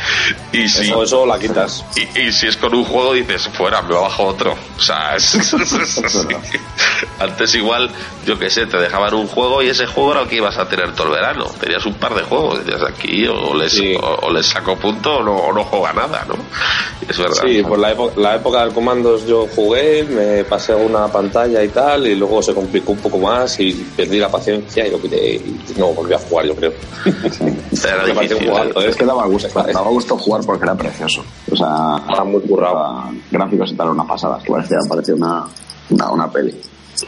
Y 0.52 0.68
si, 0.70 0.86
Eso, 0.88 1.04
eso 1.04 1.26
la 1.26 1.38
quitas. 1.38 1.84
y, 1.96 2.20
y 2.22 2.32
si 2.32 2.48
es 2.48 2.56
con 2.58 2.74
un 2.74 2.86
juego 2.86 3.14
dices, 3.14 3.48
fuera, 3.50 3.82
me 3.82 3.94
bajo 3.94 4.24
otro. 4.24 4.56
O 4.78 4.82
sea, 4.82 5.16
es- 5.16 5.36
es 5.36 5.54
así. 6.04 6.28
Antes 7.20 7.56
igual, 7.56 7.90
yo 8.26 8.40
qué 8.40 8.50
sé, 8.50 8.66
te 8.68 8.78
dejaban 8.78 9.14
un 9.14 9.28
juego 9.28 9.62
y 9.62 9.68
ese 9.70 9.86
juego 9.86 10.12
era 10.14 10.22
el 10.22 10.28
que 10.30 10.38
ibas 10.38 10.58
a 10.58 10.68
tener 10.68 10.94
todo 10.94 11.08
el 11.08 11.14
verano. 11.14 11.46
Tenías 11.60 11.86
un 11.86 11.96
par 11.96 12.16
de 12.16 12.24
juegos, 12.24 12.64
decías 12.66 12.84
aquí 12.90 13.28
o 13.28 13.54
les, 13.56 13.74
Sí. 13.74 13.96
o, 13.96 14.20
o 14.28 14.32
les 14.32 14.46
saco 14.46 14.78
punto 14.78 15.18
o 15.18 15.24
no, 15.24 15.36
o 15.36 15.54
no 15.54 15.64
juega 15.66 15.94
nada, 15.94 16.26
¿no? 16.28 16.36
Es 17.08 17.18
verdad. 17.18 17.44
Sí, 17.46 17.62
por 17.64 17.80
la, 17.80 17.92
época, 17.92 18.14
la 18.20 18.36
época 18.36 18.62
del 18.64 18.74
comandos 18.74 19.26
yo 19.28 19.48
jugué, 19.54 20.04
me 20.04 20.44
pasé 20.46 20.74
una 20.74 21.08
pantalla 21.08 21.62
y 21.64 21.70
tal, 21.70 22.08
y 22.08 22.16
luego 22.16 22.42
se 22.42 22.54
complicó 22.54 22.94
un 22.94 23.00
poco 23.00 23.18
más 23.18 23.60
y 23.60 23.73
perdí 23.96 24.20
la 24.20 24.30
paciencia 24.30 24.88
y 24.88 24.92
lo 24.92 25.02
quité 25.02 25.36
y 25.36 25.60
no 25.78 25.88
volví 25.94 26.14
a 26.14 26.20
jugar, 26.20 26.46
yo 26.46 26.56
creo. 26.56 26.74
Era 27.04 28.04
Me 28.06 28.14
pareció 28.14 28.38
difícil. 28.38 28.50
un 28.50 28.56
juego, 28.58 28.82
¿eh? 28.82 28.90
Es 28.90 28.96
que 28.96 29.06
daba 29.06 29.26
gusto, 29.26 29.48
daba 29.64 29.90
gusto 29.90 30.18
jugar 30.18 30.42
porque 30.46 30.64
era 30.66 30.76
precioso. 30.76 31.24
O 31.52 31.56
sea, 31.56 31.98
Estaba 32.10 32.24
muy 32.24 32.42
currado. 32.42 33.12
gráficos 33.32 33.72
y 33.72 33.76
tal, 33.76 33.90
una 33.90 34.06
pasada. 34.06 34.40
Que 34.44 34.52
parecía, 34.52 34.78
parecía 34.88 35.16
una, 35.16 35.44
una, 35.90 36.12
una 36.12 36.32
peli. 36.32 36.54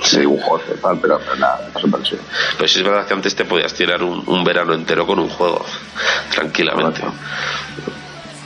Sí, 0.01 0.20
dibujos 0.20 0.61
y 0.76 0.82
tal, 0.82 0.99
pero, 0.99 1.20
pero 1.20 1.36
nada. 1.38 1.70
Pero 1.74 2.68
sí 2.68 2.80
es 2.80 2.84
verdad 2.84 3.05
que 3.05 3.13
antes 3.13 3.36
te 3.36 3.45
podías 3.45 3.74
tirar 3.74 4.01
un, 4.03 4.24
un 4.28 4.43
verano 4.43 4.74
entero 4.74 5.05
con 5.05 5.20
un 5.20 5.30
juego, 5.30 5.63
tranquilamente. 6.34 7.01
Correcto. 7.01 8.01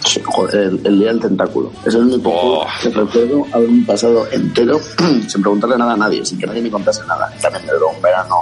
Sí, 0.05 0.21
el, 0.53 0.79
el 0.85 0.99
día 0.99 1.07
del 1.09 1.19
tentáculo. 1.19 1.71
Es 1.85 1.93
el 1.95 2.03
único 2.03 2.31
Oh. 2.33 2.65
que 2.81 2.89
recuerdo 2.89 3.45
haber 3.51 3.69
pasado 3.85 4.27
entero 4.31 4.79
sin 5.27 5.41
preguntarle 5.41 5.77
nada 5.77 5.93
a 5.93 5.97
nadie, 5.97 6.25
sin 6.25 6.37
que 6.39 6.47
nadie 6.47 6.61
me 6.61 6.71
contase 6.71 7.01
nada. 7.07 7.31
También 7.41 7.65
me 7.65 7.73
duró 7.73 7.89
un 7.89 8.01
verano 8.01 8.35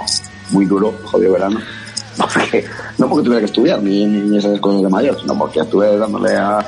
muy 0.50 0.64
duro, 0.66 0.94
jodido 1.04 1.32
verano. 1.32 1.60
Porque, 2.18 2.64
no 2.98 3.08
porque 3.08 3.22
tuviera 3.24 3.38
que 3.40 3.46
estudiar 3.46 3.80
ni, 3.80 4.04
ni 4.04 4.38
esas 4.38 4.58
cosas 4.58 4.82
de 4.82 4.88
mayor, 4.88 5.20
sino 5.20 5.38
porque 5.38 5.60
estuve 5.60 5.96
dándole 5.96 6.36
a, 6.36 6.58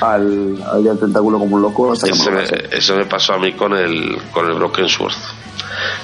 al, 0.00 0.60
al 0.60 0.82
día 0.82 0.90
del 0.90 0.98
tentáculo 0.98 1.38
como 1.38 1.54
un 1.54 1.62
loco 1.62 1.92
hasta 1.92 2.08
que 2.08 2.30
me 2.32 2.76
eso 2.76 2.96
me 2.96 3.04
pasó 3.06 3.34
a 3.34 3.38
mí 3.38 3.52
con 3.52 3.72
el, 3.76 4.18
con 4.32 4.46
el 4.50 4.54
Broken 4.54 4.88
Sword. 4.88 5.12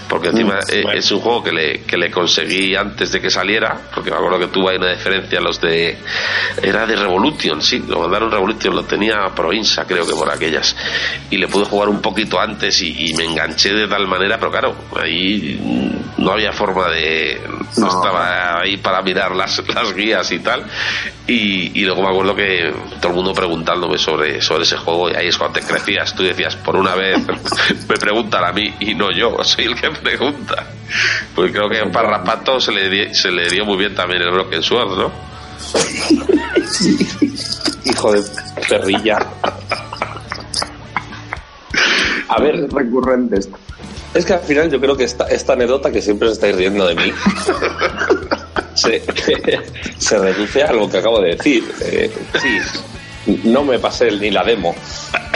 Porque 0.09 0.29
encima 0.29 0.55
Mm, 0.57 0.73
eh, 0.73 0.83
bueno. 0.83 0.99
es 0.99 1.11
un 1.11 1.21
juego 1.21 1.43
que 1.43 1.53
le, 1.53 1.81
que 1.83 1.97
le 1.97 2.11
conseguí 2.11 2.75
antes 2.75 3.13
de 3.13 3.21
que 3.21 3.31
saliera, 3.31 3.79
porque 3.95 4.11
me 4.11 4.17
acuerdo 4.17 4.39
que 4.39 4.47
tuvo 4.49 4.69
ahí 4.71 4.77
una 4.77 4.91
diferencia 4.93 5.41
los 5.41 5.61
de... 5.61 5.99
Era 6.63 6.87
de 6.87 6.97
Revolution, 6.97 7.61
sí, 7.63 7.83
lo 7.87 8.01
mandaron 8.01 8.31
Revolution, 8.31 8.75
lo 8.75 8.85
tenía 8.85 9.17
Provinza 9.35 9.85
creo 9.87 10.07
que 10.07 10.15
por 10.15 10.31
aquellas. 10.31 10.77
Y 11.31 11.37
le 11.37 11.49
pude 11.49 11.65
jugar 11.65 11.89
un 11.89 12.01
poquito 12.01 12.41
antes 12.41 12.81
y, 12.83 13.11
y 13.11 13.15
me 13.15 13.25
enganché 13.25 13.73
de 13.75 13.89
tal 13.89 14.07
manera, 14.07 14.39
pero 14.39 14.51
claro, 14.51 14.77
ahí 15.01 15.61
no 16.19 16.31
había 16.33 16.53
forma 16.53 16.89
de... 16.91 17.41
No, 17.77 17.87
No. 17.87 17.89
estaba 17.89 18.61
ahí 18.61 18.77
para 18.79 19.03
mirar 19.03 19.35
las, 19.37 19.63
las 19.75 19.93
guías 19.95 20.31
y 20.33 20.39
tal. 20.39 20.65
Y, 21.27 21.79
y 21.81 21.85
luego 21.85 22.03
me 22.03 22.09
acuerdo 22.09 22.35
que 22.35 22.73
todo 23.01 23.09
el 23.11 23.17
mundo 23.17 23.33
preguntándome 23.35 23.99
sobre, 23.99 24.41
sobre 24.41 24.63
ese 24.63 24.77
juego 24.77 25.11
y 25.11 25.15
ahí 25.15 25.29
es 25.29 25.37
cuando 25.37 25.61
te 25.61 25.67
crecías. 25.67 26.15
Tú 26.15 26.23
decías, 26.23 26.57
por 26.57 26.77
una 26.77 26.95
vez 26.95 27.19
me 27.89 27.97
preguntan 27.97 28.45
a 28.45 28.53
mí 28.53 28.73
y 28.81 28.95
no 28.95 29.11
yo, 29.13 29.37
soy 29.67 29.67
el 29.67 29.81
que 29.81 29.91
pregunta. 30.01 30.67
Pues 31.35 31.53
creo 31.53 31.69
que 31.69 31.85
para 31.91 32.11
Rapato 32.11 32.61
se 32.61 32.73
le, 32.73 33.15
se 33.15 33.31
le 33.31 33.49
dio 33.49 33.65
muy 33.65 33.77
bien 33.77 33.95
también 33.95 34.23
el 34.23 34.31
Broken 34.31 34.63
Sword, 34.63 34.99
¿no? 34.99 35.13
Hijo 37.85 38.13
de 38.13 38.23
perrilla. 38.69 39.19
A 42.29 42.41
ver, 42.41 42.69
recurrente 42.73 43.39
esto. 43.39 43.57
es 44.15 44.25
que 44.25 44.33
al 44.33 44.41
final 44.41 44.71
yo 44.71 44.81
creo 44.81 44.97
que 44.97 45.05
esta, 45.05 45.27
esta 45.29 45.53
anécdota 45.53 45.91
que 45.91 46.03
siempre 46.03 46.29
os 46.29 46.35
estáis 46.35 46.57
riendo 46.57 46.87
de 46.87 46.95
mí 46.95 47.13
se, 48.75 49.01
se 49.99 50.19
reduce 50.19 50.63
a 50.63 50.73
lo 50.73 50.91
que 50.91 50.99
acabo 50.99 51.21
de 51.21 51.37
decir. 51.37 51.65
Eh, 51.83 52.11
sí, 52.41 52.59
no 53.45 53.65
me 53.65 53.79
pasé 53.79 54.11
ni 54.13 54.31
la 54.31 54.45
demo. 54.45 54.75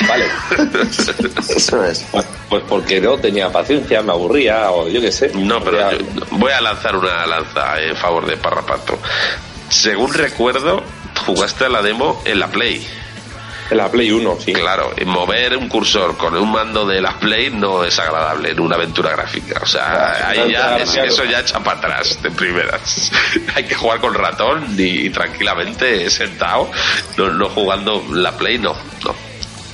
Vale. 0.09 0.25
Eso 1.57 1.85
es. 1.85 2.07
Pues, 2.11 2.27
pues 2.49 2.63
porque 2.69 3.01
no 3.01 3.19
tenía 3.19 3.51
paciencia, 3.51 4.03
me 4.03 4.13
aburría 4.13 4.71
o 4.71 4.89
yo 4.89 5.01
qué 5.01 5.13
sé. 5.13 5.31
No, 5.35 5.63
pero 5.63 5.91
yo- 5.93 5.99
voy 6.33 6.53
a 6.53 6.61
lanzar 6.61 6.97
una 6.97 7.27
lanza 7.27 7.81
en 7.81 7.97
favor 7.97 8.27
de 8.27 8.37
Parrapato. 8.37 8.99
Según 9.69 10.13
recuerdo, 10.13 10.83
jugaste 11.27 11.65
a 11.67 11.69
la 11.69 11.83
demo 11.83 12.21
en 12.25 12.41
la 12.41 12.49
Play. 12.49 12.87
La 13.71 13.91
Play 13.91 14.11
1, 14.11 14.37
sí. 14.45 14.53
Claro, 14.53 14.93
y 14.97 15.05
mover 15.05 15.57
un 15.57 15.69
cursor 15.69 16.17
con 16.17 16.37
un 16.37 16.51
mando 16.51 16.87
de 16.87 17.01
la 17.01 17.19
Play 17.19 17.51
no 17.51 17.85
es 17.85 17.99
agradable 17.99 18.51
en 18.51 18.61
una 18.61 18.75
aventura 18.77 19.11
gráfica. 19.11 19.61
O 19.63 19.67
sea, 19.67 20.29
ahí 20.29 20.53
ya, 20.53 20.77
es- 20.79 20.95
eso 20.97 21.25
ya 21.25 21.41
echa 21.41 21.61
para 21.61 21.79
atrás 21.79 22.21
de 22.23 22.31
primeras. 22.31 23.13
Hay 23.55 23.65
que 23.65 23.75
jugar 23.75 24.01
con 24.01 24.15
ratón 24.15 24.75
y, 24.77 25.11
tranquilamente 25.11 26.11
sentado, 26.11 26.71
no, 27.17 27.29
no 27.31 27.49
jugando 27.49 28.05
la 28.13 28.37
Play, 28.37 28.59
no, 28.59 28.75
no. 29.05 29.30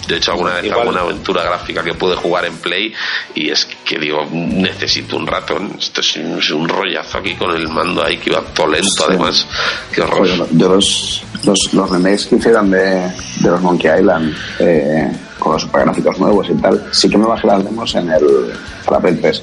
De 0.07 0.17
hecho, 0.17 0.33
alguna 0.33 0.55
vez 0.55 0.71
alguna 0.73 1.01
aventura 1.01 1.43
gráfica 1.43 1.83
que 1.83 1.95
pude 1.95 2.15
jugar 2.17 2.45
en 2.45 2.57
Play 2.59 2.93
y 3.35 3.51
es 3.51 3.67
que 3.85 3.99
digo, 3.99 4.27
necesito 4.31 5.17
un 5.17 5.27
ratón. 5.27 5.73
Esto 5.79 6.01
es 6.01 6.17
un, 6.17 6.39
es 6.39 6.51
un 6.51 6.69
rollazo 6.69 7.19
aquí 7.19 7.35
con 7.35 7.55
el 7.55 7.69
mando 7.69 8.05
ahí 8.05 8.19
que 8.19 8.31
iba 8.31 8.41
todo 8.55 8.69
lento, 8.69 9.05
además. 9.09 9.47
Qué 9.93 10.03
horror. 10.03 10.27
Yo 10.53 10.69
los, 10.69 11.23
los, 11.45 11.73
los 11.75 11.91
remakes 11.91 12.27
que 12.27 12.37
hicieron 12.37 12.71
de, 12.71 13.11
de 13.41 13.51
los 13.51 13.61
Monkey 13.61 13.91
Island 14.01 14.35
eh, 14.61 15.11
con 15.39 15.53
los 15.55 15.63
supergráficos 15.63 16.19
nuevos 16.19 16.47
y 16.51 16.55
tal, 16.55 16.83
sí 16.93 17.09
que 17.11 17.19
me 17.19 17.27
bajé 17.27 17.47
las 17.47 17.65
demos 17.65 17.95
en 17.95 18.11
el 18.11 18.53
Play 19.01 19.15
3 19.17 19.43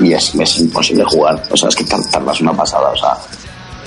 y 0.00 0.12
es, 0.12 0.34
es 0.34 0.58
imposible 0.60 1.04
jugar. 1.04 1.42
O 1.50 1.56
sea, 1.56 1.68
es 1.68 1.74
que 1.76 1.84
tar- 1.84 2.00
tardas 2.10 2.40
una 2.40 2.52
pasada. 2.52 2.90
O 2.90 2.96
sea, 2.96 3.16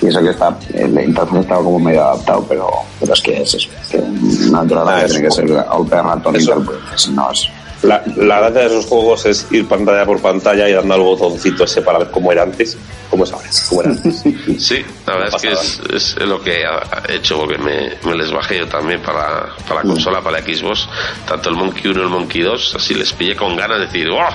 y 0.02 0.08
eso 0.08 0.22
que 0.22 0.30
está, 0.30 0.58
interfaz 0.74 1.40
estaba 1.40 1.64
como 1.64 1.80
medio 1.80 2.04
adaptado, 2.04 2.46
pero, 2.48 2.70
pero 3.00 3.14
es 3.14 3.22
que 3.22 3.42
es 3.42 3.54
eso. 3.54 3.70
Que 3.90 3.98
una 3.98 4.60
aventura 4.60 4.84
Ah, 4.88 5.04
es 5.04 5.12
tiene 5.12 5.28
que 5.28 5.32
ser 5.32 5.48
de 5.50 5.56
ratón 5.56 6.36
y 6.40 6.46
tal, 6.46 6.64
pues 6.64 7.10
no 7.10 7.32
es. 7.32 7.50
La, 7.84 8.04
la 8.16 8.40
gracia 8.40 8.62
de 8.62 8.66
esos 8.68 8.86
juegos 8.88 9.26
es 9.26 9.48
ir 9.52 9.68
pantalla 9.68 10.06
por 10.06 10.20
pantalla 10.20 10.68
y 10.68 10.74
dando 10.74 10.96
al 10.96 11.02
botoncito 11.02 11.64
ese 11.64 11.82
para 11.82 12.00
ver 12.00 12.12
cómo 12.12 12.32
era 12.32 12.44
antes, 12.44 12.76
cómo 13.10 13.24
es 13.24 13.32
ahora, 13.32 13.50
cómo 13.70 13.82
era 13.82 13.92
antes. 13.92 14.24
Sí, 14.60 14.84
la 15.06 15.14
verdad 15.14 15.36
es 15.36 15.42
que 15.42 15.52
es, 15.52 16.16
es 16.20 16.26
lo 16.26 16.42
que 16.42 16.64
he 16.64 17.16
hecho 17.16 17.38
porque 17.38 17.58
me, 17.58 17.98
me 18.04 18.16
les 18.16 18.32
bajé 18.32 18.58
yo 18.60 18.68
también 18.68 19.02
para, 19.02 19.56
para 19.68 19.84
la 19.84 19.90
consola, 19.90 20.22
para 20.22 20.40
la 20.40 20.46
Xbox, 20.46 20.88
tanto 21.28 21.50
el 21.50 21.56
Monkey 21.56 21.92
1 21.92 22.00
y 22.00 22.04
el 22.04 22.10
Monkey 22.10 22.42
2, 22.42 22.76
así 22.76 22.94
les 22.96 23.14
pillé 23.14 23.36
con 23.36 23.56
ganas 23.56 23.80
de 23.80 23.86
decir 23.86 24.10
¡Wow! 24.10 24.30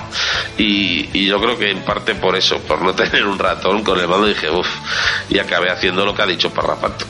Y, 0.59 1.11
y 1.13 1.27
yo 1.27 1.41
creo 1.41 1.59
que 1.59 1.71
en 1.71 1.81
parte 1.83 2.15
por 2.15 2.37
eso, 2.37 2.59
por 2.61 2.83
no 2.83 2.95
tener 2.95 3.27
un 3.27 3.39
ratón 3.39 3.83
con 3.83 3.99
el 3.99 4.09
mando 4.09 4.27
dije 4.27 4.51
uff, 4.51 4.69
y 5.29 5.39
acabé 5.39 5.71
haciendo 5.71 6.05
lo 6.05 6.15
que 6.15 6.23
ha 6.23 6.27
dicho 6.27 6.51
Parrapato. 6.51 7.07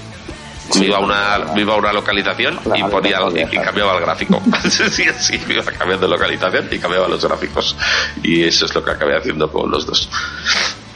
Me 0.79 0.87
iba, 0.87 0.97
a 0.97 1.01
una, 1.01 1.53
me 1.55 1.61
iba 1.63 1.75
a 1.75 1.77
una 1.77 1.93
localización 1.93 2.59
y 2.75 2.83
ponía 2.85 3.19
y, 3.51 3.57
cambiaba 3.59 3.95
el 3.95 4.01
gráfico. 4.01 4.41
sí, 4.71 5.05
sí, 5.19 5.41
me 5.47 5.55
iba 5.55 5.65
cambiando 5.65 6.07
de 6.07 6.13
localización 6.13 6.69
y 6.71 6.79
cambiaba 6.79 7.09
los 7.09 7.23
gráficos. 7.23 7.77
Y 8.23 8.45
eso 8.45 8.65
es 8.65 8.75
lo 8.75 8.83
que 8.83 8.93
acabé 8.93 9.17
haciendo 9.17 9.51
con 9.53 9.71
los 9.71 9.85
dos. 9.85 10.09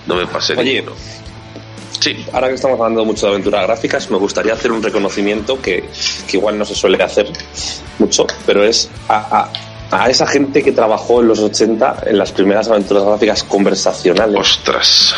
No 0.06 0.14
me 0.16 0.26
pasé 0.26 0.54
Oye, 0.56 0.74
ninguno. 0.80 0.96
Sí, 2.00 2.24
Ahora 2.32 2.48
que 2.48 2.54
estamos 2.54 2.78
hablando 2.78 3.04
mucho 3.04 3.26
de 3.26 3.32
aventuras 3.32 3.66
gráficas, 3.66 4.10
me 4.10 4.18
gustaría 4.18 4.52
hacer 4.52 4.70
un 4.70 4.82
reconocimiento 4.82 5.60
que, 5.60 5.88
que 6.28 6.36
igual 6.36 6.58
no 6.58 6.64
se 6.64 6.74
suele 6.74 7.02
hacer 7.02 7.32
mucho, 7.98 8.26
pero 8.44 8.62
es 8.64 8.88
a, 9.08 9.16
a- 9.40 9.52
a 9.88 10.10
esa 10.10 10.26
gente 10.26 10.62
que 10.64 10.72
trabajó 10.72 11.20
en 11.22 11.28
los 11.28 11.38
80 11.38 12.02
en 12.06 12.18
las 12.18 12.32
primeras 12.32 12.68
aventuras 12.68 13.04
gráficas 13.04 13.44
conversacionales. 13.44 14.36
ostras. 14.40 15.14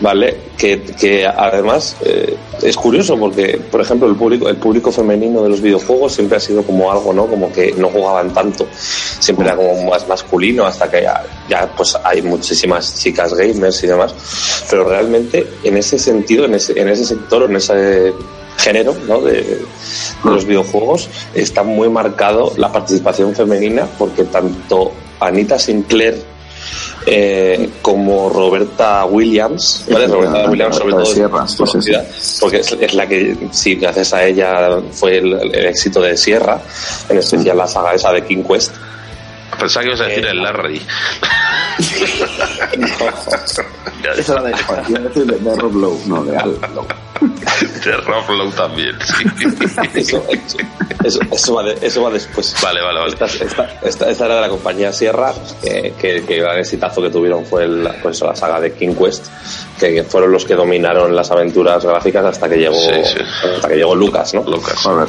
¿Vale? 0.00 0.36
Que, 0.56 0.80
que 0.82 1.26
además 1.26 1.96
eh, 2.04 2.36
es 2.62 2.76
curioso 2.76 3.16
porque, 3.16 3.60
por 3.70 3.80
ejemplo, 3.80 4.08
el 4.08 4.16
público, 4.16 4.48
el 4.48 4.56
público 4.56 4.90
femenino 4.90 5.42
de 5.42 5.48
los 5.48 5.60
videojuegos 5.60 6.14
siempre 6.14 6.36
ha 6.36 6.40
sido 6.40 6.62
como 6.62 6.90
algo, 6.90 7.12
¿no? 7.12 7.26
Como 7.26 7.52
que 7.52 7.72
no 7.76 7.88
jugaban 7.88 8.32
tanto, 8.32 8.66
siempre 8.72 9.46
era 9.46 9.56
como 9.56 9.90
más 9.90 10.06
masculino 10.08 10.64
hasta 10.64 10.90
que 10.90 11.02
ya, 11.02 11.24
ya 11.48 11.70
pues 11.76 11.96
hay 12.02 12.22
muchísimas 12.22 12.98
chicas 13.00 13.34
gamers 13.34 13.82
y 13.82 13.86
demás, 13.86 14.14
pero 14.70 14.88
realmente 14.88 15.46
en 15.62 15.76
ese 15.76 15.98
sentido, 15.98 16.44
en 16.44 16.54
ese, 16.54 16.78
en 16.80 16.88
ese 16.88 17.04
sector, 17.04 17.44
en 17.44 17.56
ese 17.56 18.12
género 18.58 18.94
¿no? 19.06 19.20
de, 19.20 19.42
de 19.42 19.64
los 20.24 20.44
videojuegos 20.44 21.08
está 21.32 21.62
muy 21.62 21.88
marcado 21.88 22.52
la 22.56 22.72
participación 22.72 23.32
femenina 23.32 23.86
porque 23.96 24.24
tanto 24.24 24.90
Anita 25.20 25.60
Sinclair 25.60 26.20
eh, 27.06 27.70
como 27.82 28.28
Roberta 28.28 29.04
Williams, 29.06 29.84
¿vale? 29.90 30.06
Sí, 30.06 30.12
Roberta 30.12 30.50
Williams 30.50 30.76
sobre 30.76 30.88
de 30.88 30.92
todo 30.92 31.02
es 31.02 31.10
Sierra, 31.10 31.46
sí, 31.48 31.52
sí, 31.52 31.58
conocida 31.58 32.04
porque 32.40 32.56
es, 32.58 32.72
es 32.72 32.94
la 32.94 33.06
que, 33.06 33.36
sí, 33.50 33.74
gracias 33.76 34.12
a 34.14 34.24
ella 34.24 34.80
fue 34.92 35.18
el, 35.18 35.32
el 35.34 35.66
éxito 35.66 36.00
de 36.00 36.16
Sierra, 36.16 36.60
en 37.08 37.18
especial 37.18 37.56
la 37.56 37.66
saga 37.66 37.94
esa 37.94 38.12
de 38.12 38.24
King 38.24 38.42
Quest. 38.42 38.72
Pensaba 39.58 39.82
que 39.82 39.88
ibas 39.88 40.00
a 40.00 40.04
decir 40.04 40.26
el 40.26 40.42
Larry. 40.42 40.80
Esa 44.16 44.32
era 44.34 44.42
de, 44.42 44.54
a 44.54 45.00
decir 45.00 45.26
de, 45.26 45.38
de 45.38 45.56
Rob 45.56 45.74
Lowe, 45.74 46.00
no, 46.06 46.24
de 46.24 46.36
Al 46.36 46.58
Lowe. 46.74 46.86
De 47.84 47.92
Rob 47.96 48.30
Lowe 48.30 48.52
también, 48.52 48.96
sí. 49.04 49.24
Eso, 49.94 50.24
eso, 51.04 51.20
eso, 51.32 51.54
va, 51.54 51.62
de- 51.64 51.78
eso 51.84 52.02
va 52.02 52.10
después. 52.10 52.54
Vale, 52.62 52.80
vale, 52.80 53.00
vale. 53.00 53.12
Esta, 53.12 53.24
esta, 53.26 53.78
esta, 53.82 54.08
esta 54.10 54.24
era 54.26 54.34
de 54.36 54.40
la 54.42 54.48
compañía 54.48 54.92
Sierra, 54.92 55.32
que, 55.62 55.94
que, 56.00 56.24
que 56.24 56.36
el 56.36 56.42
gran 56.42 56.58
exitazo 56.58 57.02
que 57.02 57.10
tuvieron 57.10 57.44
fue 57.44 57.64
el, 57.64 57.88
pues, 58.02 58.20
la 58.20 58.36
saga 58.36 58.60
de 58.60 58.72
King 58.72 58.94
Quest, 58.94 59.26
que 59.80 60.04
fueron 60.04 60.30
los 60.30 60.44
que 60.44 60.54
dominaron 60.54 61.14
las 61.16 61.30
aventuras 61.32 61.84
gráficas 61.84 62.24
hasta 62.24 62.48
que 62.48 62.56
llegó, 62.56 62.76
Sí, 62.78 62.90
sí. 63.04 63.18
hasta 63.56 63.68
que 63.68 63.76
llegó 63.76 63.94
Lucas, 63.96 64.32
¿no? 64.34 64.42
Lucas. 64.44 64.74
Joder. 64.76 65.08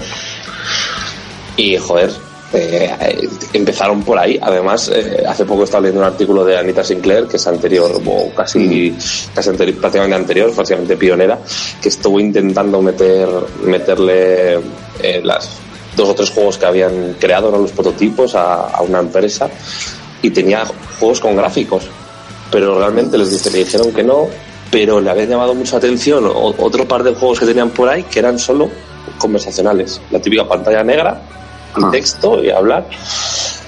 Y 1.58 1.78
joder, 1.78 2.10
eh, 2.54 3.28
empezaron 3.54 4.04
por 4.04 4.18
ahí. 4.18 4.40
Además, 4.42 4.90
eh, 4.94 5.24
hace 5.28 5.46
poco 5.46 5.64
estaba 5.64 5.82
leyendo 5.82 6.02
un 6.02 6.08
artículo 6.08 6.44
de 6.46 6.58
Anita 6.58 6.84
Sinclair, 6.84 7.26
que 7.28 7.38
es 7.38 7.48
anterior, 7.48 8.02
o 8.06 8.30
casi, 8.36 8.96
casi 9.34 9.52
prácticamente 9.52 10.16
anterior, 10.16 10.52
prácticamente 10.54 10.98
pionera, 10.98 11.40
que 11.82 11.90
estuvo 11.90 12.20
intentando 12.20 12.82
meter, 12.82 13.28
meterle 13.64 14.54
eh, 15.02 15.22
las 15.24 15.50
dos 15.96 16.10
o 16.10 16.16
tres 16.16 16.30
juegos 16.32 16.58
que 16.58 16.66
habían 16.66 17.16
creado, 17.20 17.52
¿no? 17.52 17.58
los 17.58 17.72
prototipos, 17.72 18.36
a, 18.36 18.68
a 18.70 18.82
una 18.82 19.00
empresa 19.00 19.50
y 20.22 20.30
tenía 20.32 20.64
juegos 21.00 21.20
con 21.20 21.36
gráficos. 21.36 21.84
Pero 22.52 22.80
realmente 22.80 23.18
les 23.18 23.32
dije- 23.32 23.52
le 23.52 23.60
dijeron 23.60 23.92
que 23.92 24.04
no, 24.04 24.28
pero 24.72 25.00
le 25.02 25.10
habían 25.10 25.30
llamado 25.30 25.54
mucha 25.54 25.78
atención 25.78 26.30
otro 26.34 26.88
par 26.88 27.04
de 27.04 27.14
juegos 27.14 27.40
que 27.40 27.46
tenían 27.46 27.70
por 27.70 27.90
ahí 27.90 28.04
que 28.04 28.20
eran 28.20 28.40
solo 28.40 28.70
conversacionales. 29.18 30.00
La 30.12 30.20
típica 30.20 30.48
pantalla 30.48 30.84
negra, 30.84 31.22
Ah. 31.74 31.90
texto 31.92 32.44
y 32.44 32.50
hablar. 32.50 32.88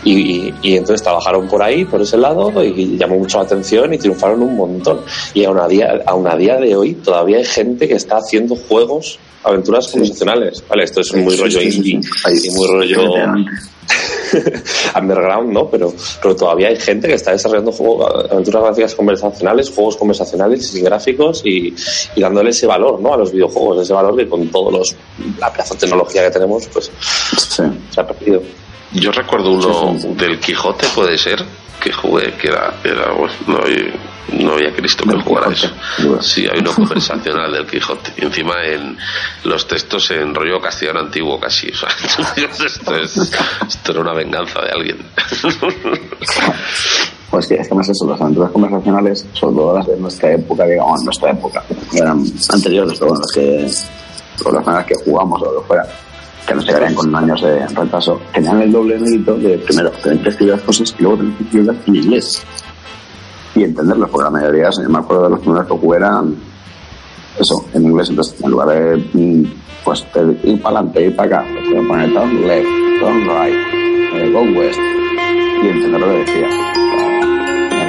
Y, 0.04 0.52
y- 0.64 0.76
entonces 0.78 1.04
trabajaron 1.04 1.48
por 1.48 1.62
ahí, 1.62 1.86
por 1.86 2.02
ese 2.02 2.18
lado, 2.18 2.52
y 2.64 2.98
llamó 2.98 3.18
mucho 3.20 3.38
la 3.38 3.44
atención 3.44 3.94
y 3.94 3.98
triunfaron 3.98 4.42
un 4.42 4.56
montón. 4.56 5.02
Y 5.34 5.44
aún 5.44 5.60
a 5.60 5.68
día, 5.68 6.02
aún 6.08 6.28
a 6.28 6.36
día 6.36 6.58
de 6.58 6.76
hoy 6.76 6.94
todavía 6.96 7.38
hay 7.38 7.46
gente 7.46 7.88
que 7.88 7.94
está 7.96 8.18
haciendo 8.18 8.56
juegos, 8.56 9.20
aventuras 9.44 9.88
conversacionales. 9.88 10.64
Vale, 10.68 10.84
esto 10.86 11.02
es 11.02 11.14
muy 11.14 11.36
Sí, 11.36 11.42
rollo 11.42 11.62
indie 11.62 12.00
sí. 12.02 12.48
y 12.48 12.50
muy 12.52 12.68
rollo 12.68 13.14
underground, 15.00 15.52
¿no? 15.52 15.68
Pero, 15.70 15.94
pero 16.22 16.36
todavía 16.36 16.70
hay 16.70 16.78
gente 16.78 17.08
que 17.08 17.16
está 17.16 17.32
desarrollando 17.32 17.72
juegos, 17.72 18.26
aventuras 18.32 18.64
gráficas 18.64 18.96
conversacionales, 18.96 19.70
juegos 19.70 19.98
conversacionales 19.98 20.66
sin 20.68 20.84
gráficos 20.84 21.42
y, 21.46 21.74
y 22.16 22.22
dándole 22.22 22.52
ese 22.52 22.66
valor, 22.68 23.00
¿no? 23.02 23.14
A 23.14 23.18
los 23.18 23.32
videojuegos, 23.32 23.82
ese 23.84 23.94
valor 23.94 24.16
que 24.18 24.28
con 24.28 24.48
todos 24.48 24.72
los 24.74 24.96
la 25.40 25.52
pedazo 25.52 25.74
de 25.74 25.80
tecnología 25.82 26.24
que 26.24 26.32
tenemos, 26.32 26.68
pues 26.74 26.92
se 27.50 28.02
ha 28.02 28.08
perdido. 28.08 28.42
Yo 28.94 29.12
recuerdo 29.12 29.52
uno 29.52 29.96
del 30.16 30.40
Quijote, 30.40 30.88
puede 30.94 31.18
ser, 31.18 31.44
que 31.82 31.92
jugué, 31.92 32.34
que 32.34 32.48
era, 32.48 32.74
era 32.84 33.12
bueno, 33.14 33.34
no, 33.48 33.58
había, 33.58 33.94
no 34.34 34.54
había 34.54 34.74
Cristo 34.74 35.04
que 35.04 35.12
Del 35.12 35.22
jugara 35.22 35.48
Quijote. 35.50 35.74
eso. 35.98 36.22
Sí, 36.22 36.48
hay 36.52 36.60
uno 36.60 36.74
conversacional 36.74 37.52
del 37.52 37.66
Quijote. 37.66 38.14
Encima 38.18 38.54
en 38.66 38.98
los 39.46 39.68
textos 39.68 40.12
en 40.12 40.36
rollo 40.36 40.60
castellano 40.60 41.00
antiguo 41.00 41.40
casi. 41.40 41.70
O 41.70 41.76
sea, 41.76 41.90
esto, 42.66 42.96
es, 42.96 43.18
esto 43.18 43.92
era 43.92 44.02
una 44.02 44.14
venganza 44.14 44.62
de 44.62 44.72
alguien. 44.72 44.98
Pues 47.32 47.48
que 47.48 47.56
es 47.56 47.70
que 47.70 47.74
más 47.74 47.88
eso, 47.88 48.06
las 48.10 48.20
aventuras 48.20 48.52
conversacionales, 48.52 49.26
sobre 49.32 49.56
todo 49.56 49.78
las 49.78 49.88
de 49.88 49.96
nuestra 49.96 50.34
época, 50.34 50.66
digamos, 50.66 51.02
nuestra 51.06 51.32
época, 51.32 51.64
eran 51.94 52.26
anteriores, 52.50 53.00
pero 53.00 53.12
bueno, 53.12 53.22
las 53.22 53.32
que, 53.34 54.62
las 54.66 54.86
que 54.86 54.96
jugamos 55.06 55.42
o 55.42 55.46
lo 55.46 55.62
que 55.62 55.68
fuera, 55.68 55.88
que 56.52 56.56
nos 56.56 56.66
llegarían 56.66 56.94
con 56.94 57.16
años 57.16 57.42
de 57.42 57.66
retraso, 57.68 58.20
tenían 58.34 58.62
el 58.62 58.72
doble 58.72 59.00
mérito 59.00 59.38
de, 59.38 59.58
primero, 59.60 59.90
tener 60.04 60.22
que 60.22 60.30
escribir 60.30 60.56
las 60.56 60.64
cosas 60.64 60.94
y 60.98 61.02
luego 61.02 61.18
tener 61.18 61.34
que 61.38 61.44
escribirlas 61.44 61.78
en 61.88 61.96
inglés. 61.96 62.44
Y 63.56 63.64
entenderlas, 63.64 64.10
porque 64.10 64.24
la 64.26 64.32
mayoría, 64.32 64.70
yo 64.70 64.90
me 64.90 65.00
acuerdo 65.00 65.24
de 65.24 65.30
los 65.30 65.40
primeros 65.40 65.68
que 65.68 65.74
jugué 65.74 66.00
eso, 67.40 67.66
en 67.74 67.84
inglés, 67.84 68.10
entonces, 68.10 68.42
en 68.42 68.52
lugar 68.52 68.68
de, 68.68 68.98
mm, 69.14 69.44
pues, 69.86 70.06
ir 70.44 70.62
para 70.62 70.80
adelante, 70.80 71.06
ir 71.06 71.16
para 71.16 71.40
acá, 71.40 71.48
pues, 71.54 71.88
poner 71.88 72.14
turn 72.14 72.48
left, 72.48 72.68
turn 73.00 73.22
right, 73.22 73.56
eh, 74.16 74.32
go 74.34 74.42
west, 74.60 74.80
y 75.64 75.68
entender 75.68 76.02
lo 76.02 76.08
que 76.08 76.20
decía. 76.20 76.48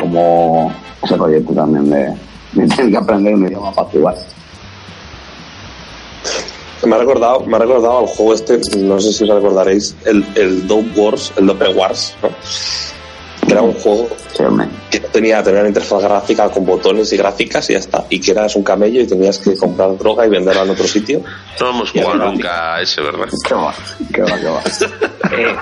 Como 0.00 0.72
ese 1.02 1.16
proyecto 1.16 1.52
también 1.52 1.90
de, 1.90 2.14
de 2.52 2.90
que 2.90 2.96
aprender 2.96 3.34
un 3.34 3.46
idioma 3.46 3.72
para 3.72 3.88
jugar. 3.88 4.14
Me 6.84 6.96
ha 6.96 6.98
recordado, 6.98 7.40
me 7.40 7.56
ha 7.56 7.58
recordado 7.60 8.00
al 8.00 8.06
juego 8.06 8.34
este, 8.34 8.60
no 8.78 9.00
sé 9.00 9.12
si 9.12 9.24
os 9.24 9.30
recordaréis, 9.30 9.94
el, 10.04 10.24
el 10.34 10.66
Dope 10.66 11.00
Wars, 11.00 11.32
el 11.36 11.46
Dope 11.46 11.68
Wars, 11.68 12.14
¿no? 12.22 12.30
Que 13.46 13.52
era 13.52 13.62
un 13.62 13.74
juego 13.74 14.08
que 14.90 15.00
tenía, 15.00 15.42
tenía 15.42 15.60
una 15.60 15.68
interfaz 15.68 16.02
gráfica 16.02 16.48
con 16.48 16.64
botones 16.64 17.12
y 17.12 17.16
gráficas 17.16 17.68
y 17.70 17.74
ya 17.74 17.78
está. 17.78 18.04
Y 18.08 18.20
que 18.20 18.30
eras 18.30 18.56
un 18.56 18.62
camello 18.62 19.00
y 19.00 19.06
tenías 19.06 19.38
que 19.38 19.56
comprar 19.56 19.96
droga 19.96 20.26
y 20.26 20.30
venderla 20.30 20.62
en 20.62 20.70
otro 20.70 20.86
sitio. 20.86 21.22
No 21.60 21.70
hemos 21.70 21.90
jugado 21.90 22.14
nunca 22.14 22.76
a 22.76 22.82
ese, 22.82 23.00
¿verdad? 23.00 23.26
Qué 23.46 23.54
va, 23.54 23.74
qué 24.12 24.22
va, 24.22 24.38
qué 24.38 24.46
va. 24.46 24.62
Eh, 25.32 25.56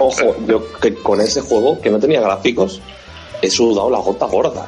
ojo, 0.00 0.34
yo 0.48 0.72
que 0.80 0.92
con 0.94 1.20
ese 1.20 1.40
juego 1.40 1.80
que 1.80 1.90
no 1.90 2.00
tenía 2.00 2.20
gráficos, 2.20 2.80
he 3.40 3.48
sudado 3.48 3.88
la 3.88 3.98
gota 3.98 4.26
gorda. 4.26 4.66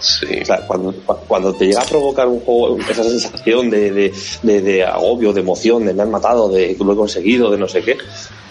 Sí. 0.00 0.26
O 0.42 0.44
sea, 0.44 0.66
cuando, 0.66 0.94
cuando 1.26 1.52
te 1.54 1.66
llega 1.66 1.82
a 1.82 1.84
provocar 1.84 2.28
un 2.28 2.40
juego 2.40 2.78
esa 2.88 3.02
sensación 3.02 3.68
de, 3.70 3.90
de, 3.90 4.14
de, 4.42 4.60
de 4.60 4.84
agobio, 4.84 5.32
de 5.32 5.40
emoción, 5.40 5.84
de 5.84 5.94
me 5.94 6.02
han 6.02 6.10
matado, 6.10 6.48
de 6.48 6.76
que 6.76 6.84
lo 6.84 6.92
he 6.92 6.96
conseguido, 6.96 7.50
de 7.50 7.58
no 7.58 7.66
sé 7.68 7.82
qué, 7.82 7.98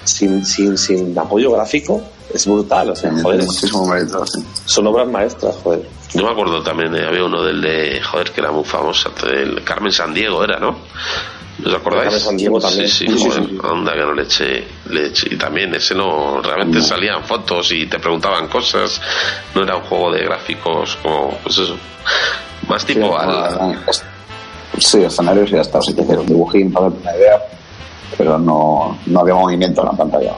sin, 0.03 0.45
sin, 0.45 0.77
sin 0.77 1.17
apoyo 1.17 1.51
gráfico, 1.51 2.01
es 2.33 2.45
brutal. 2.45 2.89
O 2.91 2.95
sea, 2.95 3.11
joder, 3.21 3.43
muchísimo 3.43 3.87
mérito, 3.87 4.25
sí. 4.25 4.43
son 4.65 4.87
obras 4.87 5.07
maestras, 5.07 5.55
joder. 5.63 5.87
Yo 6.13 6.23
me 6.23 6.31
acuerdo 6.31 6.63
también, 6.63 6.91
de, 6.91 7.05
había 7.05 7.23
uno 7.23 7.43
del 7.43 7.61
de, 7.61 8.01
joder, 8.01 8.31
que 8.31 8.41
era 8.41 8.51
muy 8.51 8.63
famoso, 8.63 9.11
el 9.29 9.63
Carmen 9.63 9.91
San 9.91 10.13
Diego 10.13 10.43
era, 10.43 10.59
¿no? 10.59 10.77
¿Os 11.67 11.75
acordáis? 11.75 12.23
También. 12.25 12.51
Sí, 12.61 12.87
Sí, 12.87 13.07
sí, 13.07 13.29
joder, 13.29 13.43
sí. 13.49 13.57
anda 13.63 13.93
que 13.93 13.99
no 13.99 14.13
le 14.13 14.23
eché, 14.23 14.67
le 14.89 15.07
eché. 15.07 15.27
Y 15.33 15.37
también 15.37 15.73
ese 15.75 15.95
no, 15.95 16.41
realmente 16.41 16.81
salían 16.81 17.23
fotos 17.23 17.71
y 17.71 17.85
te 17.87 17.99
preguntaban 17.99 18.47
cosas, 18.47 19.01
no 19.55 19.63
era 19.63 19.75
un 19.75 19.83
juego 19.83 20.11
de 20.13 20.23
gráficos 20.23 20.97
como, 21.01 21.37
pues 21.43 21.57
eso, 21.57 21.75
más 22.67 22.85
tipo 22.85 23.07
Sí, 23.19 23.25
al... 23.25 23.79
Sí, 24.79 25.03
escenarios 25.03 25.49
y 25.49 25.53
ya 25.53 25.61
está. 25.61 25.81
Sí 25.81 25.93
que 25.93 26.01
hicieron 26.01 26.21
un 26.23 26.27
dibujín 26.27 26.71
para 26.71 26.85
darte 26.89 27.01
una 27.01 27.15
idea, 27.17 27.41
pero 28.17 28.37
no, 28.37 28.99
no 29.07 29.19
había 29.19 29.33
movimiento 29.33 29.81
en 29.81 29.87
la 29.87 29.93
pantalla. 29.93 30.33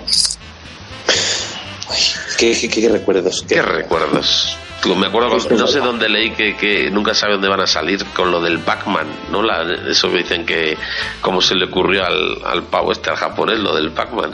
¿Qué, 2.38 2.58
qué, 2.60 2.70
qué 2.70 2.90
recuerdos? 2.90 3.44
¿Qué 3.48 3.62
recuerdos? 3.62 4.58
Me 4.96 5.08
acuerdo, 5.08 5.30
no 5.58 5.68
sé 5.68 5.80
dónde 5.80 6.08
leí 6.10 6.32
que, 6.32 6.56
que 6.56 6.90
nunca 6.90 7.14
sabe 7.14 7.34
dónde 7.34 7.50
van 7.50 7.60
a 7.60 7.68
salir 7.68 8.04
con 8.16 8.32
lo 8.32 8.40
del 8.42 8.60
Pac-Man, 8.60 9.08
¿no? 9.32 9.44
La, 9.44 9.64
eso 9.90 10.08
me 10.10 10.20
dicen 10.20 10.46
que, 10.46 10.78
como 11.22 11.42
se 11.42 11.56
le 11.56 11.66
ocurrió 11.66 12.06
al, 12.06 12.38
al 12.46 12.64
pavo 12.64 12.92
este, 12.94 13.10
al 13.10 13.18
japonés, 13.18 13.60
lo 13.60 13.76
del 13.76 13.92
Pac-Man, 13.92 14.34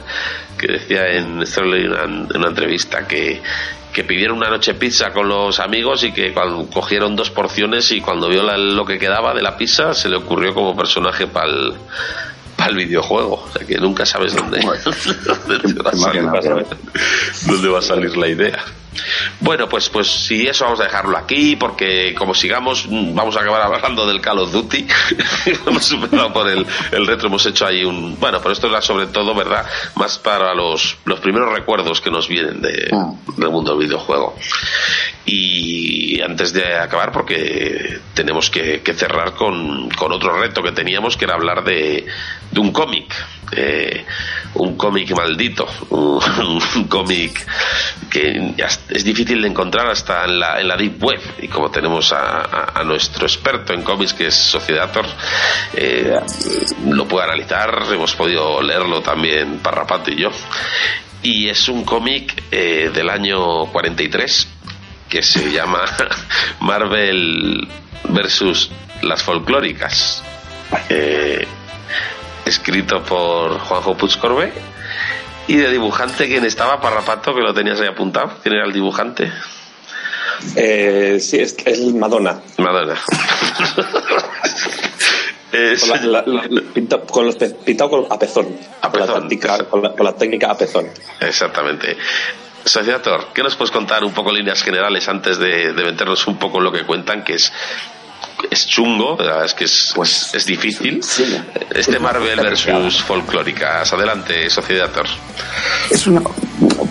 que 0.56 0.68
decía 0.68 1.08
en, 1.08 1.42
en 1.42 1.64
una, 1.88 2.04
en 2.04 2.36
una 2.36 2.48
entrevista 2.48 3.06
que, 3.08 3.42
que 3.92 4.04
pidieron 4.04 4.36
una 4.36 4.48
noche 4.50 4.74
pizza 4.74 5.12
con 5.12 5.28
los 5.28 5.58
amigos 5.58 6.04
y 6.04 6.12
que 6.12 6.32
cuando 6.32 6.66
cogieron 6.70 7.16
dos 7.16 7.30
porciones 7.30 7.90
y 7.90 8.00
cuando 8.00 8.28
vio 8.28 8.42
la- 8.44 8.56
lo 8.56 8.84
que 8.84 8.98
quedaba 8.98 9.34
de 9.34 9.42
la 9.42 9.56
pizza 9.56 9.94
se 9.94 10.08
le 10.08 10.16
ocurrió 10.16 10.54
como 10.54 10.76
personaje 10.76 11.26
para 11.26 11.48
el, 11.48 11.74
para 12.56 12.70
el 12.70 12.76
videojuego. 12.76 13.44
O 13.48 13.52
sea 13.52 13.66
que 13.66 13.78
nunca 13.78 14.06
sabes 14.06 14.34
dónde, 14.34 14.60
va 14.66 15.90
salir, 15.96 16.22
dónde 17.46 17.68
va 17.68 17.78
a 17.80 17.82
salir 17.82 18.16
la 18.16 18.28
idea. 18.28 18.62
Bueno, 19.40 19.68
pues, 19.68 19.88
pues 19.88 20.08
si 20.08 20.46
eso 20.46 20.64
vamos 20.64 20.80
a 20.80 20.84
dejarlo 20.84 21.16
aquí, 21.16 21.56
porque 21.56 22.14
como 22.14 22.34
sigamos, 22.34 22.86
mm, 22.88 23.14
vamos 23.14 23.36
a 23.36 23.40
acabar 23.40 23.62
hablando 23.74 24.06
del 24.06 24.20
Call 24.20 24.38
of 24.38 24.52
Duty. 24.52 24.86
hemos 25.66 25.84
superado 25.84 26.32
por 26.32 26.48
el, 26.48 26.66
el 26.92 27.06
retro, 27.06 27.28
hemos 27.28 27.44
hecho 27.46 27.66
ahí 27.66 27.84
un. 27.84 28.18
Bueno, 28.18 28.38
pero 28.40 28.52
esto 28.52 28.68
era 28.68 28.80
sobre 28.80 29.06
todo, 29.06 29.34
¿verdad? 29.34 29.66
Más 29.96 30.18
para 30.18 30.54
los, 30.54 30.96
los 31.04 31.20
primeros 31.20 31.52
recuerdos 31.52 32.00
que 32.00 32.10
nos 32.10 32.28
vienen 32.28 32.60
de, 32.62 32.88
Ah. 32.92 33.12
del 33.36 33.50
mundo 33.50 33.76
del 33.76 33.86
videojuego. 33.86 34.36
Y 35.24 36.20
antes 36.20 36.52
de 36.52 36.76
acabar, 36.76 37.10
porque 37.12 37.98
tenemos 38.14 38.48
que, 38.48 38.80
que 38.80 38.94
cerrar 38.94 39.34
con, 39.34 39.90
con 39.90 40.12
otro 40.12 40.38
reto 40.38 40.62
que 40.62 40.72
teníamos, 40.72 41.16
que 41.16 41.24
era 41.24 41.34
hablar 41.34 41.64
de, 41.64 42.06
de 42.50 42.60
un 42.60 42.70
cómic. 42.72 43.12
Eh, 43.52 44.04
un 44.54 44.76
cómic 44.76 45.10
maldito, 45.16 45.68
un, 45.90 46.86
cómic 46.88 47.46
que 48.10 48.54
es 48.88 49.04
difícil 49.04 49.40
de 49.42 49.48
encontrar 49.48 49.88
hasta 49.88 50.24
en 50.24 50.40
la, 50.40 50.60
en 50.60 50.68
la 50.68 50.76
Deep 50.76 51.02
Web. 51.02 51.20
Y 51.42 51.48
como 51.48 51.70
tenemos 51.70 52.12
a, 52.12 52.70
a- 52.74 52.82
nuestro 52.84 53.26
experto 53.26 53.72
en 53.72 53.82
cómics, 53.82 54.14
que 54.14 54.26
es 54.28 54.34
Sociedator, 54.34 55.06
eh, 55.74 56.18
lo 56.86 57.06
puede 57.06 57.26
analizar, 57.26 57.82
hemos 57.92 58.14
podido 58.14 58.60
leerlo 58.62 59.00
también 59.02 59.58
Parrapato 59.58 60.10
y 60.10 60.22
yo. 60.22 60.30
Y 61.22 61.48
es 61.48 61.68
un 61.68 61.84
cómic 61.84 62.42
eh, 62.50 62.90
del 62.94 63.10
año 63.10 63.66
43 63.66 64.48
que 65.08 65.22
se 65.22 65.50
llama 65.52 65.80
Marvel 66.60 67.66
versus 68.08 68.70
las 69.02 69.22
folclóricas. 69.22 70.22
Eh, 70.88 71.46
escrito 72.46 73.02
por 73.02 73.58
Juanjo 73.58 73.96
Puigcorbe 73.96 74.52
y 75.48 75.56
de 75.56 75.70
dibujante 75.70 76.26
quien 76.26 76.44
estaba 76.44 76.80
Parrapato 76.80 77.34
que 77.34 77.40
lo 77.42 77.52
tenías 77.52 77.80
ahí 77.80 77.88
apuntado 77.88 78.32
quién 78.42 78.54
era 78.54 78.64
el 78.66 78.72
dibujante 78.72 79.30
Eh, 80.54 81.18
sí, 81.20 81.38
es, 81.38 81.56
es 81.64 81.80
Madonna. 81.94 82.40
Madonna 82.58 82.94
Es- 85.52 85.80
Con, 85.88 86.12
la- 86.12 86.22
la- 86.26 86.44
la- 86.48 86.60
pinta- 86.74 87.00
con 87.00 87.24
los 87.24 87.36
pe- 87.36 87.50
pintado 87.64 87.88
con, 87.90 88.06
a 88.10 88.18
pezón. 88.18 88.58
A 88.82 88.90
Con 88.90 89.00
la 89.00 89.06
pezón. 89.06 89.28
técnica- 89.28 89.64
con, 89.68 89.82
la, 89.82 89.92
con 89.92 90.04
la 90.04 90.12
técnica 90.14 90.50
a 90.50 90.56
pezón. 90.58 90.88
exactamente 91.20 91.96
Sociator, 92.64 93.28
¿qué 93.32 93.44
nos 93.44 93.54
puedes 93.54 93.70
contar 93.70 94.02
un 94.04 94.12
poco 94.12 94.30
en 94.30 94.36
líneas 94.38 94.60
generales 94.62 95.08
antes 95.08 95.38
de, 95.38 95.72
de 95.72 95.84
meternos 95.84 96.26
un 96.26 96.36
poco 96.36 96.58
en 96.58 96.64
lo 96.64 96.72
que 96.72 96.84
cuentan 96.84 97.22
que 97.22 97.34
es 97.34 97.52
es 98.50 98.66
chungo, 98.66 99.16
la 99.18 99.24
verdad 99.24 99.44
es 99.46 99.54
que 99.54 99.64
es, 99.64 99.92
Pues, 99.94 100.34
es 100.34 100.46
difícil. 100.46 101.02
sí. 101.02 101.36
Este 101.74 101.98
Marvel 101.98 102.40
versus 102.40 103.02
folclóricas. 103.02 103.92
Adelante, 103.92 104.48
Sociedator. 104.50 105.06
Es 105.90 106.06
una, 106.06 106.22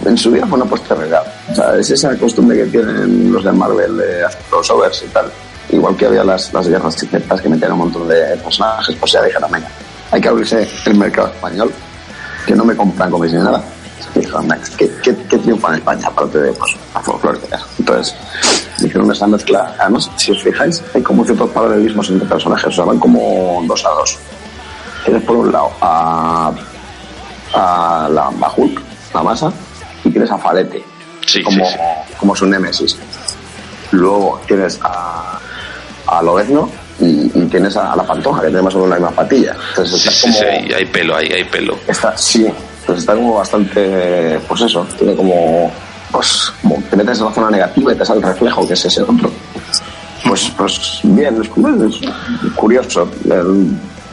en 0.05 0.17
su 0.17 0.31
vida 0.31 0.45
fue 0.45 0.57
una 0.57 0.65
apuesta 0.65 0.95
real. 0.95 1.23
O 1.51 1.55
sea, 1.55 1.75
es 1.79 1.89
esa 1.91 2.15
costumbre 2.17 2.57
que 2.57 2.65
tienen 2.65 3.31
los 3.31 3.43
de 3.43 3.51
Marvel 3.51 3.97
de 3.97 4.23
hacer 4.25 4.41
crossovers 4.49 5.03
y 5.03 5.07
tal. 5.07 5.31
Igual 5.69 5.95
que 5.97 6.05
había 6.05 6.23
las, 6.23 6.53
las 6.53 6.67
guerras 6.67 6.93
secretas 6.95 7.41
que 7.41 7.49
metían 7.49 7.71
un 7.73 7.79
montón 7.79 8.07
de 8.07 8.37
personajes, 8.37 8.95
pues 8.99 9.11
ya 9.11 9.23
dijeron, 9.23 9.49
venga, 9.51 9.67
hay 10.11 10.21
que 10.21 10.27
abrirse 10.27 10.67
el 10.85 10.95
mercado 10.95 11.27
español, 11.29 11.71
que 12.45 12.55
no 12.55 12.63
me 12.63 12.75
compran 12.75 13.09
cómics 13.09 13.33
ni 13.33 13.39
nada. 13.39 13.63
Dijeron, 14.15 14.47
¿qué, 14.77 14.89
qué, 15.03 15.15
qué 15.29 15.37
triunfa 15.37 15.69
en 15.69 15.75
España 15.75 16.07
aparte 16.07 16.39
de 16.39 16.53
pues, 16.53 16.71
la 16.93 17.01
folclórica? 17.01 17.59
Entonces, 17.79 18.15
hicieron 18.77 19.11
esa 19.11 19.27
mezcla. 19.27 19.75
Además, 19.79 20.09
si 20.15 20.31
os 20.31 20.41
fijáis, 20.41 20.81
hay 20.93 21.01
como 21.01 21.25
ciertos 21.25 21.49
paralelismos 21.51 22.09
entre 22.09 22.27
personajes, 22.27 22.67
o 22.67 22.71
sea, 22.71 22.85
van 22.85 22.99
como 22.99 23.61
dos 23.67 23.85
a 23.85 23.89
dos. 23.89 24.17
Tienes 25.03 25.23
por 25.23 25.35
un 25.37 25.51
lado 25.51 25.69
a 25.81 26.51
a 27.53 28.09
la 28.11 28.23
a 28.23 28.51
Hulk, 28.55 28.81
la 29.13 29.23
masa, 29.23 29.51
y 30.03 30.09
tienes 30.09 30.29
a 30.31 30.37
Falete 30.37 30.83
Sí, 31.25 31.41
como, 31.43 31.65
sí, 31.65 31.71
sí. 31.73 32.13
como 32.19 32.35
su 32.35 32.45
némesis. 32.45 32.97
Luego 33.91 34.41
tienes 34.47 34.79
a, 34.83 35.39
a 36.07 36.21
Lobezno 36.21 36.69
y, 36.99 37.31
y 37.33 37.45
tienes 37.49 37.75
a, 37.77 37.95
la 37.95 38.03
Pantoja, 38.05 38.41
que 38.41 38.47
tiene 38.47 38.61
más 38.61 38.73
o 38.75 38.79
menos 38.79 38.89
la 38.91 38.95
misma 38.97 39.11
patilla. 39.11 39.55
Entonces 39.69 40.01
Sí, 40.01 40.33
sí, 40.33 40.43
hay 40.73 40.85
pelo, 40.85 41.15
hay, 41.15 41.27
hay 41.31 41.43
pelo. 41.45 41.77
está, 41.87 42.15
sí, 42.17 42.47
pues 42.85 42.99
está 42.99 43.13
como 43.15 43.35
bastante, 43.35 44.39
pues 44.47 44.61
eso, 44.61 44.85
tiene 44.97 45.15
como, 45.15 45.71
pues, 46.11 46.51
como 46.61 46.81
te 46.89 46.95
metes 46.95 47.19
en 47.19 47.25
la 47.25 47.33
zona 47.33 47.49
negativa 47.49 47.93
y 47.93 47.95
te 47.95 48.05
sale 48.05 48.19
el 48.19 48.25
reflejo, 48.27 48.67
que 48.67 48.73
es 48.73 48.85
ese 48.85 49.01
otro. 49.01 49.31
Pues, 50.27 50.51
pues 50.57 50.99
bien, 51.03 51.41
es, 51.41 51.49
cu- 51.49 51.67
es 51.89 52.51
curioso. 52.53 53.09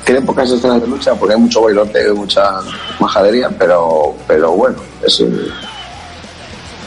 Tiene 0.05 0.21
pocas 0.23 0.51
escenas 0.51 0.81
de 0.81 0.87
lucha 0.89 1.15
porque 1.15 1.35
hay 1.35 1.41
mucho 1.41 1.63
bailoteo 1.63 2.13
y 2.15 2.17
mucha 2.19 2.43
majadería, 2.99 3.49
pero, 3.57 4.15
pero 4.27 4.51
bueno, 4.53 4.77
es, 5.07 5.23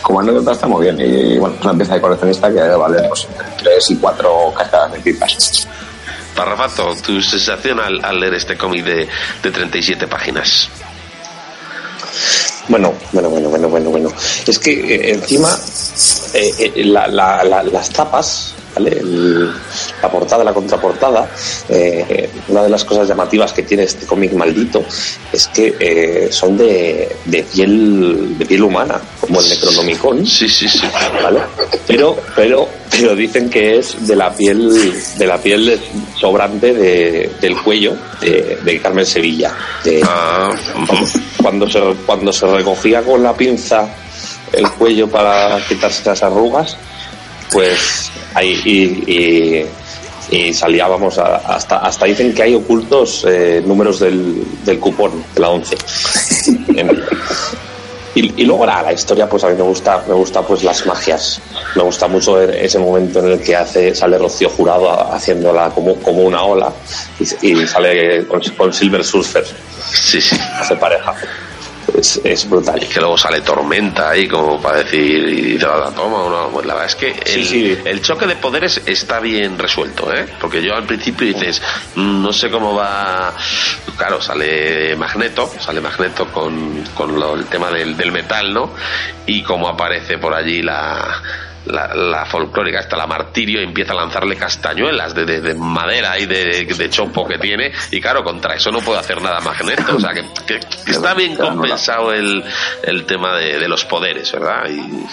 como 0.02 0.20
anécdota 0.20 0.52
está 0.52 0.68
muy 0.68 0.84
bien. 0.84 1.00
Y, 1.00 1.38
bueno, 1.40 1.56
es 1.58 1.62
una 1.66 1.74
pieza 1.74 1.96
de 1.96 2.02
coleccionista 2.02 2.48
que 2.50 2.56
debe 2.62 2.76
valer 2.76 3.08
pues, 3.08 3.26
entre 3.32 3.46
3 3.64 3.92
y 3.92 3.96
4 3.98 4.54
cascadas 4.58 4.92
de 4.94 5.00
pipas. 5.00 5.68
Parrafato, 6.36 6.94
tu 7.06 7.22
sensación 7.22 7.80
al, 7.80 8.04
al 8.04 8.20
leer 8.20 8.34
este 8.36 8.58
cómic 8.58 8.84
de, 8.84 9.08
de 9.42 9.52
37 9.52 10.06
páginas. 10.08 10.70
Bueno, 12.68 12.94
bueno, 13.12 13.30
bueno, 13.30 13.50
bueno, 13.50 13.70
bueno, 13.70 13.90
bueno. 13.92 14.10
Es 14.48 14.58
que 14.58 14.72
eh, 14.72 15.12
encima 15.14 15.56
eh, 16.34 16.72
eh, 16.76 16.84
la- 16.86 17.08
la- 17.08 17.44
la- 17.44 17.62
las 17.64 17.90
tapas, 17.92 18.55
¿vale? 18.76 18.92
El- 19.00 19.52
la 20.02 20.10
portada, 20.12 20.44
la 20.44 20.54
contraportada, 20.54 21.30
eh, 21.70 22.30
una 22.50 22.64
de 22.64 22.70
las 22.70 22.84
cosas 22.86 23.08
llamativas 23.08 23.54
que 23.54 23.64
tiene 23.64 23.84
este 23.84 24.06
cómic 24.06 24.34
maldito 24.34 24.84
es 25.32 25.48
que 25.48 25.76
eh, 25.80 26.28
son 26.32 26.58
de, 26.58 27.16
de 27.26 27.44
piel 27.44 28.38
de 28.38 28.46
piel 28.46 28.64
humana, 28.64 29.00
como 29.20 29.40
el 29.42 29.50
Necronomicon. 29.50 30.26
Sí, 30.26 30.48
sí, 30.48 30.68
sí. 30.68 30.82
¿vale? 31.24 31.40
Pero, 31.88 32.18
pero, 32.36 32.68
pero 32.92 33.16
dicen 33.16 33.50
que 33.50 33.78
es 33.78 34.08
de 34.08 34.16
la 34.16 34.34
piel, 34.34 34.70
de 35.18 35.26
la 35.28 35.38
piel 35.38 35.80
sobrante 36.20 36.74
de- 36.74 37.32
del 37.42 37.62
cuello 37.62 37.96
de, 38.22 38.58
de 38.64 38.82
Carmen 38.82 39.06
Sevilla. 39.06 39.54
de- 39.84 40.02
Ah, 40.06 40.50
ujú. 40.82 40.96
cuando 41.42 41.70
se, 41.70 41.80
cuando 42.06 42.32
se 42.32 42.46
recogía 42.48 43.02
con 43.02 43.22
la 43.24 43.34
pinza 43.36 43.88
el 44.54 44.70
cuello 44.72 45.08
para 45.10 45.60
quitarse 45.68 46.04
las 46.06 46.24
arrugas, 46.24 46.78
pues 47.52 48.12
ahí 48.34 48.62
y, 48.66 49.12
y 49.12 49.66
y 50.30 50.54
salía, 50.54 50.88
vamos, 50.88 51.18
hasta, 51.18 51.78
hasta 51.78 52.06
dicen 52.06 52.34
que 52.34 52.44
hay 52.44 52.56
ocultos 52.56 53.26
eh, 53.28 53.62
números 53.66 54.00
del, 54.00 54.44
del 54.64 54.80
cupón 54.80 55.24
de 55.34 55.40
la 55.40 55.50
11. 55.50 55.78
y, 58.16 58.42
y, 58.42 58.46
luego 58.46 58.66
la, 58.66 58.82
la, 58.82 58.94
historia, 58.94 59.30
pues 59.30 59.44
a 59.44 59.50
mí 59.50 59.56
me 59.56 59.64
gusta, 59.64 60.04
me 60.08 60.14
gusta 60.14 60.42
pues 60.42 60.64
las 60.64 60.86
magias. 60.86 61.42
Me 61.76 61.84
gusta 61.84 62.08
mucho 62.08 62.42
ese 62.42 62.80
momento 62.80 63.20
en 63.20 63.34
el 63.34 63.42
que 63.42 63.56
hace, 63.56 63.94
sale 63.94 64.18
Rocío 64.18 64.50
Jurado 64.50 64.90
haciéndola 65.14 65.70
como, 65.70 65.96
como 65.98 66.24
una 66.24 66.44
ola 66.44 66.72
y, 67.20 67.52
y 67.52 67.68
sale 67.68 68.26
con, 68.26 68.42
con 68.58 68.74
Silver 68.74 69.04
Surfer. 69.04 69.46
Sí, 69.46 70.20
sí. 70.20 70.36
Hace 70.60 70.76
pareja 70.76 71.14
es, 71.94 72.22
es, 72.24 72.50
brutal. 72.50 72.82
Y 72.84 72.88
que 72.88 73.00
luego 73.00 73.18
sale 73.18 73.42
tormenta 73.42 74.10
ahí 74.10 74.28
como 74.28 74.62
para 74.62 74.80
decir 74.80 75.28
y 75.28 75.58
te 75.58 75.66
la 75.66 75.92
toma 75.92 76.24
o 76.24 76.30
no. 76.30 76.50
Pues 76.50 76.66
la 76.66 76.74
verdad 76.74 76.90
es 76.90 76.96
que 76.96 77.12
el, 77.12 77.46
sí, 77.46 77.46
sí. 77.46 77.78
el, 77.86 78.02
choque 78.02 78.26
de 78.26 78.36
poderes 78.36 78.82
está 78.86 79.20
bien 79.20 79.58
resuelto, 79.58 80.14
¿eh? 80.14 80.26
Porque 80.40 80.62
yo 80.64 80.76
al 80.76 80.84
principio 80.84 81.28
dices, 81.28 81.62
mmm, 81.96 82.22
no 82.22 82.34
sé 82.34 82.50
cómo 82.50 82.74
va. 82.74 83.34
Claro, 83.98 84.22
sale 84.22 84.96
Magneto, 84.96 85.52
sale 85.60 85.82
Magneto 85.82 86.32
con, 86.32 86.84
con 86.94 87.18
lo, 87.20 87.36
el 87.36 87.46
tema 87.46 87.72
del, 87.72 87.96
del 87.96 88.12
metal, 88.12 88.54
¿no? 88.54 88.74
Y 89.26 89.44
cómo 89.44 89.68
aparece 89.68 90.18
por 90.18 90.34
allí 90.34 90.62
la 90.62 91.22
la, 91.66 91.94
la, 91.94 92.26
folclórica, 92.26 92.80
hasta 92.80 92.98
la 92.98 93.08
martirio, 93.08 93.62
y 93.62 93.64
empieza 93.64 93.94
a 93.94 93.96
lanzarle 93.96 94.36
castañuelas 94.36 95.14
de, 95.14 95.26
de, 95.26 95.42
de 95.42 95.54
madera 95.54 96.20
y 96.20 96.26
de, 96.26 96.66
de, 96.66 96.90
chopo 96.90 97.28
que 97.28 97.38
tiene, 97.38 97.72
y 97.92 98.00
claro, 98.00 98.24
contra 98.24 98.56
eso 98.56 98.72
no 98.72 98.80
puede 98.80 99.00
hacer 99.00 99.22
nada 99.22 99.40
Magneto, 99.40 99.96
o 99.96 100.00
sea 100.00 100.14
que, 100.14 100.24
que, 100.46 100.60
que 100.60 100.92
está 100.92 101.14
bien 101.14 101.36
compensado 101.36 102.14
el, 102.14 102.44
el 102.84 103.06
tema 103.06 103.36
de, 103.38 103.68
los 103.68 103.86
poderes, 103.86 104.32
¿verdad? 104.32 104.70
Y... 104.70 105.06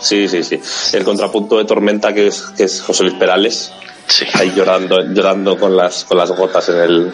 Sí, 0.00 0.28
sí, 0.28 0.42
sí. 0.42 0.60
El 0.92 1.04
contrapunto 1.04 1.56
de 1.56 1.64
Tormenta, 1.64 2.12
que 2.12 2.26
es, 2.26 2.42
que 2.56 2.64
es 2.64 2.82
José 2.82 3.04
Luis 3.04 3.14
Perales, 3.14 3.72
sí. 4.06 4.26
ahí 4.34 4.52
llorando, 4.54 4.96
llorando 5.02 5.58
con 5.58 5.74
las, 5.74 6.04
con 6.04 6.18
las 6.18 6.30
gotas 6.32 6.68
en 6.68 6.76
el, 6.76 7.12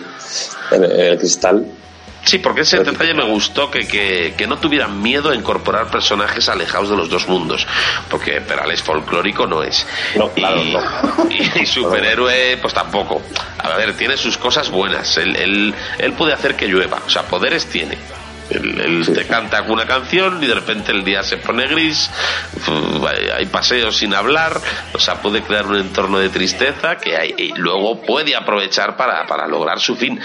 en 0.72 0.84
el 0.84 1.18
cristal. 1.18 1.64
Sí, 2.24 2.38
porque 2.38 2.60
ese 2.60 2.78
detalle 2.78 3.14
me 3.14 3.24
gustó 3.24 3.70
que, 3.70 3.86
que, 3.86 4.34
que, 4.36 4.46
no 4.46 4.58
tuvieran 4.58 5.02
miedo 5.02 5.30
a 5.30 5.34
incorporar 5.34 5.90
personajes 5.90 6.48
alejados 6.48 6.90
de 6.90 6.96
los 6.96 7.08
dos 7.08 7.26
mundos, 7.26 7.66
porque 8.08 8.40
Perales 8.40 8.82
folclórico 8.82 9.46
no 9.46 9.62
es. 9.62 9.84
No, 10.14 10.28
claro, 10.30 10.62
y, 10.62 10.72
no. 10.72 10.80
y, 11.30 11.62
y, 11.62 11.66
superhéroe, 11.66 12.58
pues 12.58 12.72
tampoco. 12.74 13.22
A 13.58 13.76
ver, 13.76 13.96
tiene 13.96 14.16
sus 14.16 14.38
cosas 14.38 14.70
buenas. 14.70 15.16
Él, 15.16 15.34
él, 15.34 15.74
él 15.98 16.12
puede 16.12 16.32
hacer 16.32 16.54
que 16.54 16.68
llueva, 16.68 17.00
o 17.04 17.10
sea, 17.10 17.24
poderes 17.24 17.66
tiene. 17.66 17.98
Él, 18.50 18.80
él 18.80 19.04
sí. 19.04 19.12
te 19.12 19.26
canta 19.26 19.62
una 19.62 19.86
canción 19.86 20.42
y 20.42 20.46
de 20.46 20.54
repente 20.54 20.92
el 20.92 21.04
día 21.04 21.22
se 21.22 21.38
pone 21.38 21.66
gris, 21.66 22.10
hay 23.34 23.46
paseos 23.46 23.96
sin 23.96 24.14
hablar, 24.14 24.60
o 24.92 24.98
sea, 24.98 25.22
puede 25.22 25.42
crear 25.42 25.66
un 25.66 25.76
entorno 25.76 26.18
de 26.18 26.28
tristeza 26.28 26.96
que 26.96 27.16
hay, 27.16 27.34
y 27.36 27.52
luego 27.56 28.02
puede 28.02 28.36
aprovechar 28.36 28.96
para, 28.96 29.26
para 29.26 29.46
lograr 29.46 29.80
su 29.80 29.96
fin 29.96 30.20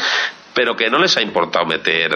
pero 0.57 0.75
que 0.75 0.89
no 0.89 0.97
les 0.97 1.15
ha 1.15 1.21
importado 1.21 1.67
meter 1.67 2.11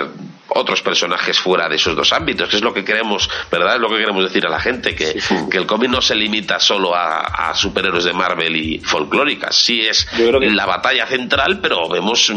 otros 0.54 0.82
personajes 0.82 1.39
fuera 1.39 1.70
de 1.70 1.76
esos 1.76 1.95
dos 1.95 2.12
ámbitos, 2.14 2.49
que 2.49 2.58
es 2.58 2.62
lo 2.62 2.74
que 2.74 2.84
queremos, 2.84 3.30
¿verdad? 3.52 3.76
Es 3.76 3.82
lo 3.82 3.89
que 3.89 3.97
queremos 3.97 4.24
decir 4.24 4.45
a 4.45 4.49
la 4.49 4.60
gente, 4.60 4.95
que, 4.95 5.20
sí. 5.20 5.36
que 5.49 5.58
el 5.58 5.66
cómic 5.66 5.89
no 5.89 6.02
se 6.02 6.16
limita 6.16 6.60
solo 6.60 6.95
a, 6.95 7.22
a, 7.22 7.54
superhéroes 7.54 8.06
de 8.06 8.14
Marvel 8.14 8.56
y 8.56 8.80
folclóricas. 8.80 9.56
Sí 9.56 9.82
es 9.82 10.06
que... 10.06 10.32
la 10.32 10.66
batalla 10.66 11.06
central, 11.08 11.60
pero 11.62 11.88
vemos 11.89 12.32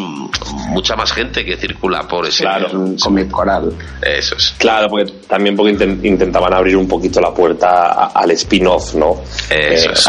mucha 0.69 0.97
más 0.97 1.13
gente 1.13 1.45
que 1.45 1.57
circula 1.57 2.07
por 2.07 2.27
ese... 2.27 2.45
Claro, 2.45 2.71
un 2.73 2.97
cómic 2.97 3.31
coral. 3.31 3.73
Eso 4.01 4.37
es. 4.37 4.55
Claro, 4.59 4.89
porque 4.89 5.13
también 5.29 5.57
porque 5.57 5.73
intentaban 6.03 6.53
abrir 6.55 6.77
un 6.77 6.89
poquito 6.89 7.21
la 7.21 7.33
puerta 7.33 7.93
a, 7.93 8.07
al 8.15 8.31
spin-off, 8.33 8.95
¿no? 8.95 9.23
Eso 9.51 9.91
eh, 9.91 9.93
es. 9.93 10.07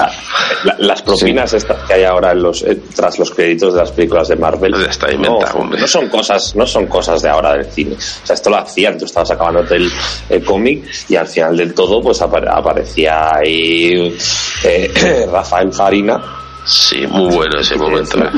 La, 0.64 0.76
las 0.80 1.02
propinas 1.02 1.52
sí. 1.52 1.58
estas 1.58 1.84
que 1.84 1.94
hay 1.94 2.04
ahora 2.04 2.32
en 2.32 2.42
los, 2.42 2.62
eh, 2.64 2.82
tras 2.96 3.18
los 3.20 3.32
créditos 3.32 3.74
de 3.74 3.80
las 3.80 3.92
películas 3.92 4.28
de 4.28 4.36
Marvel 4.36 4.74
ya 4.74 4.90
está 4.90 5.12
inventado, 5.12 5.64
no, 5.64 5.78
no 5.78 5.88
son 5.88 6.10
cosas 6.10 6.56
no 6.56 6.66
son 6.66 6.88
cosas 6.88 7.22
de 7.22 7.30
ahora 7.30 7.54
del 7.54 7.66
cine 7.66 7.95
o 7.96 8.26
sea, 8.26 8.34
esto 8.34 8.50
lo 8.50 8.58
hacían, 8.58 8.98
tú 8.98 9.06
estabas 9.06 9.32
acabando 9.32 9.62
el, 9.74 9.92
el 10.30 10.44
cómic 10.44 10.86
y 11.10 11.16
al 11.16 11.28
final 11.28 11.58
del 11.58 11.74
todo 11.74 12.02
pues 12.02 12.22
apare 12.22 12.48
aparecía 12.50 13.36
ahí 13.36 14.18
eh, 14.64 15.28
Rafael 15.32 15.72
Farina 15.74 16.44
Sí, 16.66 17.06
muy 17.06 17.36
bueno 17.36 17.60
ese 17.60 17.76
momento. 17.76 18.18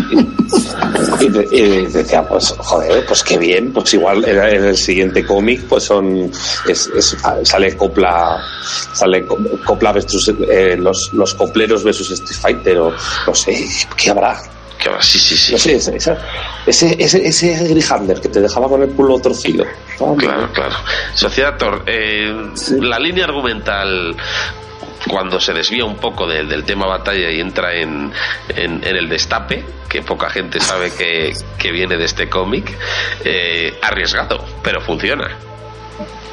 Y, 1.20 1.30
te, 1.30 1.46
y, 1.52 1.86
decía, 1.88 2.26
pues, 2.26 2.54
joder, 2.58 3.06
pues 3.06 3.22
qué 3.24 3.38
bien, 3.38 3.74
pues 3.74 3.94
igual 3.94 4.24
en, 4.24 4.38
en 4.38 4.66
el 4.66 4.78
siguiente 4.78 5.26
cómic, 5.26 5.64
pues 5.68 5.84
son, 5.84 6.32
es, 6.68 6.88
es, 6.96 7.18
sale 7.44 7.76
Copla, 7.76 8.42
sale 8.94 9.26
Copla 9.66 9.92
versus, 9.92 10.34
eh, 10.50 10.78
los, 10.78 11.12
los 11.14 11.34
copleros 11.34 11.84
versus 11.84 12.12
Street 12.12 12.40
Fighter, 12.40 12.78
o 12.80 12.94
no 13.28 13.36
sé, 13.36 13.68
¿qué 13.98 14.12
habrá? 14.12 14.42
Que 14.78 14.90
ahora 14.90 15.02
sí, 15.02 15.20
sí, 15.20 15.36
sí. 15.36 15.54
No 15.54 15.58
sé, 15.58 15.76
ese, 15.76 16.18
ese, 16.66 16.96
ese, 17.04 17.28
ese 17.28 17.68
Grihander 17.68 18.22
que 18.22 18.30
te 18.30 18.42
dejaba 18.42 18.68
con 18.68 18.84
el 18.84 18.90
culo 18.90 19.20
torcido. 19.20 19.66
Claro, 19.98 20.50
claro. 20.54 20.76
Sociedad 21.14 21.58
Tor, 21.58 21.84
eh, 21.88 22.52
sí. 22.54 22.80
la 22.80 23.00
línea 23.00 23.26
argumental 23.26 24.16
cuando 25.08 25.40
se 25.40 25.54
desvía 25.54 25.86
un 25.86 25.96
poco 25.96 26.28
de, 26.28 26.44
del 26.46 26.64
tema 26.64 26.86
batalla 26.86 27.32
y 27.32 27.40
entra 27.40 27.74
en, 27.76 28.12
en, 28.50 28.84
en, 28.84 28.96
el 28.96 29.10
destape, 29.10 29.64
que 29.88 30.02
poca 30.02 30.30
gente 30.30 30.60
sabe 30.60 30.92
que, 30.92 31.34
que 31.58 31.72
viene 31.72 31.98
de 31.98 32.06
este 32.06 32.30
cómic, 32.30 32.78
eh, 33.24 33.78
arriesgado, 33.82 34.44
pero 34.62 34.82
funciona. 34.82 35.30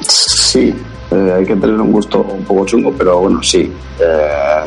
Sí, 0.01 0.73
eh, 1.11 1.33
hay 1.37 1.45
que 1.45 1.55
tener 1.55 1.79
un 1.79 1.91
gusto 1.91 2.19
un 2.21 2.43
poco 2.43 2.65
chungo, 2.65 2.93
pero 2.97 3.19
bueno, 3.19 3.41
sí. 3.41 3.71
Eh, 3.99 4.63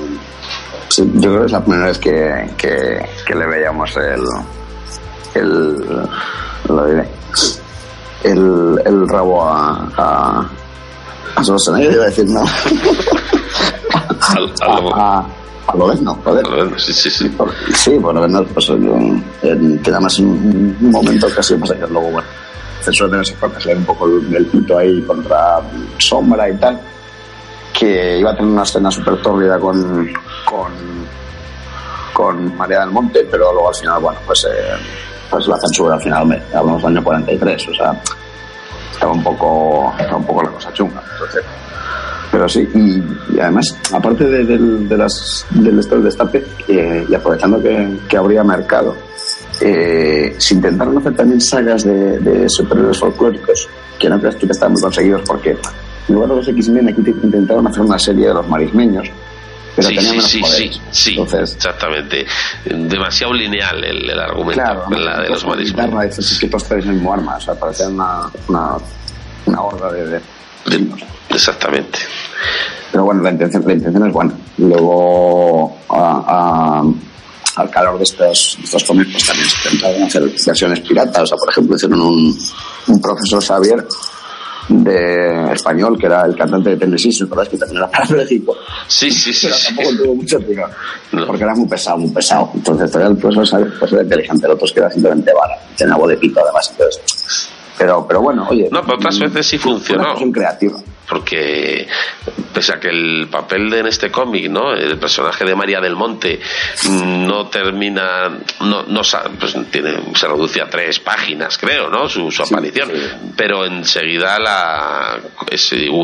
sí 1.04 1.10
yo 1.14 1.30
creo 1.30 1.40
que 1.40 1.46
es 1.46 1.52
la 1.52 1.60
primera 1.64 1.86
vez 1.86 1.98
que, 1.98 2.50
que, 2.56 3.08
que 3.26 3.34
le 3.34 3.46
veíamos 3.46 3.96
el, 3.96 4.24
el, 5.34 5.76
lo 6.68 6.86
diré, 6.86 7.08
el, 8.24 8.80
el 8.84 9.08
rabo 9.08 9.44
a, 9.44 9.88
a, 9.96 10.50
a 11.36 11.42
Schwarzenegger, 11.44 11.92
iba 11.92 12.02
a 12.02 12.06
decir, 12.06 12.26
no. 12.26 12.40
al, 14.20 14.52
al, 14.60 14.92
a, 14.94 15.26
a 15.66 15.76
Lobezno, 15.76 16.18
joder. 16.24 16.80
Sí, 16.80 16.92
sí, 16.92 17.10
sí. 17.10 17.30
Sí, 17.74 17.98
por 18.00 18.14
lo 18.14 18.22
menos, 18.22 18.46
pues, 18.52 18.68
en, 18.70 19.24
en, 19.42 19.78
que 19.78 19.90
además 19.90 20.18
un, 20.18 20.76
un 20.80 20.90
momento 20.90 21.28
casi 21.34 21.54
pasa 21.56 21.74
que 21.74 21.86
luego, 21.86 22.10
bueno, 22.10 22.28
se 22.80 22.92
suele 22.92 23.12
tener 23.12 23.26
se 23.60 23.68
le 23.68 23.76
un 23.76 23.84
poco 23.84 24.06
el, 24.06 24.34
el 24.34 24.46
pito 24.46 24.78
ahí 24.78 25.02
contra 25.02 25.60
sombra 25.98 26.48
y 26.50 26.56
tal, 26.56 26.80
que 27.72 28.18
iba 28.18 28.30
a 28.30 28.36
tener 28.36 28.50
una 28.50 28.62
escena 28.62 28.90
súper 28.90 29.20
tórrida 29.22 29.58
con, 29.58 30.12
con, 30.44 30.72
con 32.12 32.56
María 32.56 32.80
del 32.80 32.90
Monte, 32.90 33.26
pero 33.30 33.52
luego 33.52 33.68
al 33.68 33.74
final, 33.74 34.00
bueno, 34.00 34.18
pues, 34.26 34.44
eh, 34.44 34.74
pues 35.30 35.46
la 35.46 35.56
censura 35.58 35.94
al 35.94 36.02
final, 36.02 36.26
me, 36.26 36.42
hablamos 36.54 36.82
del 36.82 36.96
año 36.96 37.04
43, 37.04 37.68
o 37.68 37.74
sea, 37.74 38.02
estaba 38.92 39.12
un 39.12 39.22
poco, 39.22 39.94
estaba 39.98 40.16
un 40.16 40.26
poco 40.26 40.42
la 40.42 40.50
cosa 40.50 40.72
chunga, 40.72 41.02
entonces. 41.12 41.44
Pero 42.30 42.48
sí, 42.48 42.68
y, 42.74 43.34
y 43.34 43.40
además, 43.40 43.74
aparte 43.92 44.24
de, 44.24 44.44
de, 44.44 44.58
de 44.58 44.96
las, 44.96 45.46
del 45.50 45.80
del 45.80 46.04
destape, 46.04 46.44
eh, 46.68 47.06
y 47.08 47.14
aprovechando 47.14 47.62
que, 47.62 48.00
que 48.08 48.16
habría 48.16 48.44
mercado, 48.44 48.94
eh, 49.60 50.34
se 50.38 50.54
intentaron 50.54 50.98
hacer 50.98 51.14
también 51.16 51.40
sagas 51.40 51.84
de, 51.84 52.18
de 52.18 52.48
superhéroes 52.48 52.98
folclóricos, 52.98 53.68
que 53.98 54.08
no 54.08 54.20
creas 54.20 54.36
tú 54.36 54.46
que 54.46 54.52
estaban 54.52 54.72
muy 54.72 54.82
conseguidos, 54.82 55.22
porque 55.26 55.56
en 56.08 56.14
lugar 56.14 56.30
de 56.30 56.36
los 56.36 56.48
X-Men 56.48 56.88
aquí 56.88 57.02
intentaron 57.22 57.66
hacer 57.66 57.82
una 57.82 57.98
serie 57.98 58.28
de 58.28 58.34
los 58.34 58.48
marismeños, 58.48 59.08
pero 59.76 59.88
sí, 59.88 59.94
tenía 59.96 60.10
sí, 60.10 60.16
menos 60.16 60.30
sí, 60.30 60.42
sí, 60.72 60.80
sí, 60.90 61.10
Entonces, 61.10 61.54
exactamente. 61.54 62.26
Demasiado 62.64 63.32
lineal 63.32 63.84
el, 63.84 64.10
el 64.10 64.18
argumento, 64.18 64.62
claro, 64.62 64.90
la 64.90 65.20
de 65.22 65.28
los 65.28 65.46
marismeños. 65.46 66.16
dices, 66.16 66.38
que 66.38 66.48
todos 66.48 66.64
traes 66.64 66.84
el 66.86 66.94
mismo 66.94 67.12
arma, 67.12 67.36
o 67.36 67.40
sea, 67.40 67.54
parecía 67.54 67.88
una, 67.88 68.22
una, 68.48 68.76
una 69.46 69.62
horda 69.62 69.92
de, 69.92 70.06
de 70.06 70.20
Exactamente. 71.30 71.98
Pero 72.90 73.04
bueno, 73.04 73.22
la 73.22 73.30
intención, 73.30 73.62
la 73.66 73.74
intención 73.74 74.06
es 74.06 74.12
buena. 74.12 74.32
Luego, 74.56 75.76
a, 75.90 76.80
a, 76.80 77.60
al 77.60 77.70
calor 77.70 77.98
de 77.98 78.04
estos, 78.04 78.56
de 78.58 78.64
estos 78.64 78.84
cómics, 78.84 79.10
pues 79.12 79.26
también 79.26 79.48
se 79.48 79.68
intentaron 79.68 80.02
hacer 80.04 80.22
versiones 80.46 80.80
piratas. 80.80 81.22
O 81.22 81.26
sea, 81.26 81.36
por 81.36 81.50
ejemplo, 81.50 81.76
hicieron 81.76 82.00
un, 82.00 82.38
un 82.86 83.00
profesor 83.00 83.44
Xavier 83.44 83.86
de 84.68 85.52
español, 85.52 85.98
que 85.98 86.06
era 86.06 86.24
el 86.26 86.36
cantante 86.36 86.70
de 86.70 86.76
Tennessee, 86.76 87.12
¿se 87.12 87.24
acuerdas 87.24 87.48
que 87.48 87.58
también 87.58 87.78
era 87.78 87.90
parapléjico? 87.90 88.56
Sí, 88.86 89.10
sí, 89.10 89.32
sí. 89.32 89.46
Pero 89.46 89.56
sí. 89.56 89.66
tampoco 89.74 89.96
tuvo 89.96 90.14
mucho 90.14 90.38
no. 91.12 91.26
porque 91.26 91.44
era 91.44 91.54
muy 91.54 91.68
pesado, 91.68 91.98
muy 91.98 92.10
pesado. 92.10 92.50
Entonces, 92.54 92.90
todavía 92.90 93.12
el 93.12 93.18
profesor 93.18 93.46
Xavier 93.46 93.78
pues, 93.78 93.92
era 93.92 94.02
inteligente, 94.02 94.46
el 94.46 94.52
otro 94.52 94.66
es 94.66 94.72
que 94.72 94.80
era 94.80 94.90
simplemente 94.90 95.32
vara, 95.32 95.58
tenía 95.76 95.96
voz 95.96 96.08
de 96.08 96.16
pito 96.16 96.40
además, 96.42 96.70
entonces... 96.70 97.50
Pero, 97.78 98.04
pero 98.08 98.20
bueno, 98.20 98.44
oye. 98.50 98.68
No, 98.72 98.82
pero 98.82 98.96
otras 98.96 99.20
veces 99.20 99.46
sí 99.46 99.56
funcionó. 99.56 100.16
Una 100.16 100.32
creativa. 100.32 100.80
Porque 101.08 101.86
pese 102.52 102.72
a 102.72 102.80
que 102.80 102.88
el 102.88 103.28
papel 103.30 103.70
de 103.70 103.78
en 103.78 103.86
este 103.86 104.10
cómic, 104.10 104.50
¿no? 104.50 104.74
El 104.74 104.98
personaje 104.98 105.44
de 105.44 105.54
María 105.54 105.80
del 105.80 105.96
Monte 105.96 106.40
mm, 106.88 107.26
no 107.26 107.46
termina, 107.46 108.28
no, 108.60 108.82
no 108.82 109.00
pues 109.38 109.56
tiene, 109.70 110.14
se 110.14 110.26
reduce 110.26 110.60
a 110.60 110.68
tres 110.68 110.98
páginas, 111.00 111.56
creo, 111.58 111.88
¿no? 111.88 112.08
Su, 112.08 112.28
aparición, 112.42 112.90
pero 113.36 113.64
enseguida 113.64 114.38
la 114.38 115.18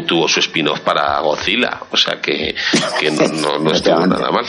tuvo 0.07 0.29
su 0.29 0.41
spin-off 0.41 0.81
para 0.81 1.19
Godzilla, 1.21 1.81
o 1.91 1.97
sea 1.97 2.21
que, 2.21 2.55
que 2.99 3.11
no, 3.11 3.59
no, 3.59 3.73
estuvo 3.73 4.07
nada 4.07 4.31
mal, 4.31 4.45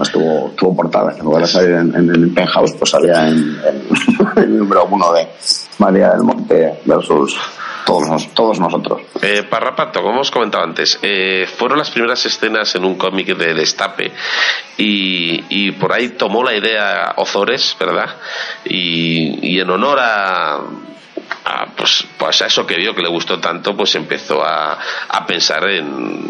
estuvo, 0.00 0.50
estuvo 0.50 0.76
portada, 0.76 1.12
en 1.16 1.24
lugar 1.24 1.42
de 1.42 1.48
salir 1.48 1.70
en, 1.70 1.94
el 1.94 2.32
penthouse, 2.32 2.72
pues 2.72 2.90
salía 2.90 3.28
en, 3.28 3.58
el 4.36 4.58
número 4.58 4.86
uno 4.90 5.12
de 5.12 5.28
María 5.78 6.10
del 6.10 6.22
Monte 6.22 6.80
versus 6.84 7.36
todos, 7.86 8.28
todos 8.34 8.60
nosotros. 8.60 9.02
Eh, 9.22 9.44
Parrapato, 9.66 10.02
como 10.02 10.20
os 10.20 10.30
comentaba 10.30 10.62
antes, 10.62 10.98
eh, 11.02 11.44
fueron 11.58 11.78
las 11.78 11.90
primeras 11.90 12.24
escenas 12.24 12.72
en 12.76 12.84
un 12.84 12.94
cómic 12.94 13.34
de 13.34 13.52
Destape 13.52 14.12
y, 14.78 15.72
por 15.72 15.92
ahí 15.92 16.10
tomó 16.10 16.44
la 16.44 16.54
idea 16.54 17.14
Ozores, 17.16 17.76
¿verdad? 17.80 18.14
Y 18.64 19.58
en 19.58 19.68
honor 19.68 19.98
a 20.00 20.60
pues, 21.76 22.04
pues 22.18 22.42
a 22.42 22.46
eso 22.46 22.66
que 22.66 22.76
vio 22.76 22.94
que 22.94 23.02
le 23.02 23.08
gustó 23.08 23.38
tanto, 23.38 23.76
pues 23.76 23.94
empezó 23.94 24.44
a, 24.44 24.78
a 25.08 25.26
pensar 25.26 25.68
en, 25.68 26.24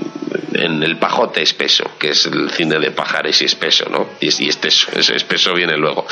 en, 0.55 0.83
el 0.83 0.99
pajote 0.99 1.43
espeso, 1.43 1.93
que 1.99 2.11
es 2.11 2.27
el 2.27 2.51
cine 2.51 2.79
de 2.79 2.91
pajares 2.91 3.41
y 3.43 3.47
espeso, 3.47 3.89
¿no? 3.91 4.11
Y, 4.21 4.45
y 4.45 4.49
espeso, 4.49 4.89
ese 4.93 5.17
espeso 5.17 5.55
viene 5.55 5.77
luego. 5.77 6.07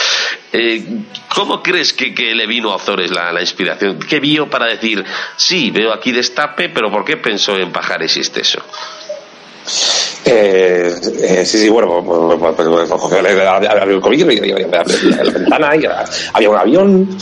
Eh, 0.52 0.84
¿Cómo 1.34 1.62
crees 1.62 1.92
que, 1.92 2.14
que, 2.14 2.34
le 2.34 2.46
vino 2.46 2.70
a 2.72 2.76
Ozores 2.76 3.10
la, 3.10 3.32
la, 3.32 3.40
inspiración? 3.40 3.98
¿Qué 3.98 4.20
vio 4.20 4.48
para 4.48 4.66
decir, 4.66 5.04
sí, 5.36 5.70
veo 5.70 5.92
aquí 5.92 6.12
destape, 6.12 6.68
pero 6.68 6.90
¿por 6.90 7.04
qué 7.04 7.16
pensó 7.16 7.58
en 7.58 7.72
pajares 7.72 8.16
y 8.16 8.20
espeso? 8.20 8.62
Eh, 10.26 10.94
eh, 11.20 11.44
sí, 11.44 11.58
sí, 11.58 11.68
bueno, 11.68 12.02
pues, 12.02 12.38
pues, 12.38 12.66
pues, 12.66 12.88
pues 12.88 13.12
había 13.12 13.94
un 13.94 14.00
COVID, 14.00 14.24
la 14.24 15.32
ventana, 15.32 15.76
y 15.76 15.86
había 16.32 16.50
un 16.50 16.56
avión, 16.56 17.18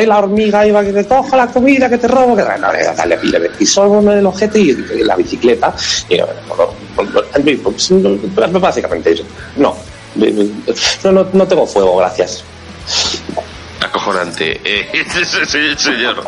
y 0.00 0.06
la 0.06 0.18
hormiga 0.18 0.66
iba 0.66 0.84
que 0.84 0.92
te 0.92 1.06
coja 1.06 1.36
la 1.36 1.48
comida, 1.48 1.88
que 1.88 1.98
te 1.98 2.06
robo, 2.06 2.36
que 2.36 2.42
dale, 2.42 3.18
le, 3.22 3.40
pisó 3.50 3.88
uno 3.88 4.12
el 4.12 4.26
objeto 4.26 4.58
y, 4.58 4.76
la 5.02 5.16
bicicleta, 5.16 5.74
y 6.08 6.20
básicamente 8.60 9.12
eso. 9.12 9.24
No, 9.56 9.74
no, 11.04 11.26
no 11.32 11.48
tengo 11.48 11.66
fuego, 11.66 11.96
gracias 11.96 12.44
acojonante. 13.94 14.60
Eh, 14.64 15.04
señor 15.76 16.24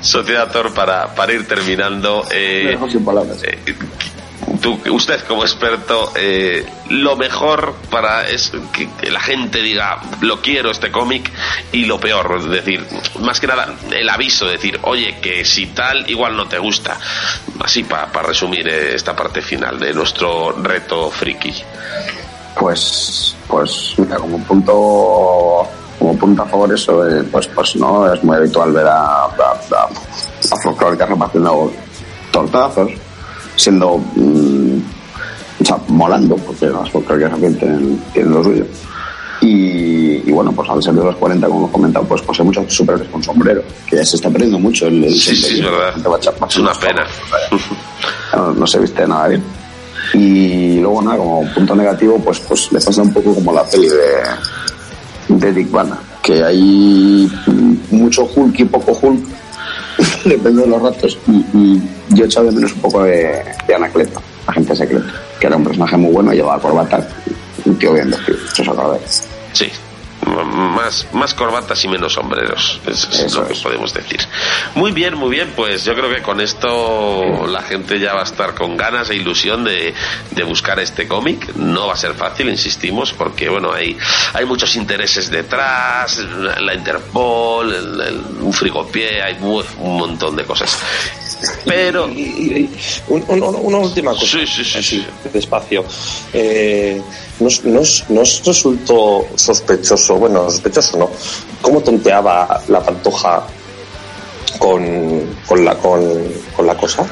Sociedad 0.00 0.50
para, 0.74 1.14
para 1.14 1.32
ir 1.32 1.46
terminando. 1.48 2.24
Eh, 2.30 2.78
sin 2.90 3.04
palabras. 3.04 3.42
Eh, 3.42 3.58
usted 4.90 5.20
como 5.26 5.42
experto, 5.42 6.12
eh, 6.16 6.64
lo 6.90 7.16
mejor 7.16 7.74
para 7.90 8.28
es 8.28 8.52
que, 8.72 8.88
la 9.10 9.20
gente 9.20 9.62
diga, 9.62 10.00
lo 10.20 10.40
quiero 10.40 10.70
este 10.70 10.90
cómic, 10.90 11.30
y 11.72 11.84
lo 11.84 11.98
peor, 11.98 12.36
es 12.38 12.48
decir, 12.48 12.84
más 13.20 13.40
que 13.40 13.46
nada 13.46 13.74
el 13.90 14.08
aviso, 14.08 14.46
decir, 14.46 14.78
oye, 14.82 15.18
que 15.20 15.44
si 15.44 15.66
tal, 15.66 16.08
igual 16.10 16.36
no 16.36 16.46
te 16.46 16.58
gusta. 16.58 16.98
Así 17.60 17.84
para 17.84 18.06
resumir 18.22 18.68
eh, 18.68 18.94
esta 18.94 19.14
parte 19.14 19.40
final 19.40 19.78
de 19.78 19.92
nuestro 19.92 20.52
reto 20.52 21.10
friki. 21.10 21.54
Pues, 22.58 23.34
pues, 23.48 23.94
mira, 23.98 24.16
como 24.16 24.38
punto 24.44 25.68
como 25.98 26.18
punto 26.18 26.42
a 26.42 26.46
favor 26.46 26.72
eso, 26.74 27.06
eh, 27.08 27.22
pues, 27.30 27.46
pues 27.48 27.76
no, 27.76 28.12
es 28.12 28.22
muy 28.24 28.36
habitual 28.36 28.72
ver 28.72 28.86
a, 28.86 29.24
a, 29.24 29.28
a, 29.28 29.88
a 30.50 31.06
repartiendo 31.06 31.72
tortazos 32.32 32.90
siendo 33.62 33.98
mm, 34.16 34.78
o 35.62 35.64
sea, 35.64 35.78
molando, 35.88 36.36
porque 36.36 36.66
las 36.66 36.90
folclóricas 36.90 37.30
también 37.30 37.56
tienen, 37.56 38.02
tienen 38.12 38.32
lo 38.32 38.42
suyo. 38.42 38.64
Y, 39.40 40.28
y, 40.28 40.32
bueno, 40.32 40.52
pues 40.52 40.68
al 40.70 40.82
ser 40.82 40.94
de 40.94 41.02
los 41.04 41.16
40, 41.16 41.46
como 41.46 41.60
hemos 41.60 41.70
comentado, 41.72 42.04
pues, 42.06 42.22
hay 42.38 42.44
muchos 42.44 42.72
superhéroes 42.72 43.10
con 43.10 43.22
sombrero, 43.22 43.62
que 43.88 43.96
ya 43.96 44.04
se 44.04 44.16
está 44.16 44.30
perdiendo 44.30 44.58
mucho 44.58 44.86
el, 44.86 45.04
el 45.04 45.14
sí, 45.14 45.34
sí, 45.34 45.58
es 45.58 45.64
verdad. 45.64 45.94
Es 46.48 46.56
una 46.56 46.72
pena. 46.74 47.06
No, 48.34 48.50
no, 48.50 48.66
se 48.66 48.78
viste 48.78 49.06
nada 49.06 49.28
bien. 49.28 49.42
Y 50.14 50.80
luego 50.80 51.02
nada, 51.02 51.18
como 51.18 51.44
punto 51.52 51.74
negativo, 51.74 52.18
pues, 52.18 52.40
pues 52.40 52.72
le 52.72 52.80
pasa 52.80 53.02
un 53.02 53.12
poco 53.12 53.34
como 53.34 53.52
la 53.52 53.62
peli 53.64 53.88
de, 53.88 55.36
de 55.36 55.52
Dick 55.52 55.70
Vanna, 55.70 55.98
que 56.22 56.42
hay 56.42 57.30
mucho 57.90 58.26
Hulk 58.34 58.58
y 58.58 58.64
poco 58.64 58.98
Hulk, 59.02 59.22
depende 60.24 60.62
de 60.62 60.68
los 60.68 60.82
ratos. 60.82 61.18
Y, 61.26 61.80
yo 62.10 62.24
he 62.24 62.26
echado 62.26 62.46
de 62.46 62.52
menos 62.52 62.72
un 62.72 62.80
poco 62.80 63.02
de, 63.04 63.42
de 63.66 63.74
Anacleto, 63.74 64.20
agente 64.46 64.76
secreto, 64.76 65.06
que 65.40 65.46
era 65.46 65.56
un 65.56 65.64
personaje 65.64 65.96
muy 65.96 66.12
bueno, 66.12 66.32
llevaba 66.32 66.60
corbata, 66.60 67.08
un 67.64 67.78
tío 67.78 67.94
bien 67.94 68.10
vestido, 68.10 68.38
eso 68.52 68.96
es 69.04 69.28
Sí, 69.52 69.66
más, 70.26 71.06
más 71.12 71.34
corbatas 71.34 71.84
y 71.84 71.88
menos 71.88 72.14
sombreros, 72.14 72.80
es, 72.86 73.34
lo 73.34 73.46
que 73.46 73.54
podemos 73.54 73.92
decir. 73.92 74.20
Muy 74.74 74.92
bien, 74.92 75.16
muy 75.16 75.30
bien, 75.30 75.52
pues 75.54 75.84
yo 75.84 75.94
creo 75.94 76.10
que 76.10 76.22
con 76.22 76.40
esto 76.40 77.46
la 77.46 77.62
gente 77.62 77.98
ya 77.98 78.14
va 78.14 78.20
a 78.20 78.24
estar 78.24 78.54
con 78.54 78.76
ganas 78.76 79.10
e 79.10 79.16
ilusión 79.16 79.64
de, 79.64 79.94
de 80.30 80.42
buscar 80.44 80.78
este 80.80 81.08
cómic. 81.08 81.54
No 81.56 81.88
va 81.88 81.94
a 81.94 81.96
ser 81.96 82.14
fácil, 82.14 82.48
insistimos, 82.48 83.12
porque 83.12 83.48
bueno, 83.48 83.72
hay, 83.72 83.96
hay 84.34 84.44
muchos 84.44 84.74
intereses 84.76 85.30
detrás, 85.30 86.18
la 86.18 86.74
Interpol, 86.74 87.74
un 88.40 88.52
frigopié, 88.52 89.22
hay 89.22 89.38
un 89.40 89.98
montón 89.98 90.36
de 90.36 90.44
cosas. 90.44 90.78
Pero. 91.64 92.06
una 93.08 93.78
última 93.78 94.12
cosa. 94.12 94.26
Sí, 94.26 94.64
sí, 94.64 94.82
sí. 94.82 95.06
Despacio. 95.32 95.84
Eh, 96.32 97.00
nos, 97.40 97.64
nos, 97.64 98.04
nos, 98.08 98.44
resultó 98.44 99.26
sospechoso, 99.34 100.16
bueno, 100.16 100.50
sospechoso 100.50 100.98
no, 100.98 101.10
cómo 101.60 101.80
tonteaba 101.80 102.62
la 102.68 102.80
pantoja 102.80 103.44
con, 104.58 105.36
con, 105.46 105.64
la, 105.64 105.76
con, 105.76 106.02
con 106.56 106.66
la 106.66 106.76
cosa. 106.76 107.04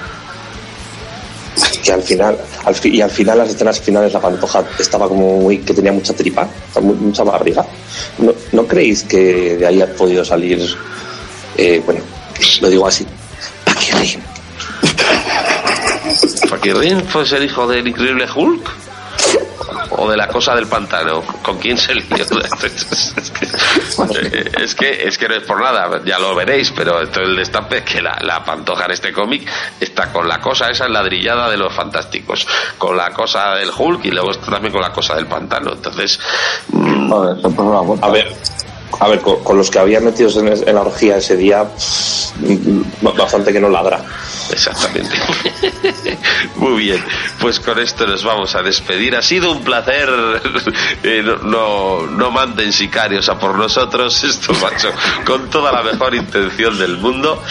Que 1.83 1.93
al 1.93 2.03
final, 2.03 2.39
al 2.65 2.77
y 2.85 3.01
al 3.01 3.11
final, 3.11 3.39
las 3.39 3.51
escenas 3.51 3.81
finales, 3.81 4.13
la 4.13 4.21
pantoja 4.21 4.65
estaba 4.79 5.09
como 5.09 5.41
muy, 5.41 5.59
que 5.59 5.75
tenía 5.75 5.93
mucha 5.93 6.13
tripa, 6.13 6.49
mucha 6.81 7.25
barriga. 7.25 7.65
¿No, 8.19 8.33
¿No 8.53 8.67
creéis 8.67 9.05
que 9.05 9.57
de 9.57 9.67
ahí 9.67 9.81
ha 9.81 9.93
podido 9.95 10.25
salir, 10.25 10.61
eh, 11.57 11.83
bueno, 11.85 12.01
lo 12.61 12.69
digo 12.69 12.87
así, 12.87 13.07
Paquirrin? 14.01 14.23
¿Paquirrin 16.51 17.05
fue 17.05 17.23
el 17.23 17.45
hijo 17.45 17.67
del 17.67 17.87
increíble 17.87 18.27
Hulk? 18.35 18.71
o 19.91 20.09
de 20.11 20.17
la 20.17 20.29
cosa 20.29 20.55
del 20.55 20.67
pantano. 20.67 21.23
¿Con 21.43 21.59
quién 21.59 21.77
se 21.77 21.95
lió? 21.95 22.07
es, 24.59 24.75
que, 24.75 25.03
es 25.07 25.19
que 25.19 25.29
no 25.29 25.35
es 25.35 25.43
por 25.43 25.61
nada, 25.61 26.01
ya 26.05 26.19
lo 26.19 26.35
veréis, 26.35 26.73
pero 26.73 27.01
esto 27.03 27.21
el 27.21 27.37
destape 27.37 27.79
es 27.79 27.85
que 27.85 28.01
la, 28.01 28.19
la 28.23 28.43
pantoja 28.45 28.87
en 28.87 28.93
este 28.93 29.13
cómic 29.13 29.47
está 29.79 30.13
con 30.13 30.27
la 30.29 30.41
cosa 30.41 30.71
esa 30.71 30.89
ladrillada 30.89 31.51
de 31.51 31.57
los 31.57 31.73
fantásticos, 31.75 32.47
con 32.79 32.97
la 32.97 33.11
cosa 33.11 33.55
del 33.57 33.71
Hulk 33.77 34.05
y 34.07 34.11
luego 34.11 34.33
también 34.33 34.73
con 34.73 34.83
la 34.83 34.93
cosa 34.93 35.15
del 35.15 35.27
pantano. 35.27 35.73
Entonces, 35.73 36.19
mm, 36.69 37.13
a 38.03 38.11
ver, 38.11 38.35
a 38.99 39.09
ver, 39.09 39.21
con, 39.21 39.57
los 39.57 39.71
que 39.71 39.79
había 39.79 40.01
metidos 40.01 40.37
en, 40.37 40.75
la 40.75 40.81
orgía 40.81 41.17
ese 41.17 41.37
día, 41.37 41.65
bastante 43.01 43.53
que 43.53 43.61
no 43.61 43.69
ladra. 43.69 44.05
Exactamente. 44.51 45.17
Muy 46.57 46.83
bien, 46.83 47.05
pues 47.41 47.61
con 47.61 47.79
esto 47.79 48.07
nos 48.07 48.25
vamos 48.25 48.55
a 48.55 48.63
despedir. 48.63 49.15
Ha 49.17 49.23
sido 49.23 49.53
un 49.53 49.63
placer. 49.63 50.09
Eh, 51.03 51.23
no, 51.23 52.07
no, 52.07 52.31
manden 52.31 52.73
sicarios 52.73 53.29
a 53.29 53.39
por 53.39 53.57
nosotros. 53.57 54.23
Esto, 54.25 54.53
macho, 54.55 54.93
con 55.25 55.49
toda 55.49 55.73
la 55.73 55.83
mejor 55.83 56.15
intención 56.15 56.79
del 56.79 56.99
mundo. 56.99 57.43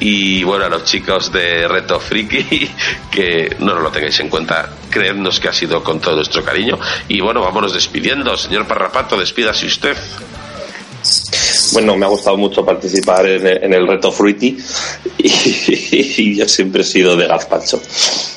Y 0.00 0.44
bueno, 0.44 0.66
a 0.66 0.68
los 0.68 0.84
chicos 0.84 1.32
de 1.32 1.66
Reto 1.66 1.98
Friki, 1.98 2.70
que 3.10 3.56
no 3.60 3.74
lo 3.74 3.90
tengáis 3.90 4.20
en 4.20 4.28
cuenta, 4.28 4.68
creednos 4.90 5.40
que 5.40 5.48
ha 5.48 5.52
sido 5.52 5.82
con 5.82 6.00
todo 6.00 6.16
nuestro 6.16 6.44
cariño. 6.44 6.78
Y 7.08 7.20
bueno, 7.20 7.40
vámonos 7.40 7.72
despidiendo. 7.72 8.36
Señor 8.36 8.66
Parrapato, 8.66 9.16
despídase 9.16 9.66
usted. 9.66 9.96
Bueno, 11.72 11.96
me 11.96 12.06
ha 12.06 12.08
gustado 12.08 12.36
mucho 12.36 12.64
participar 12.64 13.26
en, 13.26 13.72
el 13.72 13.86
reto 13.86 14.10
Fruity 14.10 14.58
y, 15.18 16.36
yo 16.36 16.48
siempre 16.48 16.82
he 16.82 16.84
sido 16.84 17.16
de 17.16 17.26
gazpacho. 17.26 17.80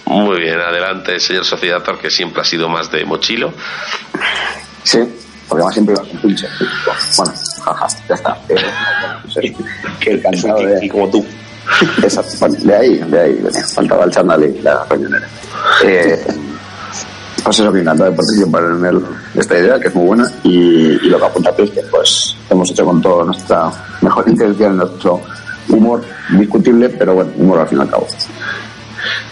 Muy 0.05 0.41
bien, 0.41 0.59
adelante, 0.59 1.19
señor 1.19 1.45
Sociedator, 1.45 1.99
que 1.99 2.09
siempre 2.09 2.41
ha 2.41 2.45
sido 2.45 2.67
más 2.67 2.91
de 2.91 3.05
mochilo. 3.05 3.53
Sí, 4.83 4.99
porque 5.47 5.63
más 5.63 5.73
siempre 5.73 5.95
iba 5.95 6.03
con 6.03 6.21
pinche. 6.21 6.47
Bueno, 7.17 7.33
jaja, 7.63 7.87
ya 8.09 8.15
está. 8.15 8.37
que 9.99 10.09
el 10.11 10.21
cansado 10.21 10.65
de... 10.65 10.89
como 10.89 11.09
tú. 11.09 11.25
de 12.59 12.75
ahí, 12.75 12.97
de 12.97 13.19
ahí 13.19 13.33
venía. 13.33 13.63
Faltaba 13.67 14.05
el 14.05 14.11
chándal 14.11 14.43
y 14.43 14.61
la 14.61 14.83
reñonera. 14.85 15.27
Eh, 15.85 16.25
pues 17.43 17.59
eso 17.59 17.71
que 17.71 17.79
encantado 17.79 18.11
de 18.11 18.15
participar 18.17 18.63
en 18.63 18.85
el, 18.85 19.01
esta 19.35 19.57
idea 19.57 19.79
que 19.79 19.87
es 19.87 19.95
muy 19.95 20.05
buena 20.05 20.31
y, 20.43 20.49
y 20.49 21.09
lo 21.09 21.17
que 21.17 21.25
apunta 21.25 21.53
es 21.57 21.71
que 21.71 21.81
pues 21.83 22.35
hemos 22.49 22.69
hecho 22.71 22.85
con 22.85 23.01
toda 23.01 23.25
nuestra 23.25 23.71
mejor 24.01 24.27
intención 24.29 24.77
nuestro 24.77 25.21
humor 25.69 26.03
discutible 26.37 26.89
pero 26.89 27.15
bueno 27.15 27.31
humor 27.37 27.59
al 27.59 27.67
fin 27.67 27.79
y 27.79 27.81
al 27.81 27.89
cabo 27.89 28.07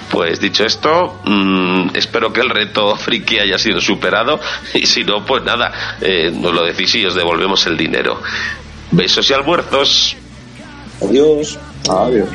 pues 0.09 0.39
dicho 0.39 0.65
esto, 0.65 1.21
mmm, 1.23 1.89
espero 1.93 2.33
que 2.33 2.41
el 2.41 2.49
reto 2.49 2.95
friki 2.95 3.37
haya 3.37 3.59
sido 3.59 3.79
superado 3.79 4.39
y 4.73 4.87
si 4.87 5.03
no, 5.03 5.23
pues 5.23 5.43
nada, 5.43 5.71
eh, 6.01 6.31
nos 6.33 6.51
lo 6.51 6.65
decís 6.65 6.95
y 6.95 7.05
os 7.05 7.13
devolvemos 7.13 7.65
el 7.67 7.77
dinero. 7.77 8.19
Besos 8.91 9.29
y 9.29 9.33
almuerzos. 9.33 10.17
Adiós. 11.01 11.59
Adiós. 11.87 12.29